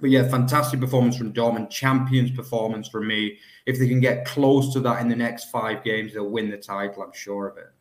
But 0.00 0.10
yeah, 0.10 0.28
fantastic 0.28 0.80
performance 0.80 1.16
from 1.16 1.32
Dortmund, 1.32 1.70
champions 1.70 2.30
performance 2.30 2.88
for 2.88 3.00
me. 3.00 3.38
If 3.64 3.78
they 3.78 3.88
can 3.88 4.00
get 4.00 4.26
close 4.26 4.72
to 4.74 4.80
that 4.80 5.00
in 5.00 5.08
the 5.08 5.16
next 5.16 5.50
five 5.50 5.84
games, 5.84 6.12
they'll 6.12 6.28
win 6.28 6.50
the 6.50 6.58
title, 6.58 7.02
I'm 7.02 7.12
sure 7.12 7.46
of 7.46 7.56
it. 7.56 7.72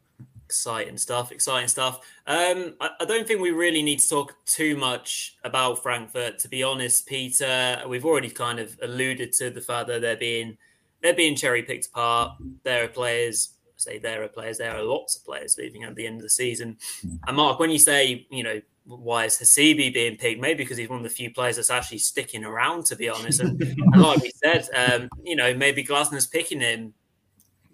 Exciting 0.54 1.00
stuff, 1.00 1.32
exciting 1.32 1.68
stuff. 1.68 2.02
Um, 2.28 2.76
I, 2.80 2.92
I, 3.00 3.06
don't 3.06 3.28
think 3.28 3.42
we 3.42 3.50
really 3.50 3.82
need 3.82 3.98
to 3.98 4.08
talk 4.08 4.36
too 4.46 4.78
much 4.78 5.36
about 5.44 5.82
Frankfurt, 5.82 6.38
to 6.40 6.48
be 6.48 6.62
honest, 6.62 7.08
Peter. 7.08 7.82
We've 7.88 8.06
already 8.06 8.30
kind 8.30 8.60
of 8.60 8.78
alluded 8.84 9.34
to 9.34 9.50
the 9.50 9.62
fact 9.62 9.88
that 9.88 10.02
they're 10.02 10.16
being 10.16 10.56
they're 11.02 11.16
being 11.16 11.36
cherry 11.36 11.64
picked 11.64 11.88
apart. 11.88 12.34
There 12.62 12.84
are 12.84 12.88
players, 12.88 13.56
I 13.70 13.72
say 13.78 13.98
there 13.98 14.22
are 14.22 14.28
players, 14.28 14.60
there 14.60 14.78
are 14.78 14.84
lots 14.84 15.16
of 15.16 15.26
players 15.26 15.58
leaving 15.58 15.86
at 15.86 15.96
the 15.96 16.06
end 16.06 16.18
of 16.18 16.22
the 16.22 16.30
season. 16.30 16.78
And 17.26 17.36
Mark, 17.36 17.58
when 17.58 17.72
you 17.72 17.80
say, 17.80 18.28
you 18.30 18.44
know, 18.44 18.62
why 18.86 19.26
is 19.26 19.40
Hasebe 19.40 19.92
being 19.92 20.18
picked? 20.18 20.40
Maybe 20.40 20.64
because 20.64 20.78
he's 20.78 20.88
one 20.88 21.00
of 21.00 21.04
the 21.04 21.10
few 21.10 21.34
players 21.34 21.56
that's 21.56 21.72
actually 21.72 21.98
sticking 21.98 22.46
around, 22.46 22.86
to 22.86 22.96
be 22.96 23.10
honest. 23.10 23.40
And, 23.40 23.60
and 23.60 24.02
like 24.04 24.22
we 24.22 24.32
said, 24.36 24.70
um, 24.76 25.10
you 25.24 25.36
know, 25.36 25.56
maybe 25.56 25.84
Glasner's 25.84 26.28
picking 26.28 26.60
him 26.60 26.94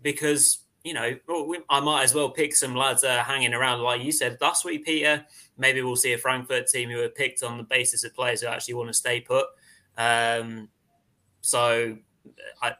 because 0.02 0.60
you 0.84 0.94
know, 0.94 1.15
I 1.70 1.80
might 1.82 2.04
as 2.04 2.15
well 2.15 2.30
pick 2.30 2.56
some 2.56 2.76
lads 2.76 3.04
uh, 3.04 3.22
hanging 3.24 3.54
around, 3.54 3.82
like 3.82 4.02
you 4.02 4.12
said 4.12 4.38
last 4.39 4.63
week, 4.63 4.86
Peter. 4.86 5.26
Maybe 5.58 5.82
we'll 5.82 5.98
see 5.98 6.13
a 6.13 6.18
Frankfurt 6.18 6.68
team 6.68 6.89
who 6.89 7.02
are 7.02 7.10
picked 7.10 7.44
on 7.44 7.58
the 7.58 7.63
basis 7.63 8.04
of 8.04 8.15
players 8.15 8.42
who 8.42 8.48
actually 8.48 8.76
want 8.76 8.89
to 8.89 8.94
stay 8.94 9.20
put. 9.20 9.46
Um, 9.98 10.70
so 11.42 11.98
I, 12.62 12.76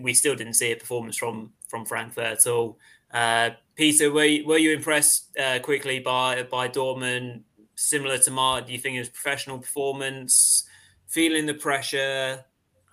we 0.00 0.14
still 0.14 0.34
didn't 0.34 0.54
see 0.54 0.72
a 0.72 0.76
performance 0.76 1.16
from 1.16 1.52
from 1.68 1.84
Frankfurt 1.84 2.24
at 2.24 2.46
all. 2.46 2.78
Uh, 3.12 3.50
Peter, 3.74 4.10
were 4.10 4.24
you, 4.24 4.46
were 4.46 4.58
you 4.58 4.72
impressed 4.72 5.36
uh, 5.38 5.58
quickly 5.58 5.98
by 5.98 6.42
by 6.44 6.68
Dortmund? 6.68 7.42
Similar 7.74 8.16
to 8.18 8.30
Mark, 8.30 8.66
do 8.66 8.72
you 8.72 8.78
think 8.78 8.96
it 8.96 9.00
was 9.00 9.10
professional 9.10 9.58
performance, 9.58 10.64
feeling 11.08 11.44
the 11.44 11.52
pressure, 11.52 12.42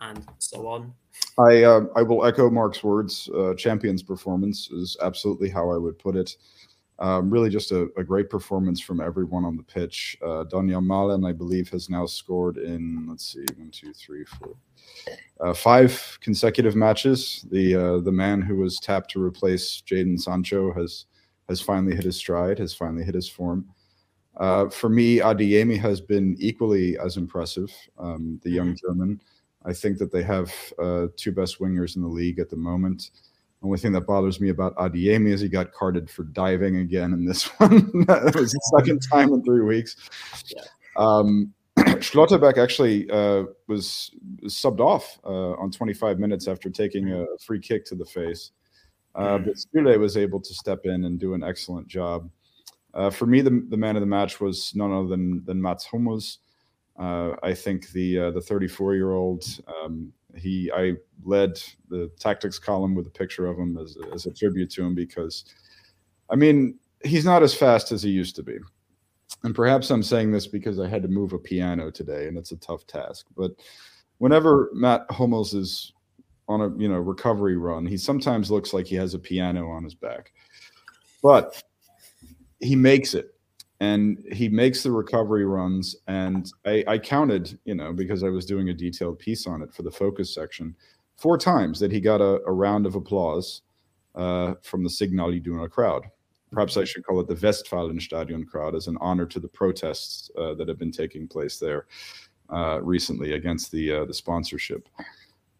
and 0.01 0.27
so 0.39 0.67
on? 0.67 0.93
I 1.37 1.63
uh, 1.63 1.85
I 1.95 2.03
will 2.03 2.25
echo 2.25 2.49
Mark's 2.49 2.83
words. 2.83 3.29
Uh, 3.35 3.53
champions 3.55 4.03
performance 4.03 4.69
is 4.71 4.97
absolutely 5.01 5.49
how 5.49 5.71
I 5.71 5.77
would 5.77 5.97
put 5.97 6.15
it. 6.15 6.35
Um, 6.99 7.29
really, 7.29 7.49
just 7.49 7.71
a, 7.71 7.89
a, 7.97 8.03
great 8.03 8.29
performance 8.29 8.79
from 8.79 9.01
everyone 9.01 9.43
on 9.45 9.57
the 9.57 9.63
pitch. 9.63 10.15
Uh, 10.21 10.45
Donyell 10.45 10.85
Malen, 10.85 11.27
I 11.27 11.31
believe, 11.31 11.67
has 11.69 11.89
now 11.89 12.05
scored 12.05 12.57
in 12.57 13.07
let's 13.09 13.33
see, 13.33 13.43
one, 13.57 13.71
two, 13.71 13.93
three, 13.93 14.23
four, 14.25 14.55
uh, 15.41 15.55
five 15.55 16.19
consecutive 16.21 16.75
matches. 16.75 17.45
The 17.51 17.75
uh, 17.75 17.99
the 17.99 18.11
man 18.11 18.41
who 18.41 18.57
was 18.57 18.79
tapped 18.79 19.09
to 19.11 19.23
replace 19.23 19.81
Jadon 19.81 20.19
Sancho 20.19 20.71
has 20.73 21.05
has 21.49 21.59
finally 21.59 21.95
hit 21.95 22.05
his 22.05 22.15
stride. 22.15 22.59
Has 22.59 22.75
finally 22.75 23.03
hit 23.03 23.15
his 23.15 23.27
form. 23.27 23.65
Uh, 24.37 24.69
for 24.69 24.89
me, 24.89 25.17
Adeyemi 25.17 25.77
has 25.79 25.99
been 25.99 26.35
equally 26.39 26.97
as 26.99 27.17
impressive. 27.17 27.71
Um, 27.97 28.39
the 28.43 28.51
young. 28.51 28.75
German. 28.75 29.19
I 29.65 29.73
think 29.73 29.97
that 29.99 30.11
they 30.11 30.23
have 30.23 30.53
uh, 30.81 31.07
two 31.15 31.31
best 31.31 31.59
wingers 31.59 31.95
in 31.95 32.01
the 32.01 32.07
league 32.07 32.39
at 32.39 32.49
the 32.49 32.55
moment. 32.55 33.11
The 33.61 33.67
only 33.67 33.79
thing 33.79 33.93
that 33.93 34.01
bothers 34.01 34.41
me 34.41 34.49
about 34.49 34.75
Adeyemi 34.75 35.29
is 35.29 35.39
he 35.39 35.47
got 35.47 35.71
carded 35.71 36.09
for 36.09 36.23
diving 36.23 36.77
again 36.77 37.13
in 37.13 37.25
this 37.25 37.45
one. 37.59 38.05
that 38.07 38.35
was 38.35 38.51
the 38.51 38.71
second 38.77 39.01
time 39.09 39.31
in 39.33 39.43
three 39.43 39.63
weeks. 39.63 39.95
Yeah. 40.53 40.63
Um, 40.97 41.53
Schlotterbeck 41.77 42.57
actually 42.57 43.09
uh, 43.09 43.43
was 43.67 44.11
subbed 44.43 44.79
off 44.79 45.17
uh, 45.25 45.53
on 45.53 45.71
25 45.71 46.19
minutes 46.19 46.47
after 46.47 46.69
taking 46.69 47.11
a 47.11 47.25
free 47.43 47.59
kick 47.59 47.85
to 47.85 47.95
the 47.95 48.05
face. 48.05 48.51
Uh, 49.15 49.37
but 49.37 49.55
Süle 49.55 49.97
was 49.99 50.17
able 50.17 50.39
to 50.39 50.53
step 50.53 50.81
in 50.85 51.05
and 51.05 51.19
do 51.19 51.33
an 51.33 51.43
excellent 51.43 51.87
job. 51.87 52.29
Uh, 52.93 53.09
for 53.09 53.25
me, 53.25 53.41
the, 53.41 53.65
the 53.69 53.77
man 53.77 53.95
of 53.95 54.01
the 54.01 54.07
match 54.07 54.39
was 54.39 54.73
none 54.75 54.91
other 54.91 55.07
than, 55.07 55.43
than 55.45 55.61
Mats 55.61 55.85
Hummels. 55.85 56.39
Uh, 56.97 57.31
I 57.41 57.53
think 57.53 57.89
the 57.91 58.19
uh, 58.19 58.31
the 58.31 58.41
34 58.41 58.95
year 58.95 59.13
old 59.13 59.43
um, 59.67 60.13
he 60.35 60.71
I 60.71 60.93
led 61.23 61.61
the 61.89 62.11
tactics 62.19 62.59
column 62.59 62.93
with 62.95 63.07
a 63.07 63.11
picture 63.11 63.47
of 63.47 63.57
him 63.57 63.77
as, 63.77 63.97
as 64.13 64.25
a 64.25 64.33
tribute 64.33 64.69
to 64.71 64.83
him 64.83 64.93
because 64.93 65.45
I 66.29 66.35
mean 66.35 66.77
he's 67.03 67.25
not 67.25 67.43
as 67.43 67.53
fast 67.53 67.91
as 67.91 68.03
he 68.03 68.09
used 68.09 68.35
to 68.35 68.43
be 68.43 68.57
and 69.43 69.53
perhaps 69.53 69.89
I'm 69.89 70.03
saying 70.03 70.31
this 70.31 70.47
because 70.47 70.79
I 70.79 70.87
had 70.87 71.01
to 71.01 71.07
move 71.07 71.33
a 71.33 71.39
piano 71.39 71.91
today, 71.91 72.27
and 72.27 72.37
it's 72.37 72.51
a 72.51 72.57
tough 72.57 72.87
task. 72.87 73.27
But 73.35 73.51
whenever 74.17 74.69
Matt 74.73 75.05
Hummels 75.09 75.53
is 75.53 75.91
on 76.47 76.61
a 76.61 76.69
you 76.77 76.87
know 76.87 76.97
recovery 76.97 77.57
run, 77.57 77.85
he 77.85 77.97
sometimes 77.97 78.51
looks 78.51 78.73
like 78.73 78.85
he 78.85 78.95
has 78.95 79.13
a 79.13 79.19
piano 79.19 79.69
on 79.69 79.83
his 79.83 79.95
back, 79.95 80.31
but 81.21 81.61
he 82.59 82.75
makes 82.75 83.13
it, 83.13 83.32
and 83.83 84.23
he 84.31 84.47
makes 84.47 84.81
the 84.81 84.91
recovery 84.91 85.45
runs. 85.45 85.95
And 86.07 86.49
I, 86.65 86.83
I 86.87 86.97
counted, 86.97 87.59
you 87.65 87.75
know, 87.75 87.91
because 87.91 88.23
I 88.23 88.29
was 88.29 88.45
doing 88.45 88.69
a 88.69 88.73
detailed 88.73 89.19
piece 89.19 89.45
on 89.45 89.61
it 89.61 89.73
for 89.73 89.83
the 89.83 89.91
focus 89.91 90.33
section, 90.33 90.75
four 91.17 91.37
times 91.37 91.79
that 91.79 91.91
he 91.91 91.99
got 91.99 92.21
a, 92.21 92.41
a 92.45 92.51
round 92.51 92.85
of 92.85 92.95
applause 92.95 93.61
uh, 94.15 94.53
from 94.61 94.83
the 94.83 94.89
Signal 94.89 95.31
Iduna 95.31 95.69
crowd 95.69 96.03
perhaps 96.53 96.77
I 96.77 96.83
should 96.83 97.03
call 97.03 97.19
it 97.19 97.27
the 97.27 97.35
Westfalenstadion 97.35 98.47
crowd 98.47 98.75
as 98.75 98.87
an 98.87 98.97
honor 99.01 99.25
to 99.25 99.39
the 99.39 99.47
protests 99.47 100.29
uh, 100.37 100.53
that 100.53 100.67
have 100.67 100.77
been 100.77 100.91
taking 100.91 101.27
place 101.27 101.57
there 101.57 101.87
uh, 102.53 102.79
recently 102.81 103.33
against 103.33 103.71
the 103.71 103.91
uh, 103.91 104.05
the 104.05 104.13
sponsorship. 104.13 104.87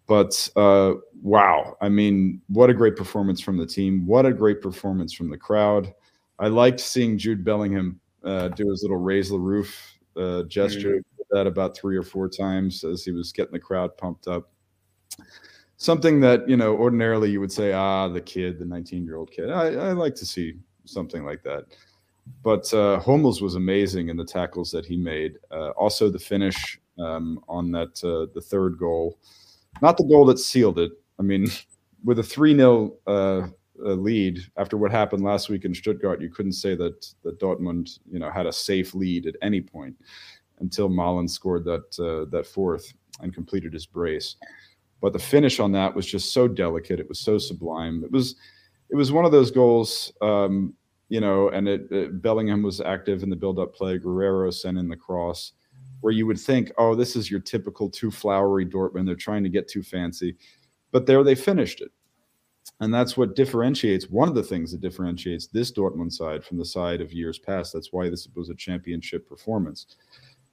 But 0.06 0.50
uh, 0.56 0.94
wow, 1.22 1.78
I 1.82 1.90
mean, 1.90 2.42
what 2.48 2.70
a 2.70 2.74
great 2.74 2.96
performance 2.96 3.42
from 3.42 3.58
the 3.58 3.66
team! 3.66 4.06
What 4.06 4.26
a 4.26 4.34
great 4.34 4.62
performance 4.62 5.14
from 5.14 5.30
the 5.30 5.38
crowd! 5.38 5.94
I 6.40 6.48
liked 6.48 6.80
seeing 6.80 7.18
Jude 7.18 7.44
Bellingham 7.44 8.00
uh, 8.24 8.50
do 8.50 8.70
his 8.70 8.82
little 8.84 8.98
raise 8.98 9.30
the 9.30 9.40
roof 9.40 9.98
uh, 10.18 10.44
gesture. 10.44 10.96
Mm-hmm. 10.98 11.00
That 11.32 11.48
about 11.48 11.76
three 11.76 11.98
or 11.98 12.04
four 12.04 12.30
times 12.30 12.84
as 12.84 13.04
he 13.04 13.12
was 13.12 13.32
getting 13.32 13.54
the 13.54 13.60
crowd 13.60 13.98
pumped 13.98 14.28
up 14.28 14.52
something 15.78 16.20
that 16.20 16.48
you 16.48 16.56
know 16.56 16.76
ordinarily 16.78 17.32
you 17.32 17.40
would 17.40 17.52
say 17.52 17.74
ah 17.74 18.08
the 18.08 18.22
kid 18.22 18.60
the 18.60 18.66
19 18.66 19.04
year 19.04 19.16
old 19.16 19.32
kid 19.32 19.50
I, 19.50 19.74
I, 19.74 19.92
like 19.94 20.14
to 20.16 20.26
see 20.28 20.54
something 20.86 21.26
like 21.26 21.44
that. 21.44 21.66
But 22.42 22.74
uh, 22.74 23.00
Hummels 23.00 23.42
was 23.42 23.56
amazing 23.56 24.10
in 24.10 24.18
the 24.18 24.26
tackles 24.26 24.72
that 24.72 24.86
he 24.86 24.96
made. 24.96 25.38
Uh, 25.52 25.70
also, 25.72 26.10
the 26.10 26.20
finish 26.20 26.80
um, 27.00 27.44
on 27.48 27.72
that 27.72 28.02
uh, 28.04 28.32
the 28.34 28.42
third 28.42 28.78
goal, 28.78 29.18
not 29.82 29.98
the 29.98 30.06
goal 30.06 30.26
that 30.26 30.40
sealed 30.40 30.80
it. 30.80 30.92
I 31.20 31.24
mean, 31.24 31.48
with 32.04 32.20
a 32.20 32.24
three 32.24 32.56
0 32.56 32.94
uh, 33.86 33.94
lead 33.94 34.40
after 34.58 34.78
what 34.78 34.92
happened 34.92 35.24
last 35.24 35.50
week 35.50 35.66
in 35.66 35.74
Stuttgart, 35.74 36.22
you 36.22 36.30
couldn't 36.30 36.54
say 36.54 36.76
that 36.76 37.14
that 37.24 37.40
Dortmund 37.40 38.00
you 38.10 38.20
know 38.20 38.32
had 38.32 38.46
a 38.46 38.54
safe 38.54 38.94
lead 38.94 39.26
at 39.28 39.36
any 39.42 39.62
point 39.62 39.96
until 40.60 40.90
Malen 40.90 41.30
scored 41.30 41.66
that 41.66 42.00
uh, 42.00 42.30
that 42.32 42.46
fourth 42.46 42.94
and 43.22 43.34
completed 43.34 43.74
his 43.74 43.86
brace. 43.86 44.36
But 45.02 45.14
the 45.14 45.20
finish 45.20 45.60
on 45.60 45.72
that 45.74 45.94
was 45.94 46.06
just 46.06 46.32
so 46.32 46.48
delicate. 46.48 47.00
It 47.00 47.10
was 47.10 47.20
so 47.20 47.38
sublime. 47.38 48.04
It 48.04 48.12
was 48.12 48.36
it 48.90 48.96
was 48.96 49.12
one 49.12 49.26
of 49.26 49.32
those 49.32 49.52
goals, 49.52 50.14
um, 50.22 50.74
you 51.10 51.20
know, 51.20 51.50
and 51.50 51.68
it, 51.68 51.92
it, 51.92 52.22
Bellingham 52.22 52.64
was 52.64 52.80
active 52.80 53.24
in 53.24 53.30
the 53.30 53.36
build-up 53.36 53.74
play. 53.74 53.98
Guerrero 53.98 54.52
sent 54.52 54.78
in 54.78 54.88
the 54.88 54.96
cross, 54.96 55.54
where 56.02 56.14
you 56.14 56.28
would 56.28 56.40
think, 56.40 56.72
oh, 56.78 56.96
this 56.96 57.16
is 57.16 57.32
your 57.32 57.40
typical 57.40 57.90
too 57.90 58.12
flowery 58.12 58.66
Dortmund. 58.66 59.06
They're 59.06 59.16
trying 59.16 59.44
to 59.44 59.50
get 59.50 59.68
too 59.68 59.84
fancy, 59.84 60.36
but 60.92 61.06
there 61.06 61.24
they 61.24 61.36
finished 61.36 61.82
it, 61.82 61.92
and 62.80 62.94
that's 62.94 63.16
what 63.16 63.36
differentiates. 63.36 64.10
One 64.10 64.28
of 64.28 64.36
the 64.36 64.44
things 64.44 64.72
that 64.72 64.82
differentiates 64.82 65.48
this 65.48 65.72
Dortmund 65.72 66.12
side 66.12 66.44
from 66.44 66.58
the 66.58 66.66
side 66.66 67.02
of 67.02 67.14
years 67.14 67.40
past. 67.40 67.74
That's 67.74 67.94
why 67.94 68.10
this 68.10 68.28
was 68.36 68.50
a 68.50 68.56
championship 68.56 69.28
performance. 69.28 69.86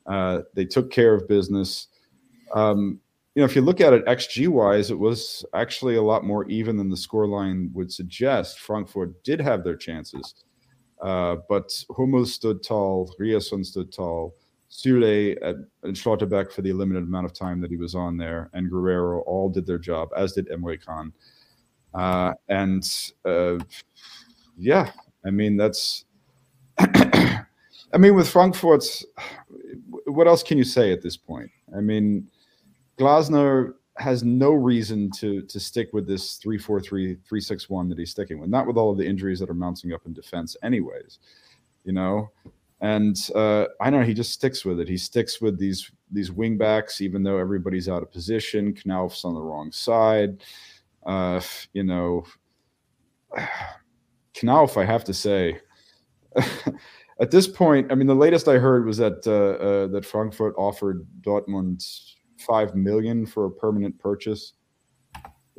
Uh, 0.06 0.40
they 0.54 0.64
took 0.64 0.90
care 0.90 1.14
of 1.14 1.28
business. 1.28 1.88
Um, 2.54 3.00
you 3.34 3.40
know, 3.40 3.46
if 3.46 3.54
you 3.54 3.62
look 3.62 3.80
at 3.80 3.92
it 3.92 4.04
XG 4.06 4.48
wise, 4.48 4.90
it 4.90 4.98
was 4.98 5.44
actually 5.54 5.96
a 5.96 6.02
lot 6.02 6.24
more 6.24 6.48
even 6.48 6.76
than 6.76 6.90
the 6.90 6.96
scoreline 6.96 7.72
would 7.72 7.92
suggest. 7.92 8.58
Frankfurt 8.58 9.22
did 9.22 9.40
have 9.40 9.62
their 9.62 9.76
chances, 9.76 10.44
uh, 11.00 11.36
but 11.48 11.72
Hummels 11.96 12.34
stood 12.34 12.62
tall, 12.62 13.14
Ryerson 13.18 13.64
stood 13.64 13.92
tall, 13.92 14.34
Süle 14.70 15.36
and 15.82 15.96
Schlotterbeck 15.96 16.52
for 16.52 16.62
the 16.62 16.72
limited 16.72 17.04
amount 17.04 17.26
of 17.26 17.32
time 17.32 17.60
that 17.60 17.70
he 17.70 17.76
was 17.76 17.94
on 17.94 18.16
there, 18.16 18.50
and 18.52 18.70
Guerrero 18.70 19.20
all 19.22 19.48
did 19.48 19.66
their 19.66 19.78
job, 19.78 20.10
as 20.16 20.32
did 20.32 20.48
Emre 20.48 20.84
Can. 20.84 21.12
Uh, 21.94 22.32
and 22.48 23.12
uh, 23.24 23.58
yeah, 24.56 24.90
I 25.24 25.30
mean 25.30 25.56
that's. 25.56 26.04
I 27.92 27.98
mean, 27.98 28.14
with 28.14 28.28
Frankfurt, 28.28 28.84
what 30.06 30.28
else 30.28 30.44
can 30.44 30.56
you 30.56 30.64
say 30.64 30.92
at 30.92 31.02
this 31.02 31.16
point? 31.16 31.50
I 31.76 31.80
mean, 31.80 32.30
Glasner 32.98 33.74
has 34.00 34.22
no 34.22 34.52
reason 34.52 35.10
to 35.10 35.42
to 35.42 35.60
stick 35.60 35.90
with 35.92 36.06
this 36.06 36.38
3-4-3 36.38 37.18
3-6-1 37.30 37.88
that 37.88 37.98
he's 37.98 38.10
sticking 38.10 38.40
with 38.40 38.48
not 38.48 38.66
with 38.66 38.76
all 38.76 38.90
of 38.90 38.96
the 38.96 39.06
injuries 39.06 39.38
that 39.40 39.50
are 39.50 39.54
mounting 39.54 39.92
up 39.92 40.06
in 40.06 40.12
defense 40.12 40.56
anyways 40.62 41.18
you 41.84 41.92
know 41.92 42.30
and 42.80 43.28
uh, 43.34 43.66
i 43.80 43.90
know 43.90 44.02
he 44.02 44.14
just 44.14 44.32
sticks 44.32 44.64
with 44.64 44.80
it 44.80 44.88
he 44.88 44.96
sticks 44.96 45.40
with 45.40 45.58
these 45.58 45.90
these 46.10 46.32
wing 46.32 46.56
backs 46.56 47.00
even 47.00 47.22
though 47.22 47.36
everybody's 47.36 47.88
out 47.88 48.02
of 48.02 48.10
position 48.10 48.74
knauf's 48.86 49.24
on 49.24 49.34
the 49.34 49.40
wrong 49.40 49.70
side 49.70 50.42
uh, 51.06 51.40
you 51.72 51.82
know 51.82 52.24
knauf 54.34 54.80
i 54.80 54.84
have 54.84 55.04
to 55.04 55.12
say 55.12 55.58
at 57.20 57.30
this 57.30 57.46
point 57.46 57.90
i 57.92 57.94
mean 57.94 58.06
the 58.06 58.14
latest 58.14 58.48
i 58.48 58.58
heard 58.58 58.86
was 58.86 58.96
that 58.96 59.26
uh, 59.26 59.62
uh 59.62 59.86
that 59.88 60.04
frankfurt 60.04 60.54
offered 60.56 61.06
dortmund 61.20 61.82
five 62.40 62.74
million 62.74 63.26
for 63.26 63.46
a 63.46 63.50
permanent 63.50 63.98
purchase. 63.98 64.54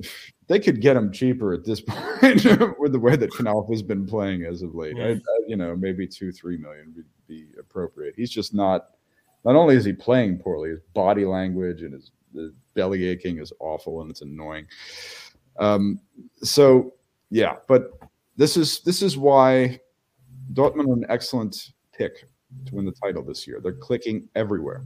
They 0.48 0.60
could 0.60 0.82
get 0.82 0.98
him 0.98 1.14
cheaper 1.14 1.54
at 1.54 1.64
this 1.64 1.80
point 1.88 2.44
with 2.78 2.92
the 2.92 3.00
way 3.00 3.16
that 3.16 3.32
Knauf 3.32 3.70
has 3.72 3.82
been 3.82 4.06
playing 4.06 4.44
as 4.44 4.64
of 4.64 4.76
late. 4.76 4.98
I, 5.00 5.12
I, 5.12 5.18
you 5.48 5.56
know, 5.56 5.78
maybe 5.78 6.06
two, 6.06 6.34
three 6.34 6.58
million 6.58 6.92
would 6.98 7.06
be 7.26 7.48
appropriate. 7.58 8.16
He's 8.18 8.32
just 8.32 8.54
not. 8.54 8.88
Not 9.46 9.56
only 9.56 9.78
is 9.78 9.86
he 9.86 9.94
playing 9.94 10.40
poorly, 10.40 10.72
his 10.72 10.82
body 10.94 11.24
language 11.24 11.84
and 11.84 11.94
his, 11.94 12.12
his 12.36 12.52
belly 12.74 13.06
aching 13.06 13.38
is 13.38 13.54
awful 13.62 14.02
and 14.02 14.12
it's 14.12 14.24
annoying. 14.24 14.66
Um, 15.60 16.00
so 16.44 16.94
yeah, 17.30 17.58
but 17.68 17.92
this 18.38 18.58
is 18.58 18.80
this 18.82 19.02
is 19.02 19.18
why 19.18 19.80
Dortmund 20.54 20.90
are 20.90 20.94
an 20.94 21.06
excellent 21.10 21.72
pick 21.94 22.26
to 22.66 22.76
win 22.76 22.86
the 22.86 22.92
title 22.92 23.24
this 23.24 23.48
year. 23.48 23.60
They're 23.62 23.74
clicking 23.74 24.28
everywhere. 24.36 24.84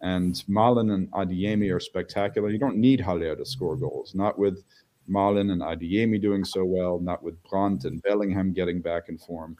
And 0.00 0.34
Malen 0.48 0.94
and 0.94 1.10
Adeyemi 1.10 1.74
are 1.74 1.80
spectacular. 1.80 2.50
You 2.50 2.58
don't 2.58 2.76
need 2.76 3.00
Haller 3.00 3.34
to 3.34 3.44
score 3.44 3.76
goals, 3.76 4.14
not 4.14 4.38
with 4.38 4.62
Malen 5.08 5.50
and 5.52 5.62
Adeyemi 5.62 6.20
doing 6.20 6.44
so 6.44 6.64
well, 6.64 7.00
not 7.00 7.22
with 7.22 7.42
Brandt 7.44 7.84
and 7.84 8.02
Bellingham 8.02 8.52
getting 8.52 8.80
back 8.80 9.08
in 9.08 9.18
form, 9.18 9.56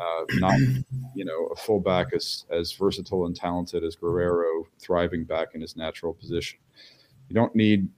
uh, 0.00 0.24
not 0.34 0.58
you 1.14 1.24
know 1.24 1.46
a 1.46 1.56
fullback 1.56 2.12
as 2.12 2.44
as 2.50 2.72
versatile 2.72 3.26
and 3.26 3.36
talented 3.36 3.84
as 3.84 3.96
Guerrero 3.96 4.66
thriving 4.78 5.24
back 5.24 5.54
in 5.54 5.60
his 5.60 5.76
natural 5.76 6.12
position. 6.12 6.58
You 7.28 7.34
don't 7.34 7.54
need 7.54 7.88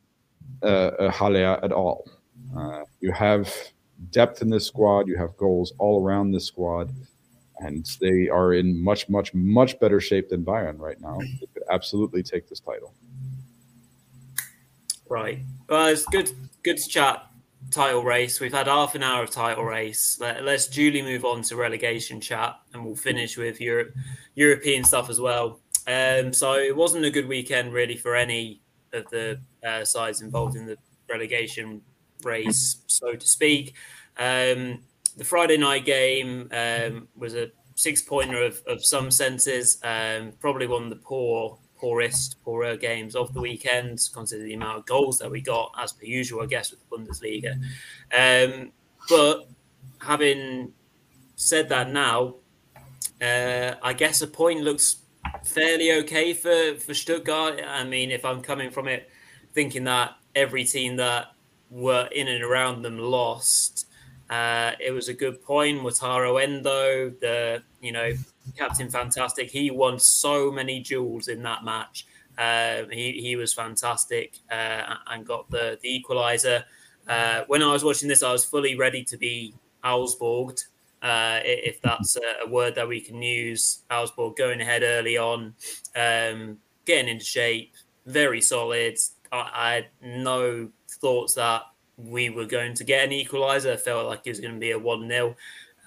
a 0.63 1.11
Haller 1.11 1.59
at 1.63 1.73
all. 1.73 2.09
Uh, 2.57 2.85
you 3.01 3.13
have 3.13 3.53
depth 4.11 4.43
in 4.43 4.51
this 4.51 4.67
squad. 4.67 5.09
You 5.09 5.17
have 5.17 5.37
goals 5.37 5.73
all 5.79 6.03
around 6.03 6.33
this 6.33 6.47
squad 6.47 6.93
and 7.63 7.87
they 8.01 8.29
are 8.29 8.55
in 8.55 8.83
much, 8.83 9.09
much, 9.09 9.33
much 9.35 9.79
better 9.79 10.01
shape 10.01 10.29
than 10.29 10.45
Bayern 10.45 10.79
right 10.79 11.01
now. 11.01 11.19
They 11.19 11.47
could 11.55 11.63
absolutely 11.71 12.23
take 12.23 12.49
this 12.49 12.61
title. 12.61 12.95
Right. 15.09 15.41
Well, 15.69 15.87
it's 15.87 16.07
good. 16.07 16.31
Good 16.63 16.79
to 16.79 16.89
chat. 16.89 17.27
Title 17.71 18.03
race. 18.03 18.41
We've 18.41 18.53
had 18.53 18.67
half 18.67 18.95
an 18.95 19.03
hour 19.03 19.23
of 19.23 19.31
title 19.31 19.65
race. 19.65 20.19
Let, 20.21 20.47
us 20.47 20.67
duly 20.67 21.03
move 21.03 21.25
on 21.25 21.43
to 21.43 21.57
relegation 21.57 22.21
chat, 22.21 22.59
and 22.73 22.85
we'll 22.85 22.97
finish 22.97 23.37
with 23.37 23.61
Europe, 23.61 23.95
European 24.35 24.85
stuff 24.85 25.09
as 25.09 25.21
well. 25.21 25.61
Um, 25.87 26.33
so 26.33 26.55
it 26.55 26.75
wasn't 26.75 27.05
a 27.05 27.11
good 27.11 27.27
weekend 27.27 27.73
really 27.73 27.97
for 27.97 28.17
any 28.17 28.62
of 28.93 29.09
the 29.11 29.41
uh, 29.67 29.85
sides 29.85 30.21
involved 30.21 30.57
in 30.57 30.67
the 30.67 30.77
relegation 31.09 31.83
race, 32.23 32.83
so 32.87 33.15
to 33.15 33.27
speak. 33.27 33.75
Um, 34.19 34.83
the 35.17 35.25
Friday 35.25 35.57
night 35.57 35.85
game 35.85 36.49
um, 36.53 37.09
was 37.17 37.35
a 37.35 37.51
six 37.75 38.03
pointer 38.03 38.43
of, 38.43 38.63
of 38.67 38.85
some 38.85 39.11
senses. 39.11 39.79
Um, 39.83 40.33
probably 40.41 40.67
one 40.67 40.85
of 40.85 40.91
the 40.91 40.97
poor, 40.97 41.59
poorest, 41.79 42.43
poorer 42.45 42.77
games 42.77 43.15
of 43.15 43.35
the 43.35 43.41
weekend, 43.41 44.01
considering 44.13 44.49
the 44.49 44.55
amount 44.55 44.79
of 44.79 44.87
goals 44.87 45.19
that 45.19 45.31
we 45.31 45.41
got, 45.41 45.73
as 45.79 45.93
per 45.93 46.05
usual, 46.05 46.43
I 46.43 46.47
guess, 46.47 46.71
with 46.71 46.81
the 46.81 46.97
Bundesliga. 46.97 47.55
Um, 48.17 48.73
but 49.09 49.49
having 50.01 50.73
said 51.37 51.69
that 51.71 51.91
now, 51.91 52.37
uh, 53.21 53.75
I 53.83 53.93
guess 53.93 54.23
a 54.23 54.27
point 54.27 54.61
looks 54.61 55.02
fairly 55.45 55.93
okay 55.93 56.35
for 56.35 56.77
for 56.79 56.95
Stuttgart. 56.95 57.61
I 57.67 57.85
mean, 57.85 58.11
if 58.11 58.25
I'm 58.25 58.41
coming 58.41 58.71
from 58.71 58.89
it 58.89 59.11
thinking 59.55 59.85
that 59.85 60.17
every 60.35 60.65
team 60.65 60.97
that 60.97 61.33
were 61.71 62.09
in 62.13 62.29
and 62.29 62.43
around 62.43 62.83
them 62.83 62.99
lost, 62.99 63.87
uh, 64.31 64.73
it 64.81 64.93
was 64.93 65.09
a 65.09 65.15
good 65.15 65.43
point. 65.43 65.83
Wataru 65.83 66.43
Endo, 66.43 67.11
the 67.21 67.63
you 67.81 67.93
know 67.93 68.13
captain, 68.57 68.91
fantastic. 68.91 69.51
He 69.51 69.71
won 69.71 69.99
so 69.99 70.51
many 70.51 70.81
jewels 70.81 71.29
in 71.29 71.43
that 71.43 71.65
match. 71.65 72.07
Uh, 72.39 72.85
he 72.91 73.21
he 73.21 73.37
was 73.37 73.53
fantastic 73.53 74.39
uh, 74.51 74.97
and 75.09 75.27
got 75.27 75.51
the 75.51 75.79
the 75.83 76.03
equaliser. 76.03 76.65
Uh, 77.07 77.43
when 77.47 77.63
I 77.63 77.73
was 77.73 77.85
watching 77.85 78.09
this, 78.09 78.23
I 78.23 78.33
was 78.33 78.45
fully 78.45 78.77
ready 78.77 79.03
to 79.05 79.17
be 79.17 79.55
Augsburged, 79.85 80.65
uh, 81.03 81.41
if 81.45 81.83
that's 81.83 82.17
a, 82.17 82.47
a, 82.47 82.49
word 82.49 82.77
that 82.77 82.87
we 82.87 83.01
can 83.01 83.21
use. 83.21 83.83
Augsburg 83.91 84.37
going 84.37 84.61
ahead 84.61 84.83
early 84.85 85.19
on, 85.19 85.55
um, 85.97 86.59
getting 86.85 87.09
into 87.09 87.25
shape, 87.25 87.75
very 88.07 88.41
solid. 88.41 88.97
I, 89.33 89.51
I, 89.53 89.73
had 89.75 89.87
no 90.01 90.69
thoughts 91.01 91.35
that 91.35 91.63
we 91.97 92.31
were 92.31 92.47
going 92.47 92.75
to 92.75 92.85
get 92.85 93.05
an 93.05 93.11
equaliser. 93.11 93.73
I 93.73 93.77
felt 93.77 94.07
like 94.07 94.21
it 94.25 94.31
was 94.31 94.41
going 94.41 94.55
to 94.55 94.61
be 94.61 94.71
a 94.71 94.79
1 94.79 95.09
0 95.09 95.37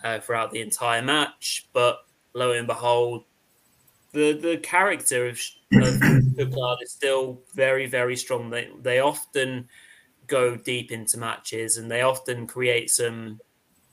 uh, 0.03 0.19
throughout 0.19 0.51
the 0.51 0.61
entire 0.61 1.01
match. 1.01 1.69
But 1.71 1.99
lo 2.33 2.51
and 2.51 2.67
behold, 2.67 3.23
the, 4.11 4.33
the 4.33 4.57
character 4.57 5.27
of, 5.27 5.39
of 5.81 5.93
Stuttgart 6.33 6.79
is 6.83 6.91
still 6.91 7.41
very, 7.53 7.87
very 7.87 8.17
strong. 8.17 8.49
They, 8.49 8.69
they 8.81 8.99
often 8.99 9.69
go 10.27 10.57
deep 10.57 10.91
into 10.91 11.17
matches 11.17 11.77
and 11.77 11.89
they 11.89 12.01
often 12.01 12.47
create 12.47 12.89
some 12.89 13.39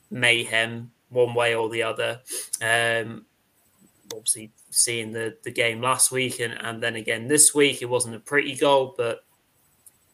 mayhem 0.09 0.91
one 1.13 1.33
way 1.33 1.55
or 1.55 1.69
the 1.69 1.83
other. 1.83 2.21
Um, 2.61 3.25
obviously, 4.13 4.51
seeing 4.69 5.11
the, 5.11 5.37
the 5.43 5.51
game 5.51 5.81
last 5.81 6.11
week 6.11 6.39
and, 6.39 6.53
and 6.53 6.81
then 6.81 6.95
again 6.95 7.27
this 7.27 7.53
week, 7.53 7.81
it 7.81 7.89
wasn't 7.89 8.15
a 8.15 8.19
pretty 8.19 8.55
goal, 8.55 8.95
but 8.97 9.23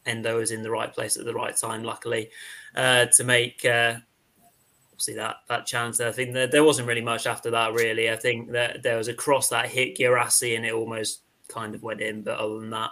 Endo 0.06 0.38
was 0.38 0.50
in 0.50 0.62
the 0.62 0.70
right 0.70 0.92
place 0.92 1.16
at 1.16 1.24
the 1.24 1.34
right 1.34 1.56
time, 1.56 1.82
luckily, 1.82 2.30
uh, 2.74 3.06
to 3.06 3.24
make 3.24 3.64
uh, 3.64 3.96
obviously 4.92 5.14
that 5.14 5.36
that 5.48 5.66
chance. 5.66 6.00
I 6.00 6.12
think 6.12 6.34
there, 6.34 6.64
wasn't 6.64 6.88
really 6.88 7.00
much 7.00 7.26
after 7.26 7.50
that, 7.50 7.72
really. 7.72 8.10
I 8.10 8.16
think 8.16 8.52
that 8.52 8.82
there 8.82 8.96
was 8.96 9.08
a 9.08 9.14
cross 9.14 9.48
that 9.48 9.68
hit 9.68 9.98
Guirassy 9.98 10.56
and 10.56 10.64
it 10.64 10.72
almost 10.72 11.22
kind 11.48 11.74
of 11.74 11.82
went 11.82 12.00
in, 12.00 12.22
but 12.22 12.38
other 12.38 12.60
than 12.60 12.70
that, 12.70 12.90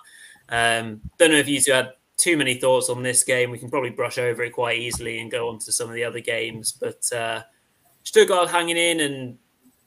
um, 0.49 1.01
don't 1.19 1.31
know 1.31 1.39
if 1.39 1.49
you 1.49 1.61
two 1.61 1.73
had 1.73 1.93
too 2.17 2.37
many 2.37 2.55
thoughts 2.55 2.91
on 2.91 3.03
this 3.03 3.25
game. 3.25 3.51
We 3.51 3.59
can 3.59 3.71
probably 3.71 3.91
brush 3.91 4.19
over 4.19 4.43
it 4.43 4.51
quite 4.51 4.79
easily 4.79 5.21
and 5.21 5.31
go 5.31 5.49
on 5.49 5.59
to 5.61 5.73
some 5.73 5.89
of 5.89 5.95
the 5.95 6.05
other 6.05 6.21
games. 6.21 6.73
But 6.73 7.11
uh, 7.13 7.43
Stuttgart 8.09 8.49
hanging 8.49 8.79
in 8.79 9.01
and 9.01 9.39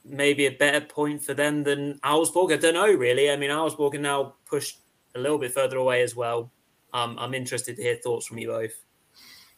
maybe 0.06 0.46
a 0.46 0.52
better 0.52 0.80
point 0.80 1.24
for 1.24 1.34
them 1.34 1.64
than 1.64 2.00
Augsburg. 2.04 2.52
I 2.52 2.58
don't 2.58 2.76
know, 2.76 2.94
really. 2.94 3.32
I 3.32 3.36
mean, 3.36 3.50
Augsburg 3.50 3.96
are 3.96 4.00
now 4.00 4.36
pushed 4.46 4.82
a 5.16 5.20
little 5.20 5.40
bit 5.40 5.52
further 5.52 5.78
away 5.78 6.04
as 6.04 6.16
well. 6.16 6.52
Um, 6.94 7.18
I'm 7.18 7.34
interested 7.34 7.78
to 7.78 7.82
hear 7.82 7.96
thoughts 7.96 8.28
from 8.28 8.38
you 8.38 8.50
both. 8.50 8.74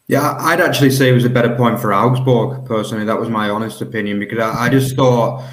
Yeah, 0.08 0.36
I'd 0.38 0.60
actually 0.60 0.92
say 0.92 1.10
it 1.10 1.14
was 1.14 1.26
a 1.26 1.30
better 1.30 1.56
point 1.56 1.80
for 1.80 1.94
Augsburg, 1.94 2.66
personally. 2.66 3.06
That 3.06 3.20
was 3.20 3.30
my 3.30 3.50
honest 3.50 3.82
opinion 3.82 4.20
because 4.20 4.40
I, 4.40 4.66
I 4.66 4.70
just 4.70 4.96
thought 4.96 5.44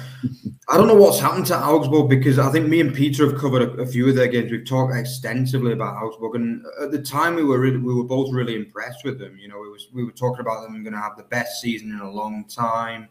I 0.69 0.77
don't 0.77 0.87
know 0.87 0.95
what's 0.95 1.19
happened 1.19 1.47
to 1.47 1.57
Augsburg 1.57 2.09
because 2.09 2.37
I 2.37 2.51
think 2.51 2.67
me 2.67 2.79
and 2.79 2.93
Peter 2.93 3.29
have 3.29 3.39
covered 3.39 3.61
a, 3.61 3.81
a, 3.81 3.85
few 3.85 4.07
of 4.07 4.15
their 4.15 4.27
games. 4.27 4.51
We've 4.51 4.65
talked 4.65 4.95
extensively 4.95 5.73
about 5.73 6.01
Augsburg, 6.01 6.35
and 6.35 6.63
at 6.81 6.91
the 6.91 7.01
time 7.01 7.35
we 7.35 7.43
were 7.43 7.59
really, 7.59 7.77
we 7.77 7.93
were 7.93 8.03
both 8.03 8.31
really 8.31 8.55
impressed 8.55 9.03
with 9.03 9.19
them. 9.19 9.37
You 9.37 9.47
know, 9.47 9.59
we 9.59 9.69
was 9.69 9.87
we 9.91 10.03
were 10.03 10.11
talking 10.11 10.41
about 10.41 10.63
them 10.63 10.83
going 10.83 10.93
to 10.93 10.99
have 10.99 11.17
the 11.17 11.23
best 11.23 11.61
season 11.61 11.91
in 11.91 11.99
a 11.99 12.09
long 12.09 12.45
time. 12.45 13.09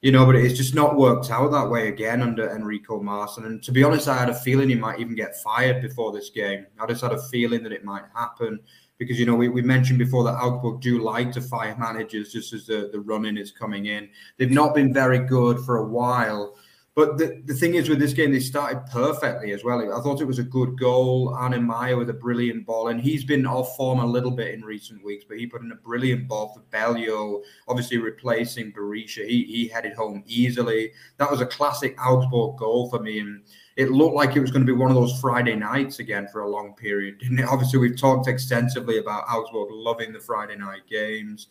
You 0.00 0.10
know, 0.10 0.26
but 0.26 0.34
it's 0.34 0.56
just 0.56 0.74
not 0.74 0.96
worked 0.96 1.30
out 1.30 1.52
that 1.52 1.70
way 1.70 1.86
again 1.86 2.22
under 2.22 2.50
Enrico 2.50 3.00
Maaßen. 3.00 3.46
And 3.46 3.62
to 3.62 3.70
be 3.70 3.84
honest, 3.84 4.08
I 4.08 4.18
had 4.18 4.30
a 4.30 4.34
feeling 4.34 4.68
he 4.68 4.74
might 4.74 4.98
even 4.98 5.14
get 5.14 5.40
fired 5.42 5.80
before 5.80 6.12
this 6.12 6.30
game. 6.30 6.66
I 6.80 6.86
just 6.86 7.02
had 7.02 7.12
a 7.12 7.22
feeling 7.28 7.62
that 7.62 7.72
it 7.72 7.84
might 7.84 8.02
happen 8.12 8.58
because 9.02 9.18
you 9.18 9.26
know 9.26 9.34
we, 9.34 9.48
we 9.48 9.62
mentioned 9.62 9.98
before 9.98 10.24
that 10.24 10.34
Augsburg 10.34 10.80
do 10.80 11.02
like 11.02 11.32
to 11.32 11.40
fire 11.40 11.76
managers 11.76 12.32
just 12.32 12.52
as 12.52 12.66
the, 12.66 12.88
the 12.92 13.00
running 13.00 13.36
is 13.36 13.50
coming 13.50 13.86
in. 13.86 14.08
They've 14.36 14.50
not 14.50 14.74
been 14.74 14.92
very 14.92 15.18
good 15.18 15.60
for 15.60 15.78
a 15.78 15.84
while. 15.84 16.56
But 16.94 17.16
the, 17.16 17.40
the 17.46 17.54
thing 17.54 17.74
is 17.74 17.88
with 17.88 18.00
this 18.00 18.12
game, 18.12 18.32
they 18.32 18.40
started 18.40 18.84
perfectly 18.92 19.52
as 19.52 19.64
well. 19.64 19.80
I 19.80 20.02
thought 20.02 20.20
it 20.20 20.26
was 20.26 20.38
a 20.38 20.42
good 20.44 20.78
goal. 20.78 21.34
Arne 21.34 21.66
Maier 21.66 21.96
with 21.96 22.10
a 22.10 22.14
brilliant 22.14 22.66
ball, 22.66 22.88
and 22.88 23.00
he's 23.00 23.24
been 23.24 23.46
off 23.46 23.74
form 23.76 24.00
a 24.00 24.06
little 24.06 24.30
bit 24.30 24.52
in 24.52 24.60
recent 24.62 25.02
weeks, 25.02 25.24
but 25.26 25.38
he 25.38 25.46
put 25.46 25.62
in 25.62 25.72
a 25.72 25.76
brilliant 25.76 26.28
ball 26.28 26.52
for 26.52 26.60
Beljo, 26.76 27.40
obviously 27.66 27.96
replacing 27.96 28.74
Berisha. 28.74 29.26
He, 29.26 29.44
he 29.44 29.68
headed 29.68 29.94
home 29.94 30.22
easily. 30.26 30.92
That 31.16 31.30
was 31.30 31.40
a 31.40 31.46
classic 31.46 31.96
Augsburg 31.98 32.58
goal 32.58 32.90
for 32.90 32.98
me, 32.98 33.20
and 33.20 33.42
it 33.82 33.90
looked 33.90 34.14
like 34.14 34.36
it 34.36 34.40
was 34.40 34.50
going 34.50 34.64
to 34.64 34.72
be 34.72 34.78
one 34.78 34.90
of 34.90 34.96
those 34.96 35.18
Friday 35.20 35.54
nights 35.54 35.98
again 35.98 36.28
for 36.32 36.42
a 36.42 36.48
long 36.48 36.74
period. 36.74 37.18
Didn't 37.18 37.40
it? 37.40 37.46
Obviously, 37.46 37.78
we've 37.78 37.98
talked 37.98 38.28
extensively 38.28 38.98
about 38.98 39.24
Augsburg 39.28 39.68
loving 39.70 40.12
the 40.12 40.20
Friday 40.20 40.56
night 40.56 40.82
games, 40.88 41.48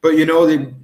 but 0.00 0.16
you 0.16 0.24
know 0.24 0.46
the 0.46 0.74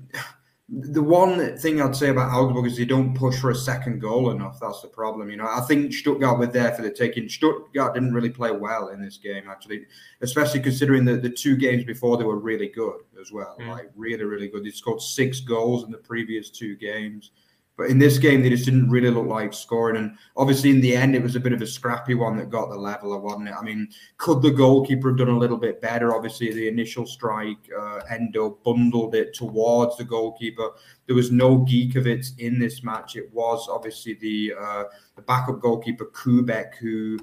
the 0.72 1.02
one 1.02 1.58
thing 1.58 1.82
I'd 1.82 1.96
say 1.96 2.10
about 2.10 2.30
Augsburg 2.32 2.66
is 2.66 2.76
they 2.76 2.84
don't 2.84 3.12
push 3.12 3.36
for 3.38 3.50
a 3.50 3.54
second 3.54 3.98
goal 4.00 4.30
enough. 4.30 4.60
That's 4.60 4.82
the 4.82 4.88
problem. 4.88 5.28
You 5.28 5.36
know, 5.36 5.48
I 5.48 5.62
think 5.66 5.92
Stuttgart 5.92 6.38
were 6.38 6.46
there 6.46 6.72
for 6.72 6.82
the 6.82 6.92
taking. 6.92 7.28
Stuttgart 7.28 7.94
didn't 7.94 8.14
really 8.14 8.30
play 8.30 8.52
well 8.52 8.88
in 8.88 9.02
this 9.02 9.16
game, 9.16 9.44
actually, 9.50 9.86
especially 10.20 10.60
considering 10.60 11.04
the, 11.04 11.16
the 11.16 11.28
two 11.28 11.56
games 11.56 11.84
before 11.84 12.16
they 12.16 12.24
were 12.24 12.38
really 12.38 12.68
good 12.68 13.00
as 13.20 13.32
well. 13.32 13.56
Mm. 13.60 13.68
Like 13.68 13.90
really, 13.96 14.22
really 14.22 14.46
good. 14.48 14.64
They 14.64 14.70
scored 14.70 15.02
six 15.02 15.40
goals 15.40 15.82
in 15.82 15.90
the 15.90 15.98
previous 15.98 16.50
two 16.50 16.76
games. 16.76 17.32
But 17.80 17.88
in 17.88 17.98
this 17.98 18.18
game, 18.18 18.42
they 18.42 18.50
just 18.50 18.66
didn't 18.66 18.90
really 18.90 19.08
look 19.08 19.26
like 19.26 19.54
scoring. 19.54 19.96
And 19.96 20.18
obviously, 20.36 20.68
in 20.68 20.82
the 20.82 20.94
end, 20.94 21.14
it 21.14 21.22
was 21.22 21.34
a 21.34 21.40
bit 21.40 21.54
of 21.54 21.62
a 21.62 21.66
scrappy 21.66 22.14
one 22.14 22.36
that 22.36 22.50
got 22.50 22.68
the 22.68 22.76
leveler, 22.76 23.16
wasn't 23.16 23.48
it? 23.48 23.54
I 23.58 23.62
mean, 23.62 23.88
could 24.18 24.42
the 24.42 24.50
goalkeeper 24.50 25.08
have 25.08 25.16
done 25.16 25.30
a 25.30 25.38
little 25.38 25.56
bit 25.56 25.80
better? 25.80 26.14
Obviously, 26.14 26.52
the 26.52 26.68
initial 26.68 27.06
strike, 27.06 27.56
uh, 27.74 28.00
Endo 28.10 28.58
bundled 28.66 29.14
it 29.14 29.32
towards 29.32 29.96
the 29.96 30.04
goalkeeper. 30.04 30.72
There 31.06 31.16
was 31.16 31.32
no 31.32 31.60
Gikiewicz 31.60 32.38
in 32.38 32.58
this 32.58 32.82
match. 32.82 33.16
It 33.16 33.32
was 33.32 33.66
obviously 33.66 34.12
the 34.12 34.52
uh, 34.60 34.84
the 35.16 35.22
backup 35.22 35.62
goalkeeper 35.62 36.04
Koubek 36.04 36.74
who 36.74 37.18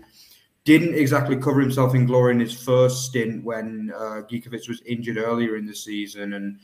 didn't 0.63 0.95
exactly 0.95 1.35
cover 1.35 1.61
himself 1.61 1.93
in 1.93 2.07
glory 2.07 2.33
in 2.33 2.39
his 2.39 2.59
first 2.59 3.05
stint 3.05 3.43
when 3.43 3.93
uh, 3.95 4.23
Gikiewicz 4.27 4.67
was 4.67 4.81
injured 4.87 5.17
earlier 5.17 5.55
in 5.55 5.67
the 5.67 5.75
season 5.75 6.33
and 6.33 6.59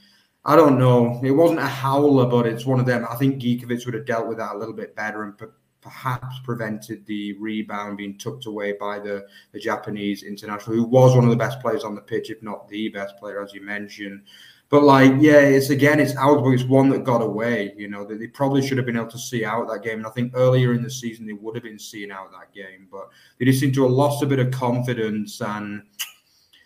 I 0.45 0.55
don't 0.55 0.77
know. 0.77 1.21
It 1.23 1.31
wasn't 1.31 1.59
a 1.59 1.67
howler, 1.67 2.25
but 2.25 2.45
it's 2.45 2.65
one 2.65 2.79
of 2.79 2.85
them. 2.85 3.05
I 3.09 3.15
think 3.15 3.41
Gikiewicz 3.41 3.85
would 3.85 3.93
have 3.93 4.05
dealt 4.05 4.27
with 4.27 4.39
that 4.39 4.55
a 4.55 4.57
little 4.57 4.73
bit 4.73 4.95
better 4.95 5.23
and 5.23 5.33
perhaps 5.79 6.39
prevented 6.43 7.05
the 7.05 7.37
rebound 7.39 7.97
being 7.97 8.17
tucked 8.17 8.45
away 8.45 8.73
by 8.79 8.99
the, 8.99 9.25
the 9.51 9.59
Japanese 9.59 10.23
international, 10.23 10.75
who 10.75 10.83
was 10.83 11.15
one 11.15 11.23
of 11.23 11.29
the 11.29 11.35
best 11.35 11.59
players 11.61 11.83
on 11.83 11.95
the 11.95 12.01
pitch, 12.01 12.29
if 12.29 12.41
not 12.43 12.67
the 12.67 12.89
best 12.89 13.15
player, 13.17 13.41
as 13.41 13.53
you 13.53 13.61
mentioned. 13.61 14.23
But 14.69 14.83
like, 14.83 15.13
yeah, 15.19 15.39
it's 15.39 15.69
again, 15.69 15.99
it's 15.99 16.15
Augsburg. 16.17 16.59
It's 16.59 16.67
one 16.67 16.89
that 16.89 17.03
got 17.03 17.21
away. 17.21 17.73
You 17.77 17.89
know, 17.89 18.05
they 18.05 18.25
probably 18.27 18.65
should 18.65 18.77
have 18.77 18.87
been 18.87 18.97
able 18.97 19.07
to 19.07 19.19
see 19.19 19.45
out 19.45 19.67
that 19.69 19.83
game. 19.83 19.99
And 19.99 20.07
I 20.07 20.09
think 20.09 20.33
earlier 20.35 20.73
in 20.73 20.81
the 20.81 20.89
season 20.89 21.27
they 21.27 21.33
would 21.33 21.55
have 21.55 21.63
been 21.63 21.77
seeing 21.77 22.11
out 22.11 22.31
that 22.31 22.51
game, 22.53 22.87
but 22.91 23.09
they 23.37 23.45
just 23.45 23.59
seem 23.59 23.71
to 23.73 23.83
have 23.83 23.91
lost 23.91 24.23
a 24.23 24.25
bit 24.25 24.39
of 24.39 24.51
confidence 24.51 25.41
and 25.41 25.83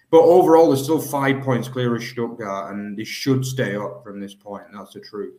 but 0.09 0.21
overall, 0.21 0.67
they're 0.67 0.77
still 0.77 1.01
five 1.01 1.41
points 1.41 1.67
clear 1.67 1.95
of 1.95 2.03
Stuttgart, 2.03 2.73
and 2.73 2.97
they 2.97 3.03
should 3.03 3.45
stay 3.45 3.75
up 3.75 4.03
from 4.03 4.19
this 4.19 4.33
point. 4.33 4.65
That's 4.73 4.93
the 4.93 5.01
truth. 5.01 5.35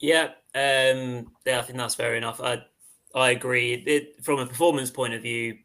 Yeah, 0.00 0.30
um, 0.54 1.30
yeah, 1.44 1.58
I 1.58 1.62
think 1.62 1.78
that's 1.78 1.94
fair 1.94 2.16
enough. 2.16 2.40
I 2.40 2.62
I 3.14 3.30
agree. 3.30 3.74
It, 3.86 4.24
from 4.24 4.38
a 4.38 4.46
performance 4.46 4.90
point 4.90 5.14
of 5.14 5.22
view, 5.22 5.58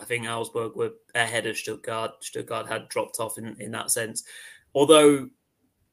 I 0.00 0.04
think 0.04 0.26
Augsburg 0.26 0.74
were 0.74 0.92
ahead 1.14 1.46
of 1.46 1.56
Stuttgart. 1.56 2.22
Stuttgart 2.22 2.66
had 2.66 2.88
dropped 2.88 3.20
off 3.20 3.38
in, 3.38 3.56
in 3.60 3.70
that 3.70 3.90
sense. 3.90 4.24
Although 4.74 5.30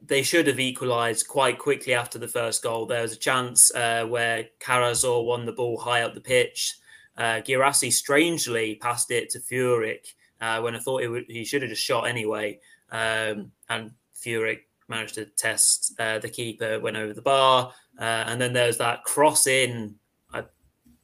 they 0.06 0.21
should 0.21 0.47
have 0.47 0.60
equalised 0.60 1.27
quite 1.27 1.58
quickly 1.58 1.94
after 1.94 2.19
the 2.19 2.27
first 2.27 2.62
goal. 2.62 2.85
There 2.85 3.02
was 3.02 3.13
a 3.13 3.17
chance 3.19 3.73
uh, 3.73 4.06
where 4.06 4.50
Karazor 4.60 5.25
won 5.25 5.46
the 5.46 5.54
ball 5.54 5.79
high 5.79 6.02
up 6.02 6.13
the 6.13 6.21
pitch. 6.21 6.75
Uh, 7.15 7.40
Guirassy 7.40 7.92
strangely 7.92 8.75
passed 8.75 9.12
it 9.12 9.29
to 9.29 9.40
Führich 9.40 10.13
uh, 10.44 10.60
when 10.62 10.75
I 10.75 10.79
thought 10.79 11.02
he, 11.02 11.08
would, 11.08 11.25
he 11.29 11.46
should 11.46 11.62
have 11.62 11.69
just 11.71 11.83
shot 11.83 12.04
anyway. 12.04 12.60
Um, 12.91 13.52
and 13.69 13.91
Führich 14.13 14.60
managed 14.89 15.15
to 15.15 15.25
test 15.25 15.94
uh, 16.00 16.19
the 16.19 16.27
keeper, 16.27 16.81
went 16.81 16.98
over 16.98 17.13
the 17.13 17.21
bar. 17.21 17.71
Uh, 17.98 18.25
and 18.27 18.41
then 18.41 18.52
there's 18.52 18.77
that 18.77 19.06
cross 19.06 19.48
in, 19.48 19.96
I 20.33 20.44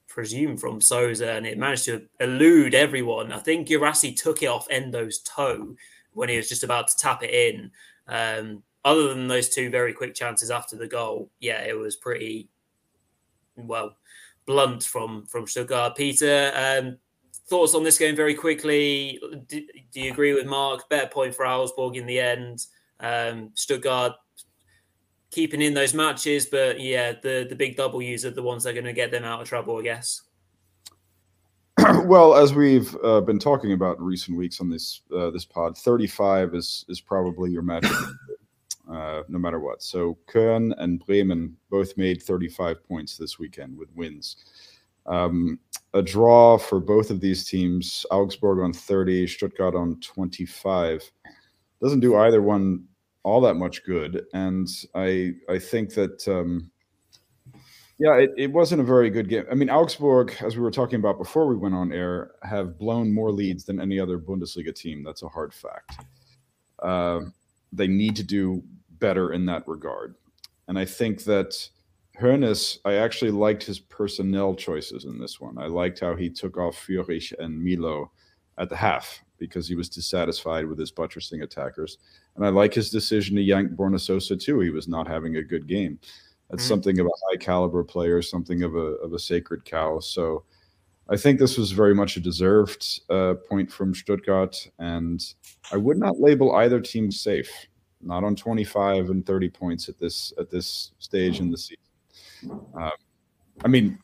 presume 0.07 0.57
from 0.57 0.81
Sosa, 0.81 1.31
and 1.31 1.47
it 1.47 1.57
managed 1.57 1.85
to 1.85 2.05
elude 2.19 2.75
everyone. 2.75 3.31
I 3.31 3.39
think 3.39 3.69
Guirassy 3.69 4.13
took 4.13 4.43
it 4.43 4.47
off 4.47 4.67
Endo's 4.69 5.19
toe 5.19 5.73
when 6.11 6.27
he 6.27 6.35
was 6.35 6.49
just 6.49 6.65
about 6.65 6.89
to 6.89 6.97
tap 6.97 7.23
it 7.23 7.31
in. 7.31 7.71
Um, 8.09 8.61
other 8.83 9.07
than 9.07 9.27
those 9.27 9.47
two 9.47 9.69
very 9.69 9.93
quick 9.93 10.15
chances 10.15 10.51
after 10.51 10.75
the 10.75 10.87
goal, 10.87 11.29
yeah, 11.39 11.61
it 11.63 11.77
was 11.77 11.95
pretty 11.95 12.49
well 13.55 13.95
blunt 14.45 14.83
from 14.83 15.25
from 15.27 15.47
Stuttgart. 15.47 15.95
Peter, 15.95 16.51
um, 16.55 16.97
thoughts 17.49 17.75
on 17.75 17.83
this 17.83 17.97
game 17.97 18.15
very 18.15 18.35
quickly. 18.35 19.19
Do, 19.47 19.61
do, 19.91 20.01
you 20.01 20.11
agree 20.11 20.33
with 20.33 20.45
Mark? 20.45 20.87
Better 20.89 21.07
point 21.07 21.35
for 21.35 21.45
Augsburg 21.45 21.97
in 21.97 22.05
the 22.05 22.19
end. 22.19 22.65
Um, 22.99 23.51
Stuttgart 23.55 24.13
keeping 25.31 25.61
in 25.61 25.73
those 25.73 25.93
matches. 25.93 26.45
But 26.45 26.79
yeah, 26.79 27.13
the 27.13 27.45
the 27.49 27.55
big 27.55 27.75
W's 27.77 28.25
are 28.25 28.31
the 28.31 28.43
ones 28.43 28.63
that 28.63 28.71
are 28.71 28.73
going 28.73 28.85
to 28.85 28.93
get 28.93 29.11
them 29.11 29.23
out 29.23 29.41
of 29.41 29.47
trouble, 29.47 29.77
I 29.77 29.83
guess. 29.83 30.21
well, 32.05 32.35
as 32.35 32.53
we've 32.53 32.95
uh, 33.03 33.21
been 33.21 33.39
talking 33.39 33.73
about 33.73 33.97
in 33.97 34.03
recent 34.03 34.37
weeks 34.37 34.59
on 34.61 34.69
this 34.69 35.01
uh, 35.15 35.29
this 35.31 35.45
pod, 35.45 35.77
35 35.77 36.55
is 36.55 36.85
is 36.89 37.01
probably 37.01 37.51
your 37.51 37.61
match, 37.61 37.85
uh, 38.91 39.23
no 39.27 39.39
matter 39.39 39.59
what. 39.59 39.81
So 39.81 40.17
Köln 40.27 40.73
and 40.77 41.03
Bremen 41.05 41.55
both 41.69 41.97
made 41.97 42.21
35 42.21 42.83
points 42.87 43.17
this 43.17 43.39
weekend 43.39 43.77
with 43.77 43.89
wins. 43.95 44.37
Um, 45.05 45.59
a 45.93 46.01
draw 46.01 46.57
for 46.57 46.79
both 46.79 47.09
of 47.09 47.19
these 47.19 47.47
teams: 47.47 48.05
Augsburg 48.11 48.59
on 48.59 48.73
30, 48.73 49.27
Stuttgart 49.27 49.75
on 49.75 49.99
25. 50.01 51.11
Doesn't 51.81 51.99
do 51.99 52.17
either 52.17 52.41
one 52.41 52.85
all 53.23 53.41
that 53.41 53.55
much 53.55 53.83
good, 53.83 54.25
and 54.33 54.67
I 54.95 55.33
I 55.49 55.59
think 55.59 55.93
that. 55.95 56.27
Um, 56.27 56.71
yeah, 58.01 58.15
it, 58.15 58.31
it 58.37 58.51
wasn't 58.53 58.79
a 58.79 58.85
very 58.85 59.09
good 59.09 59.27
game. 59.27 59.43
I 59.51 59.55
mean, 59.55 59.69
Augsburg, 59.69 60.33
as 60.39 60.55
we 60.55 60.61
were 60.61 60.71
talking 60.71 60.99
about 60.99 61.17
before 61.17 61.47
we 61.47 61.57
went 61.57 61.75
on 61.75 61.91
air, 61.91 62.31
have 62.43 62.79
blown 62.79 63.13
more 63.13 63.29
leads 63.29 63.65
than 63.65 63.81
any 63.81 63.99
other 63.99 64.17
Bundesliga 64.17 64.73
team. 64.73 65.03
That's 65.03 65.21
a 65.21 65.27
hard 65.27 65.53
fact. 65.53 66.05
Uh, 66.81 67.19
they 67.73 67.87
need 67.87 68.15
to 68.15 68.23
do 68.23 68.63
better 68.99 69.33
in 69.33 69.45
that 69.47 69.67
regard. 69.67 70.15
And 70.69 70.79
I 70.79 70.85
think 70.85 71.23
that 71.25 71.67
Hoeneß, 72.19 72.79
I 72.85 72.95
actually 72.95 73.31
liked 73.31 73.63
his 73.63 73.79
personnel 73.79 74.53
choices 74.55 75.05
in 75.05 75.19
this 75.19 75.39
one. 75.39 75.57
I 75.57 75.67
liked 75.67 75.99
how 75.99 76.15
he 76.15 76.29
took 76.29 76.57
off 76.57 76.75
Führich 76.75 77.33
and 77.39 77.61
Millot 77.61 78.09
at 78.57 78.69
the 78.69 78.75
half 78.75 79.23
because 79.37 79.67
he 79.67 79.75
was 79.75 79.89
dissatisfied 79.89 80.65
with 80.65 80.77
his 80.77 80.91
buttressing 80.91 81.41
attackers. 81.41 81.97
And 82.35 82.45
I 82.45 82.49
like 82.49 82.73
his 82.73 82.89
decision 82.89 83.35
to 83.37 83.41
yank 83.41 83.71
Borna 83.71 83.99
Sosa 83.99 84.35
too. 84.35 84.59
He 84.59 84.69
was 84.69 84.87
not 84.87 85.07
having 85.07 85.37
a 85.37 85.43
good 85.43 85.67
game. 85.67 85.97
That's 86.49 86.63
mm-hmm. 86.63 86.69
something 86.69 86.99
of 86.99 87.05
a 87.05 87.29
high 87.29 87.37
caliber 87.37 87.83
player, 87.83 88.21
something 88.21 88.63
of 88.63 88.75
a 88.75 88.95
of 89.03 89.13
a 89.13 89.19
sacred 89.19 89.63
cow. 89.65 89.99
So 89.99 90.43
I 91.07 91.15
think 91.15 91.39
this 91.39 91.57
was 91.57 91.71
very 91.71 91.95
much 91.95 92.17
a 92.17 92.19
deserved 92.19 93.01
uh, 93.09 93.35
point 93.47 93.71
from 93.71 93.95
Stuttgart, 93.95 94.55
and 94.77 95.23
I 95.71 95.77
would 95.77 95.97
not 95.97 96.19
label 96.19 96.55
either 96.55 96.79
team 96.81 97.11
safe. 97.11 97.49
Not 98.01 98.23
on 98.23 98.35
25 98.35 99.09
and 99.09 99.25
30 99.25 99.49
points 99.49 99.89
at 99.89 99.99
this 99.99 100.31
at 100.37 100.49
this 100.49 100.91
stage 100.99 101.39
in 101.39 101.51
the 101.51 101.57
season. 101.57 101.88
Um, 102.49 102.91
I 103.63 103.67
mean, 103.67 103.99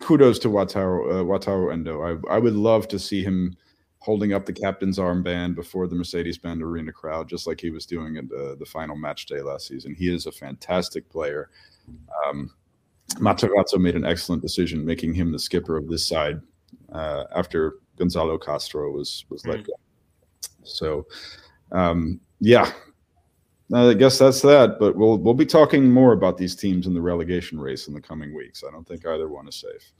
kudos 0.00 0.38
to 0.40 0.48
Wataru 0.48 1.10
uh, 1.10 1.24
Wataru 1.24 1.72
Endo. 1.72 2.02
I 2.02 2.34
I 2.34 2.38
would 2.38 2.54
love 2.54 2.88
to 2.88 2.98
see 2.98 3.22
him 3.22 3.56
holding 4.00 4.32
up 4.32 4.46
the 4.46 4.52
captain's 4.52 4.98
armband 4.98 5.56
before 5.56 5.88
the 5.88 5.94
Mercedes-Benz 5.96 6.62
Arena 6.62 6.92
crowd, 6.92 7.28
just 7.28 7.46
like 7.46 7.60
he 7.60 7.70
was 7.70 7.84
doing 7.84 8.16
at 8.16 8.28
the, 8.28 8.56
the 8.58 8.64
final 8.64 8.96
match 8.96 9.26
day 9.26 9.42
last 9.42 9.66
season. 9.66 9.92
He 9.92 10.08
is 10.14 10.26
a 10.26 10.32
fantastic 10.32 11.08
player. 11.10 11.50
Um, 12.24 12.50
Matarazzo 13.14 13.78
made 13.78 13.96
an 13.96 14.04
excellent 14.04 14.40
decision 14.40 14.84
making 14.84 15.14
him 15.14 15.32
the 15.32 15.38
skipper 15.38 15.76
of 15.76 15.88
this 15.88 16.06
side 16.06 16.40
uh, 16.92 17.24
after 17.34 17.74
Gonzalo 17.96 18.38
Castro 18.38 18.92
was 18.92 19.24
was 19.30 19.44
let 19.46 19.60
mm. 19.60 19.66
go. 19.66 19.72
So, 20.62 21.06
um, 21.72 22.20
yeah, 22.40 22.70
I 23.74 23.94
guess 23.94 24.18
that's 24.18 24.40
that. 24.42 24.78
But 24.78 24.96
we'll 24.96 25.18
we'll 25.18 25.34
be 25.34 25.46
talking 25.46 25.90
more 25.90 26.12
about 26.12 26.38
these 26.38 26.56
teams 26.56 26.86
in 26.86 26.94
the 26.94 27.00
relegation 27.00 27.60
race 27.60 27.88
in 27.88 27.94
the 27.94 28.00
coming 28.00 28.34
weeks. 28.34 28.64
I 28.66 28.70
don't 28.70 28.86
think 28.86 29.06
either 29.06 29.28
one 29.28 29.48
is 29.48 29.56
safe. 29.56 29.92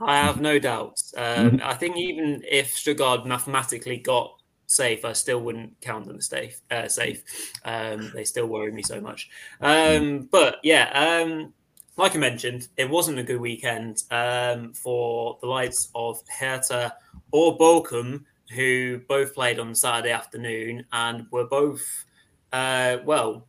I 0.00 0.18
have 0.18 0.40
no 0.40 0.58
doubts. 0.58 1.14
Um, 1.16 1.52
mm-hmm. 1.52 1.66
I 1.66 1.74
think 1.74 1.96
even 1.96 2.42
if 2.48 2.74
Stuttgart 2.74 3.26
mathematically 3.26 3.98
got 3.98 4.40
safe, 4.66 5.04
I 5.04 5.12
still 5.12 5.40
wouldn't 5.40 5.80
count 5.80 6.06
them 6.06 6.20
safe. 6.20 6.60
Uh, 6.70 6.88
safe. 6.88 7.22
Um, 7.64 8.12
they 8.14 8.24
still 8.24 8.46
worry 8.46 8.72
me 8.72 8.82
so 8.82 9.00
much. 9.00 9.30
Um, 9.60 10.28
but 10.30 10.58
yeah, 10.62 10.90
um, 11.24 11.54
like 11.96 12.14
I 12.14 12.18
mentioned, 12.18 12.68
it 12.76 12.88
wasn't 12.88 13.18
a 13.18 13.22
good 13.22 13.40
weekend 13.40 14.02
um, 14.10 14.72
for 14.74 15.38
the 15.40 15.46
likes 15.46 15.88
of 15.94 16.22
Hertha 16.28 16.94
or 17.30 17.56
Bochum, 17.56 18.24
who 18.54 19.00
both 19.08 19.34
played 19.34 19.58
on 19.58 19.74
Saturday 19.74 20.12
afternoon 20.12 20.84
and 20.92 21.26
were 21.30 21.46
both, 21.46 22.04
uh, 22.52 22.98
well, 23.04 23.46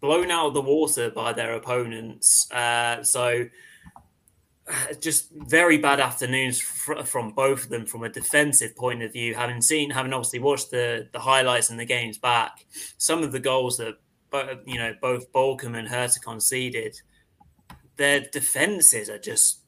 blown 0.00 0.30
out 0.30 0.48
of 0.48 0.54
the 0.54 0.62
water 0.62 1.10
by 1.10 1.32
their 1.32 1.54
opponents. 1.54 2.50
Uh, 2.50 3.02
so 3.02 3.46
just 5.00 5.30
very 5.32 5.78
bad 5.78 6.00
afternoons 6.00 6.60
fr- 6.60 7.02
from 7.02 7.30
both 7.30 7.64
of 7.64 7.68
them 7.68 7.86
from 7.86 8.04
a 8.04 8.08
defensive 8.08 8.76
point 8.76 9.02
of 9.02 9.12
view. 9.12 9.34
Having 9.34 9.62
seen, 9.62 9.90
having 9.90 10.12
obviously 10.12 10.38
watched 10.38 10.70
the 10.70 11.08
the 11.12 11.18
highlights 11.18 11.70
and 11.70 11.78
the 11.78 11.84
games 11.84 12.18
back, 12.18 12.64
some 12.98 13.22
of 13.22 13.32
the 13.32 13.40
goals 13.40 13.78
that 13.78 13.96
you 14.66 14.78
know 14.78 14.94
both 15.00 15.32
Bochum 15.32 15.76
and 15.76 15.88
Hertha 15.88 16.20
conceded, 16.20 17.00
their 17.96 18.20
defenses 18.20 19.10
are 19.10 19.18
just 19.18 19.60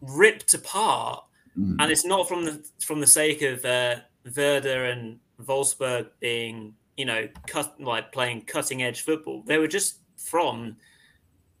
ripped 0.00 0.54
apart, 0.54 1.24
mm. 1.58 1.76
and 1.78 1.90
it's 1.90 2.04
not 2.04 2.28
from 2.28 2.44
the 2.44 2.64
from 2.84 3.00
the 3.00 3.06
sake 3.06 3.42
of 3.42 3.64
uh, 3.64 3.96
Werder 4.36 4.86
and 4.86 5.18
Wolfsburg 5.42 6.08
being 6.20 6.74
you 6.96 7.04
know 7.04 7.28
cut 7.46 7.80
like 7.80 8.12
playing 8.12 8.42
cutting 8.42 8.82
edge 8.82 9.02
football. 9.02 9.42
They 9.46 9.58
were 9.58 9.68
just 9.68 9.98
from 10.16 10.76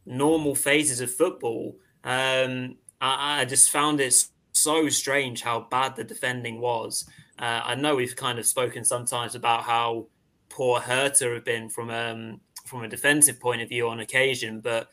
normal 0.06 0.54
phases 0.54 1.00
of 1.00 1.10
football 1.12 1.76
um, 2.06 2.76
I, 3.00 3.40
I, 3.40 3.44
just 3.46 3.68
found 3.68 4.00
it 4.00 4.14
so 4.52 4.88
strange 4.88 5.42
how 5.42 5.66
bad 5.68 5.96
the 5.96 6.04
defending 6.04 6.60
was. 6.60 7.04
Uh, 7.36 7.60
I 7.64 7.74
know 7.74 7.96
we've 7.96 8.14
kind 8.14 8.38
of 8.38 8.46
spoken 8.46 8.84
sometimes 8.84 9.34
about 9.34 9.64
how 9.64 10.06
poor 10.48 10.78
Hertha 10.78 11.34
have 11.34 11.44
been 11.44 11.68
from 11.68 11.90
um, 11.90 12.40
from 12.64 12.84
a 12.84 12.88
defensive 12.88 13.40
point 13.40 13.60
of 13.60 13.68
view 13.68 13.88
on 13.88 13.98
occasion, 13.98 14.60
but 14.60 14.88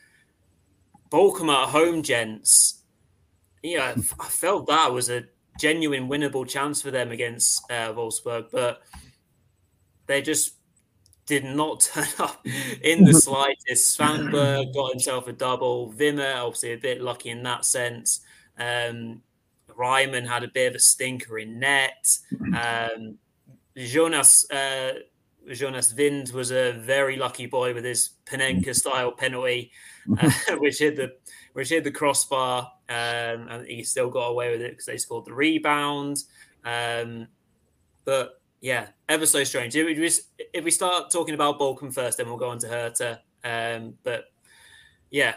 Bochum 1.11 1.53
at 1.53 1.69
home, 1.69 2.01
gents, 2.01 2.81
yeah, 3.61 3.93
I 4.19 4.25
felt 4.25 4.65
that 4.67 4.91
was 4.91 5.11
a 5.11 5.25
genuine 5.59 6.09
winnable 6.09 6.47
chance 6.47 6.81
for 6.81 6.89
them 6.89 7.11
against 7.11 7.63
uh, 7.69 7.93
Wolfsburg, 7.93 8.47
but 8.51 8.81
they 10.07 10.21
just 10.21 10.55
did 11.25 11.43
not 11.43 11.79
turn 11.93 12.07
up 12.19 12.45
in 12.81 13.03
the 13.03 13.13
slightest. 13.13 13.97
Svanberg 13.97 14.73
got 14.73 14.91
himself 14.91 15.27
a 15.27 15.33
double. 15.33 15.93
Wimmer, 15.97 16.35
obviously, 16.35 16.73
a 16.73 16.77
bit 16.77 17.01
lucky 17.01 17.29
in 17.29 17.43
that 17.43 17.65
sense. 17.65 18.21
Um, 18.57 19.21
Riemann 19.75 20.25
had 20.25 20.43
a 20.43 20.47
bit 20.47 20.67
of 20.67 20.75
a 20.75 20.79
stinker 20.79 21.39
in 21.39 21.59
net. 21.59 22.17
Um, 22.55 23.17
Jonas 23.75 24.49
uh, 24.51 24.93
Jonas 25.51 25.93
Wind 25.93 26.31
was 26.31 26.51
a 26.51 26.73
very 26.73 27.17
lucky 27.17 27.47
boy 27.47 27.73
with 27.73 27.83
his 27.83 28.11
Panenka 28.25 28.73
style 28.75 29.11
penalty, 29.11 29.71
uh, 30.19 30.31
which 30.57 30.79
hit 30.79 30.95
the 30.95 31.15
which 31.53 31.69
hit 31.69 31.83
the 31.83 31.91
crossbar, 31.91 32.71
um, 32.89 33.47
and 33.49 33.67
he 33.67 33.83
still 33.83 34.09
got 34.09 34.27
away 34.27 34.51
with 34.51 34.61
it 34.61 34.71
because 34.71 34.85
they 34.85 34.97
scored 34.97 35.25
the 35.25 35.33
rebound. 35.33 36.23
Um, 36.63 37.27
but 38.05 38.41
yeah, 38.63 38.87
ever 39.09 39.25
so 39.25 39.43
strange. 39.43 39.75
If 39.75 39.85
we, 39.85 40.09
if 40.53 40.63
we 40.63 40.71
start 40.71 41.11
talking 41.11 41.35
about 41.35 41.59
Bochum 41.59 41.93
first, 41.93 42.17
then 42.17 42.27
we'll 42.27 42.37
go 42.37 42.49
on 42.49 42.59
to 42.59 42.67
Hertha. 42.69 43.19
Um, 43.43 43.95
but 44.03 44.27
yeah, 45.11 45.35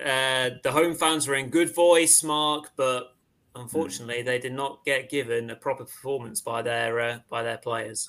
uh, 0.00 0.56
the 0.62 0.72
home 0.72 0.94
fans 0.94 1.28
were 1.28 1.34
in 1.34 1.50
good 1.50 1.74
voice, 1.74 2.22
Mark, 2.22 2.70
but 2.74 3.14
unfortunately, 3.54 4.22
mm. 4.22 4.24
they 4.24 4.38
did 4.38 4.54
not 4.54 4.82
get 4.86 5.10
given 5.10 5.50
a 5.50 5.56
proper 5.56 5.84
performance 5.84 6.40
by 6.40 6.62
their 6.62 6.98
uh, 7.00 7.18
by 7.28 7.42
their 7.42 7.58
players. 7.58 8.08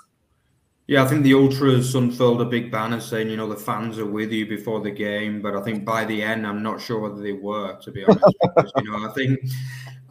Yeah, 0.88 1.04
I 1.04 1.08
think 1.08 1.24
the 1.24 1.34
ultras 1.34 1.94
unfurled 1.94 2.42
a 2.42 2.46
big 2.46 2.72
banner 2.72 3.02
saying, 3.02 3.30
you 3.30 3.38
know, 3.38 3.50
the 3.50 3.58
fans 3.58 4.00
are 4.00 4.06
with 4.06 4.32
you 4.32 4.46
before 4.46 4.80
the 4.80 4.92
game. 4.92 5.42
But 5.42 5.56
I 5.56 5.62
think 5.64 5.84
by 5.84 6.06
the 6.06 6.22
end, 6.22 6.48
I'm 6.48 6.64
not 6.64 6.80
sure 6.80 7.00
whether 7.00 7.22
they 7.22 7.34
were, 7.34 7.76
to 7.82 7.92
be 7.92 8.06
honest. 8.06 8.24
because, 8.42 8.72
you 8.78 8.92
know, 8.92 9.10
I 9.10 9.12
think 9.14 9.40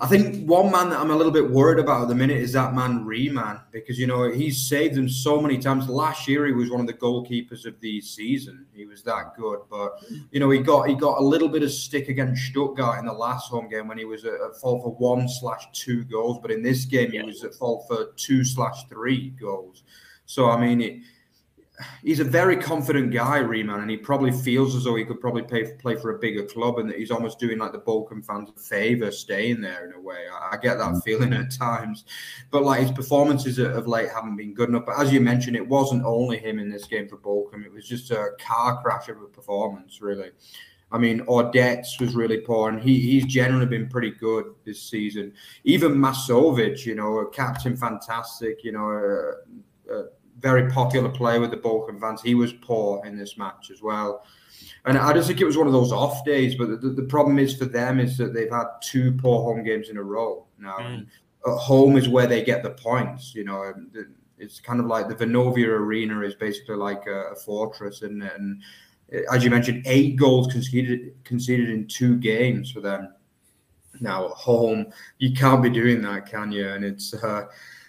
I 0.01 0.09
think 0.09 0.45
one 0.49 0.73
man 0.73 0.91
that 0.91 0.99
I'm 0.99 1.13
a 1.13 1.17
little 1.17 1.33
bit 1.33 1.49
worried 1.49 1.79
about 1.79 2.03
at 2.03 2.09
the 2.09 2.17
minute 2.17 2.39
is 2.39 2.53
that 2.53 2.75
man 2.75 3.05
Riemann 3.05 3.61
because 3.71 3.97
you 3.97 4.09
know 4.09 4.29
he's 4.29 4.61
saved 4.67 4.97
them 4.97 5.09
so 5.09 5.41
many 5.41 5.57
times. 5.57 5.89
Last 5.89 6.27
year 6.27 6.47
he 6.47 6.53
was 6.53 6.69
one 6.69 6.81
of 6.81 6.89
the 6.89 6.95
goalkeepers 6.95 7.65
of 7.65 7.79
the 7.79 8.01
season. 8.01 8.67
He 8.75 8.87
was 8.87 9.05
that 9.05 9.37
good, 9.37 9.61
but 9.71 10.05
you 10.33 10.41
know 10.41 10.51
he 10.51 10.59
got 10.59 10.89
he 10.89 10.97
got 10.97 11.21
a 11.21 11.25
little 11.25 11.49
bit 11.49 11.63
of 11.63 11.71
stick 11.71 12.09
against 12.09 12.43
Stuttgart 12.43 12.99
in 12.99 13.07
the 13.07 13.13
last 13.13 13.49
home 13.51 13.69
game 13.69 13.87
when 13.87 13.97
he 13.97 14.05
was 14.05 14.25
at, 14.25 14.35
at 14.35 14.57
fault 14.61 14.83
for 14.83 14.95
one 14.95 15.29
slash 15.29 15.65
two 15.73 16.03
goals, 16.05 16.39
but 16.43 16.51
in 16.51 16.61
this 16.61 16.85
game 16.85 17.13
he 17.13 17.23
was 17.23 17.45
at 17.45 17.55
fault 17.55 17.87
for 17.87 18.13
two 18.17 18.45
slash 18.45 18.89
three 18.89 19.31
goals. 19.31 19.85
So 20.27 20.51
I 20.51 20.61
mean 20.61 20.81
it 20.81 21.01
he's 22.03 22.21
a 22.21 22.25
very 22.25 22.57
confident 22.57 23.13
guy, 23.13 23.39
Riemann, 23.39 23.81
and 23.81 23.91
he 23.91 23.97
probably 23.97 24.31
feels 24.31 24.77
as 24.77 24.85
though 24.85 24.95
he 24.95 25.05
could 25.05 25.21
probably 25.21 25.43
pay, 25.43 25.73
play 25.75 25.97
for 25.97 26.15
a 26.15 26.19
bigger 26.19 26.45
club, 26.45 26.79
and 26.79 26.89
that 26.89 26.99
he's 26.99 27.11
almost 27.11 27.39
doing 27.39 27.59
like 27.59 27.73
the 27.73 27.81
Bochum 27.81 28.25
fans 28.25 28.51
a 28.55 28.61
favour 28.61 29.11
staying 29.11 29.61
there 29.61 29.87
in 29.87 29.95
a 29.95 30.01
way. 30.01 30.25
I, 30.33 30.55
I 30.55 30.57
get 30.57 30.79
that 30.79 30.93
mm. 30.93 31.03
feeling 31.03 31.33
at 31.33 31.51
times, 31.51 32.05
but 32.51 32.63
like 32.63 32.81
his 32.81 32.93
performances 32.93 33.59
of 33.59 33.87
late 33.87 34.11
haven't 34.11 34.37
been 34.37 34.55
good 34.55 34.69
enough. 34.69 34.87
But 34.87 34.99
as 34.99 35.13
you 35.13 35.21
mentioned, 35.21 35.57
it 35.57 35.67
wasn't 35.67 36.05
only 36.05 36.39
him 36.39 36.59
in 36.59 36.71
this 36.71 36.87
game 36.87 37.09
for 37.09 37.17
Bochum; 37.17 37.65
it 37.65 37.73
was 37.73 37.89
just 37.89 38.11
a 38.11 38.31
car 38.39 38.81
crash 38.83 39.09
of 39.09 39.21
a 39.21 39.27
performance, 39.27 40.01
really. 40.01 40.31
I 40.93 40.99
mean, 40.99 41.23
Ordets 41.23 41.99
was 41.99 42.15
really 42.15 42.39
poor, 42.39 42.69
and 42.69 42.81
he, 42.81 43.01
he's 43.01 43.25
generally 43.25 43.67
been 43.67 43.89
pretty 43.89 44.13
good 44.13 44.55
this 44.65 44.81
season. 44.81 45.33
Even 45.65 45.97
Masovic, 45.97 46.87
you 46.87 46.95
know, 46.95 47.19
a 47.19 47.31
captain 47.31 47.77
fantastic, 47.77 48.63
you 48.63 48.71
know, 48.71 49.35
uh, 49.91 49.93
uh, 49.93 50.03
very 50.39 50.71
popular 50.71 51.09
player 51.09 51.41
with 51.41 51.51
the 51.51 51.57
Bochum 51.57 52.01
fans. 52.01 52.23
He 52.23 52.35
was 52.35 52.53
poor 52.53 53.05
in 53.07 53.17
this 53.17 53.37
match 53.39 53.71
as 53.73 53.83
well. 53.83 54.25
And 54.87 54.99
I 54.99 55.13
just 55.13 55.29
think 55.29 55.41
it 55.41 55.45
was 55.45 55.57
one 55.57 55.67
of 55.67 55.73
those 55.73 55.93
off 55.93 56.25
days. 56.25 56.55
But 56.55 56.81
the, 56.81 56.91
the 56.91 57.05
problem 57.05 57.39
is 57.39 57.57
for 57.57 57.65
them 57.65 57.99
is 57.99 58.19
that 58.19 58.35
they've 58.35 58.51
had 58.51 58.67
two 58.83 59.13
poor 59.13 59.43
home 59.43 59.65
games 59.65 59.89
in 59.89 59.97
a 59.97 60.03
row 60.03 60.47
now. 60.59 60.77
Mm. 60.79 61.07
At 61.47 61.59
home 61.59 61.97
is 61.97 62.09
where 62.09 62.27
they 62.27 62.43
get 62.43 62.63
the 62.63 62.71
points. 62.71 63.35
You 63.35 63.45
know, 63.45 63.73
it's 64.39 64.61
kind 64.61 64.81
of 64.81 64.87
like 64.87 65.09
the 65.09 65.15
Vonovia 65.15 65.69
Arena 65.69 66.21
is 66.21 66.35
basically 66.35 66.77
like 66.77 67.07
a, 67.07 67.33
a 67.33 67.35
fortress, 67.35 68.03
and, 68.03 68.23
and 68.23 68.63
as 69.31 69.45
you 69.45 69.51
mentioned, 69.51 69.83
eight 69.87 70.17
goals 70.17 70.51
conceded 70.51 71.15
conceded 71.25 71.71
in 71.71 71.87
two 71.87 72.17
games 72.17 72.71
for 72.71 72.81
them. 72.81 73.15
Now 74.01 74.27
at 74.27 74.33
home, 74.33 74.87
you 75.19 75.33
can't 75.33 75.63
be 75.63 75.71
doing 75.71 76.03
that, 76.03 76.27
can 76.27 76.51
you? 76.51 76.69
And 76.69 76.85
it's 76.85 77.15
uh, 77.15 77.47